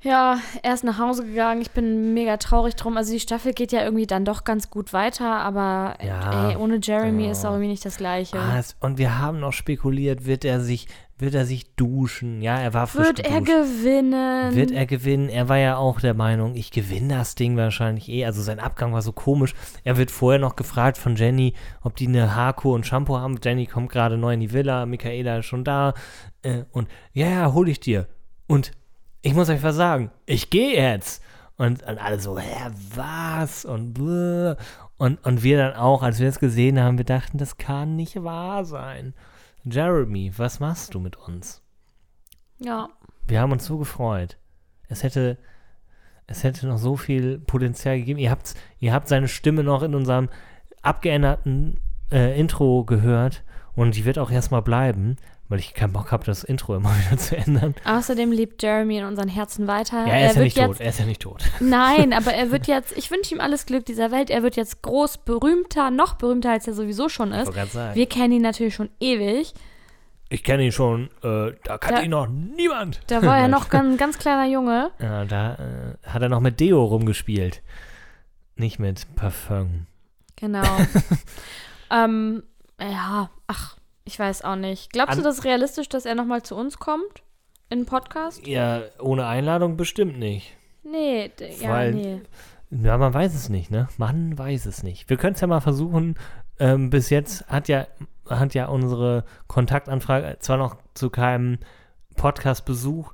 Ja, 0.00 0.38
er 0.62 0.74
ist 0.74 0.84
nach 0.84 0.98
Hause 0.98 1.26
gegangen. 1.26 1.60
Ich 1.60 1.72
bin 1.72 2.14
mega 2.14 2.36
traurig 2.36 2.76
drum. 2.76 2.96
Also 2.96 3.12
die 3.12 3.18
Staffel 3.20 3.52
geht 3.52 3.72
ja 3.72 3.82
irgendwie 3.82 4.06
dann 4.06 4.24
doch 4.24 4.44
ganz 4.44 4.70
gut 4.70 4.92
weiter, 4.92 5.26
aber 5.40 5.94
Ja. 6.00 6.50
ey, 6.50 6.56
ohne 6.56 6.78
Jeremy 6.80 7.24
Ja. 7.24 7.32
ist 7.32 7.44
auch 7.44 7.50
irgendwie 7.50 7.70
nicht 7.70 7.84
das 7.84 7.96
Gleiche. 7.96 8.38
Ah, 8.38 8.62
und 8.80 8.96
wir 8.98 9.18
haben 9.18 9.40
noch 9.40 9.52
spekuliert, 9.52 10.24
wird 10.24 10.44
er 10.44 10.60
sich, 10.60 10.86
wird 11.18 11.34
er 11.34 11.44
sich 11.44 11.74
duschen? 11.74 12.42
Ja, 12.42 12.58
er 12.58 12.74
war 12.74 12.86
frisch 12.86 13.06
Wird 13.06 13.20
er 13.20 13.40
geduscht. 13.40 13.82
gewinnen? 13.82 14.54
Wird 14.54 14.70
er 14.70 14.86
gewinnen? 14.86 15.28
Er 15.28 15.48
war 15.48 15.58
ja 15.58 15.76
auch 15.76 16.00
der 16.00 16.14
Meinung, 16.14 16.54
ich 16.54 16.70
gewinne 16.70 17.14
das 17.14 17.34
Ding 17.34 17.56
wahrscheinlich 17.56 18.08
eh. 18.08 18.24
Also 18.24 18.40
sein 18.42 18.60
Abgang 18.60 18.92
war 18.92 19.02
so 19.02 19.12
komisch. 19.12 19.54
Er 19.84 19.96
wird 19.96 20.10
vorher 20.10 20.38
noch 20.38 20.56
gefragt 20.56 20.96
von 20.96 21.16
Jenny, 21.16 21.54
ob 21.82 21.96
die 21.96 22.06
eine 22.06 22.34
Haarkur 22.34 22.74
und 22.74 22.86
Shampoo 22.86 23.18
haben. 23.18 23.38
Jenny 23.42 23.66
kommt 23.66 23.90
gerade 23.90 24.16
neu 24.16 24.34
in 24.34 24.40
die 24.40 24.52
Villa, 24.52 24.86
Michaela 24.86 25.38
ist 25.38 25.46
schon 25.46 25.64
da. 25.64 25.94
Äh, 26.42 26.64
und 26.70 26.88
ja, 27.12 27.28
ja, 27.28 27.52
hol 27.52 27.68
ich 27.68 27.80
dir. 27.80 28.06
Und 28.46 28.72
ich 29.22 29.34
muss 29.34 29.48
euch 29.48 29.62
was 29.62 29.76
sagen, 29.76 30.10
ich 30.26 30.50
gehe 30.50 30.76
jetzt. 30.76 31.22
Und, 31.56 31.82
und 31.82 31.98
alle 31.98 32.20
so, 32.20 32.38
hä, 32.38 32.70
was? 32.94 33.64
Und, 33.64 33.94
bläh. 33.94 34.54
und 34.96 35.24
und 35.26 35.42
wir 35.42 35.58
dann 35.58 35.74
auch, 35.74 36.04
als 36.04 36.20
wir 36.20 36.26
das 36.26 36.38
gesehen 36.38 36.78
haben, 36.80 36.98
wir 36.98 37.04
dachten, 37.04 37.36
das 37.36 37.58
kann 37.58 37.96
nicht 37.96 38.22
wahr 38.22 38.64
sein. 38.64 39.14
Jeremy, 39.64 40.32
was 40.36 40.60
machst 40.60 40.94
du 40.94 41.00
mit 41.00 41.16
uns? 41.16 41.62
ja. 42.58 42.88
Wir 43.26 43.42
haben 43.42 43.52
uns 43.52 43.66
so 43.66 43.76
gefreut. 43.76 44.38
Es 44.88 45.02
hätte, 45.02 45.36
es 46.26 46.44
hätte 46.44 46.66
noch 46.66 46.78
so 46.78 46.96
viel 46.96 47.38
Potenzial 47.38 47.98
gegeben. 47.98 48.18
Ihr 48.18 48.30
habt, 48.30 48.54
ihr 48.80 48.94
habt 48.94 49.06
seine 49.06 49.28
Stimme 49.28 49.62
noch 49.62 49.82
in 49.82 49.94
unserem 49.94 50.30
abgeänderten 50.80 51.78
äh, 52.10 52.40
Intro 52.40 52.84
gehört 52.84 53.44
und 53.76 53.96
die 53.96 54.06
wird 54.06 54.18
auch 54.18 54.30
erstmal 54.30 54.62
bleiben, 54.62 55.16
weil 55.48 55.58
ich 55.58 55.72
keinen 55.72 55.92
Bock 55.92 56.12
habe, 56.12 56.24
das 56.24 56.44
Intro 56.44 56.76
immer 56.76 56.90
wieder 57.06 57.16
zu 57.16 57.36
ändern. 57.36 57.74
Außerdem 57.84 58.32
lebt 58.32 58.62
Jeremy 58.62 58.98
in 58.98 59.04
unseren 59.04 59.28
Herzen 59.28 59.66
weiter. 59.66 60.06
Ja, 60.06 60.12
er 60.14 60.30
ist 60.30 60.36
ja 60.36 60.42
nicht 60.42 60.56
jetzt, 60.56 60.66
tot. 60.66 60.80
Er 60.80 60.88
ist 60.90 60.98
ja 60.98 61.06
nicht 61.06 61.22
tot. 61.22 61.44
Nein, 61.60 62.12
aber 62.16 62.32
er 62.34 62.50
wird 62.50 62.66
jetzt, 62.66 62.96
ich 62.96 63.10
wünsche 63.10 63.34
ihm 63.34 63.40
alles 63.40 63.66
Glück 63.66 63.86
dieser 63.86 64.10
Welt. 64.10 64.30
Er 64.30 64.42
wird 64.42 64.56
jetzt 64.56 64.82
groß, 64.82 65.18
berühmter, 65.18 65.90
noch 65.90 66.14
berühmter, 66.14 66.50
als 66.50 66.66
er 66.66 66.74
sowieso 66.74 67.08
schon 67.08 67.32
Ich 67.32 67.40
ist. 67.40 67.52
gerade 67.52 67.70
sagen. 67.70 67.94
Wir 67.94 68.06
kennen 68.06 68.32
ihn 68.34 68.42
natürlich 68.42 68.74
schon 68.74 68.90
ewig. 69.00 69.54
Ich 70.30 70.44
kenne 70.44 70.64
ihn 70.64 70.72
schon. 70.72 71.08
Äh, 71.22 71.52
da 71.64 71.78
kannte 71.78 72.02
ihn 72.02 72.10
noch 72.10 72.28
niemand. 72.28 73.00
Da 73.06 73.22
war 73.22 73.38
er 73.38 73.48
noch 73.48 73.72
ein 73.72 73.96
ganz 73.96 74.18
kleiner 74.18 74.46
Junge. 74.46 74.90
Ja, 74.98 75.24
da 75.24 75.54
äh, 75.54 76.06
hat 76.06 76.20
er 76.20 76.28
noch 76.28 76.40
mit 76.40 76.60
Deo 76.60 76.84
rumgespielt. 76.84 77.62
Nicht 78.56 78.78
mit 78.78 79.06
Parfum. 79.16 79.86
Genau. 80.36 80.66
ähm, 81.90 82.42
ja, 82.78 83.30
ach, 83.46 83.77
ich 84.08 84.18
weiß 84.18 84.42
auch 84.42 84.56
nicht. 84.56 84.92
Glaubst 84.92 85.14
du, 85.14 85.18
An- 85.18 85.24
das 85.24 85.38
ist 85.38 85.44
realistisch, 85.44 85.88
dass 85.88 86.04
er 86.06 86.14
nochmal 86.14 86.42
zu 86.42 86.56
uns 86.56 86.78
kommt? 86.78 87.22
In 87.68 87.80
den 87.80 87.86
Podcast? 87.86 88.46
Ja, 88.46 88.80
ohne 88.98 89.26
Einladung 89.26 89.76
bestimmt 89.76 90.18
nicht. 90.18 90.56
Nee, 90.82 91.28
d- 91.38 91.50
ja, 91.60 91.70
Weil- 91.70 91.94
nee. 91.94 92.20
Ja, 92.70 92.98
man 92.98 93.14
weiß 93.14 93.34
es 93.34 93.48
nicht, 93.48 93.70
ne? 93.70 93.88
Man 93.98 94.36
weiß 94.36 94.66
es 94.66 94.82
nicht. 94.82 95.08
Wir 95.08 95.16
können 95.16 95.34
es 95.34 95.40
ja 95.40 95.46
mal 95.46 95.60
versuchen. 95.60 96.16
Ähm, 96.58 96.90
bis 96.90 97.08
jetzt 97.10 97.46
hat 97.48 97.68
ja, 97.68 97.86
hat 98.28 98.52
ja 98.54 98.66
unsere 98.66 99.24
Kontaktanfrage 99.46 100.36
zwar 100.40 100.56
noch 100.58 100.76
zu 100.94 101.08
keinem 101.08 101.58
Podcast-Besuch 102.16 103.12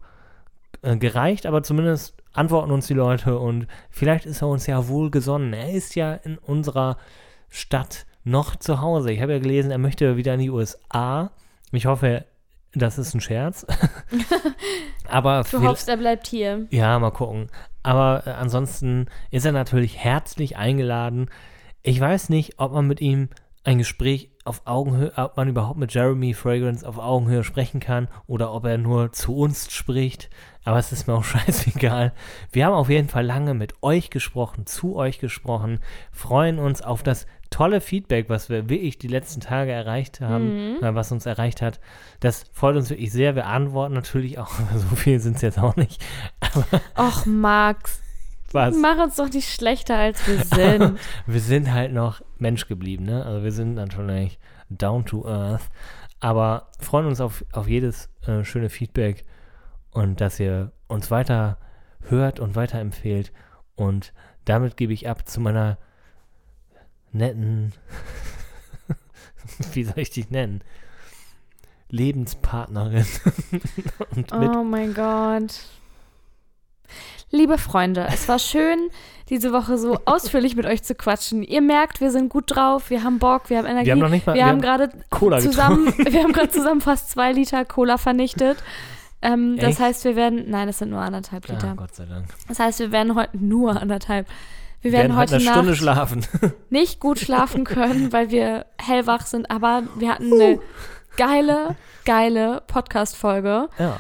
äh, 0.83 0.97
gereicht, 0.97 1.47
aber 1.47 1.63
zumindest 1.63 2.15
antworten 2.33 2.73
uns 2.73 2.87
die 2.89 2.95
Leute 2.95 3.39
und 3.39 3.67
vielleicht 3.91 4.27
ist 4.27 4.43
er 4.43 4.49
uns 4.49 4.67
ja 4.67 4.89
wohlgesonnen. 4.89 5.53
Er 5.53 5.71
ist 5.73 5.95
ja 5.95 6.15
in 6.15 6.37
unserer 6.39 6.97
Stadt 7.49 8.07
noch 8.25 8.57
zu 8.57 8.81
Hause. 8.81 9.13
Ich 9.13 9.21
habe 9.23 9.33
ja 9.33 9.39
gelesen, 9.39 9.71
er 9.71 9.79
möchte 9.79 10.17
wieder 10.17 10.35
in 10.35 10.41
die 10.41 10.51
USA. 10.51 11.31
Ich 11.73 11.87
hoffe, 11.87 12.25
das 12.75 12.99
ist 12.99 13.15
ein 13.15 13.21
Scherz. 13.21 13.67
aber 15.09 15.45
Du 15.51 15.63
hoffst, 15.63 15.89
er 15.89 15.97
bleibt 15.97 16.27
hier. 16.27 16.67
ja, 16.71 16.99
mal 16.99 17.11
gucken. 17.11 17.49
Aber 17.83 18.23
äh, 18.27 18.31
ansonsten 18.31 19.07
ist 19.31 19.45
er 19.45 19.53
natürlich 19.53 19.99
herzlich 19.99 20.57
eingeladen. 20.57 21.31
Ich 21.83 22.01
weiß 22.01 22.31
nicht, 22.31 22.59
ob 22.59 22.73
man 22.73 22.87
mit 22.87 23.01
ihm 23.01 23.29
ein 23.63 23.79
Gespräch 23.79 24.31
auf 24.45 24.63
Augenhöhe, 24.67 25.13
ob 25.17 25.37
man 25.37 25.49
überhaupt 25.49 25.79
mit 25.79 25.93
Jeremy 25.95 26.35
Fragrance 26.35 26.87
auf 26.87 26.99
Augenhöhe 26.99 27.45
sprechen 27.45 27.81
kann 27.81 28.09
oder 28.27 28.53
ob 28.53 28.65
er 28.67 28.77
nur 28.77 29.13
zu 29.13 29.37
uns 29.37 29.73
spricht. 29.73 30.29
Aber 30.65 30.79
es 30.79 30.93
ist 30.93 31.07
mir 31.07 31.15
auch 31.15 31.25
scheißegal. 31.25 32.13
Wir 32.53 32.67
haben 32.67 32.75
auf 32.75 32.91
jeden 32.91 33.09
Fall 33.09 33.25
lange 33.25 33.55
mit 33.55 33.83
euch 33.83 34.11
gesprochen, 34.11 34.67
zu 34.67 34.97
euch 34.97 35.19
gesprochen, 35.19 35.81
freuen 36.13 36.59
uns 36.59 36.83
auf 36.83 37.03
das 37.03 37.27
tolle 37.55 37.81
Feedback, 37.81 38.29
was 38.29 38.49
wir 38.49 38.69
wirklich 38.69 38.99
die 38.99 39.07
letzten 39.07 39.41
Tage 39.41 39.71
erreicht 39.71 40.21
haben, 40.21 40.83
äh, 40.83 40.95
was 40.97 41.13
uns 41.13 41.25
erreicht 41.25 41.63
hat. 41.63 41.79
Das 42.19 42.47
freut 42.53 42.75
uns 42.75 42.91
wirklich 42.91 43.13
sehr. 43.13 43.37
Wir 43.37 43.47
antworten 43.47 43.95
natürlich 43.95 44.41
auch, 44.41 44.51
so 44.75 44.97
viel 44.97 45.21
sind 45.21 45.37
es 45.37 45.43
jetzt 45.43 45.61
auch 45.61 45.77
nicht. 45.77 46.05
Och, 46.99 47.27
Max, 47.27 48.01
Was? 48.51 48.75
mach 48.77 48.99
uns 48.99 49.15
doch 49.15 49.31
nicht 49.31 49.55
schlechter, 49.55 49.97
als 49.97 50.27
wir 50.27 50.39
sind. 50.45 50.99
wir 51.27 51.41
sind 51.41 51.73
halt 51.73 51.93
noch 51.93 52.23
Mensch 52.39 52.67
geblieben, 52.67 53.05
ne? 53.05 53.25
Also 53.25 53.45
wir 53.45 53.53
sind 53.53 53.75
natürlich 53.75 54.41
down 54.69 55.05
to 55.05 55.25
earth. 55.25 55.71
Aber 56.19 56.71
freuen 56.81 57.07
uns 57.07 57.21
auf, 57.21 57.45
auf 57.53 57.69
jedes 57.69 58.09
äh, 58.27 58.43
schöne 58.43 58.69
Feedback 58.69 59.25
und 59.93 60.21
dass 60.21 60.41
ihr 60.41 60.73
uns 60.89 61.13
weiter 61.13 61.59
hört 62.09 62.41
und 62.41 62.57
weiterempfehlt. 62.57 63.33
Und 63.77 64.13
damit 64.45 64.77
gebe 64.77 64.93
ich 64.93 65.09
ab 65.09 65.29
zu 65.29 65.41
meiner 65.41 65.79
netten, 67.15 67.73
wie 69.73 69.85
soll 69.85 69.99
ich 69.99 70.11
dich 70.11 70.31
nennen? 70.31 70.63
Lebenspartnerin 71.91 73.07
Oh 74.33 74.65
mein 74.65 74.95
Gott. 74.95 75.61
Liebe 77.31 77.59
Freunde, 77.59 78.07
es 78.13 78.29
war 78.29 78.39
schön, 78.39 78.91
diese 79.29 79.53
Woche 79.53 79.77
so 79.79 79.99
ausführlich 80.05 80.55
mit 80.57 80.67
euch 80.67 80.83
zu 80.83 80.95
quatschen. 80.95 81.43
Ihr 81.43 81.63
merkt, 81.63 82.01
wir 82.01 82.11
sind 82.11 82.29
gut 82.29 82.45
drauf, 82.55 82.91
wir 82.91 83.03
haben 83.03 83.19
Bock, 83.19 83.51
wir 83.51 83.59
haben 83.59 83.67
Energie. 83.67 83.87
Wir 83.87 83.93
haben 83.93 83.99
noch 84.01 84.09
nicht 84.09 84.27
mal- 84.27 84.35
wir 84.35 84.41
wir 84.41 84.47
haben 84.47 84.65
haben 84.65 84.81
gerade 84.81 84.91
Cola 85.11 85.41
zusammen, 85.41 85.93
wir 85.99 86.23
haben 86.23 86.33
gerade 86.33 86.51
zusammen 86.51 86.81
fast 86.81 87.11
zwei 87.11 87.33
Liter 87.33 87.65
Cola 87.65 87.99
vernichtet. 87.99 88.63
Ähm, 89.23 89.57
das 89.59 89.81
heißt, 89.81 90.05
wir 90.05 90.17
werden, 90.17 90.51
nein, 90.51 90.69
es 90.69 90.79
sind 90.79 90.91
nur 90.91 91.01
anderthalb 91.01 91.49
Ja, 91.49 91.55
Liter. 91.55 91.75
Gott 91.77 91.95
sei 91.95 92.05
Dank. 92.05 92.27
Das 92.47 92.59
heißt, 92.61 92.79
wir 92.81 92.93
werden 92.93 93.15
heute 93.15 93.37
nur 93.39 93.81
anderthalb. 93.81 94.27
Wir 94.85 94.93
werden 94.93 95.13
werden 95.13 95.17
heute 95.17 95.37
eine 95.37 95.45
Stunde 95.45 95.71
Nacht 95.71 95.79
schlafen. 95.79 96.27
nicht 96.71 97.01
gut 97.01 97.19
schlafen 97.19 97.65
können, 97.65 98.13
weil 98.13 98.31
wir 98.31 98.67
hellwach 98.79 99.25
sind, 99.25 99.51
aber 99.51 99.85
wir 99.97 100.11
hatten 100.11 100.31
eine 100.31 100.59
geile, 101.17 101.75
geile 102.05 102.63
Podcast-Folge. 102.67 103.71
ja. 103.79 103.97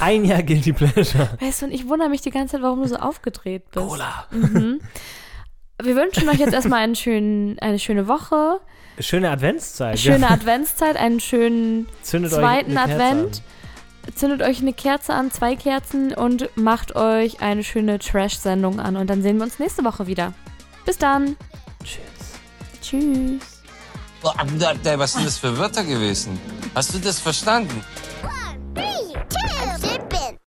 Ein 0.00 0.24
Jahr 0.24 0.42
Guilty 0.42 0.72
Pleasure. 0.72 1.28
Weißt 1.40 1.60
du, 1.62 1.66
und 1.66 1.72
ich 1.72 1.86
wundere 1.88 2.08
mich 2.08 2.22
die 2.22 2.30
ganze 2.30 2.56
Zeit, 2.56 2.62
warum 2.62 2.80
du 2.82 2.88
so 2.88 2.96
aufgedreht 2.96 3.70
bist. 3.70 3.86
Cola. 3.86 4.26
Mhm. 4.30 4.80
Wir 5.80 5.94
wünschen 5.94 6.28
euch 6.28 6.38
jetzt 6.38 6.54
erstmal 6.54 6.80
einen 6.80 6.96
schönen, 6.96 7.58
eine 7.60 7.78
schöne 7.78 8.08
Woche, 8.08 8.60
Schöne 8.98 9.30
Adventszeit. 9.30 9.98
schöne 9.98 10.26
ja. 10.26 10.30
Adventszeit, 10.30 10.96
einen 10.96 11.20
schönen 11.20 11.86
Zündet 12.02 12.32
zweiten 12.32 12.76
Advent 12.76 13.42
zündet 14.14 14.42
euch 14.42 14.60
eine 14.60 14.72
Kerze 14.72 15.14
an, 15.14 15.30
zwei 15.30 15.56
Kerzen 15.56 16.12
und 16.14 16.48
macht 16.56 16.96
euch 16.96 17.40
eine 17.40 17.64
schöne 17.64 17.98
Trash-Sendung 17.98 18.80
an. 18.80 18.96
Und 18.96 19.08
dann 19.08 19.22
sehen 19.22 19.36
wir 19.38 19.44
uns 19.44 19.58
nächste 19.58 19.84
Woche 19.84 20.06
wieder. 20.06 20.34
Bis 20.84 20.98
dann. 20.98 21.36
Tschüss. 21.84 22.00
Tschüss. 22.82 23.60
Boah, 24.22 24.34
was 24.98 25.12
sind 25.12 25.26
das 25.26 25.38
für 25.38 25.56
Wörter 25.56 25.84
gewesen? 25.84 26.38
Hast 26.74 26.94
du 26.94 26.98
das 26.98 27.18
verstanden? 27.18 27.82
One, 28.22 28.74
three, 28.74 29.14
two, 29.28 29.80
three. 29.80 29.89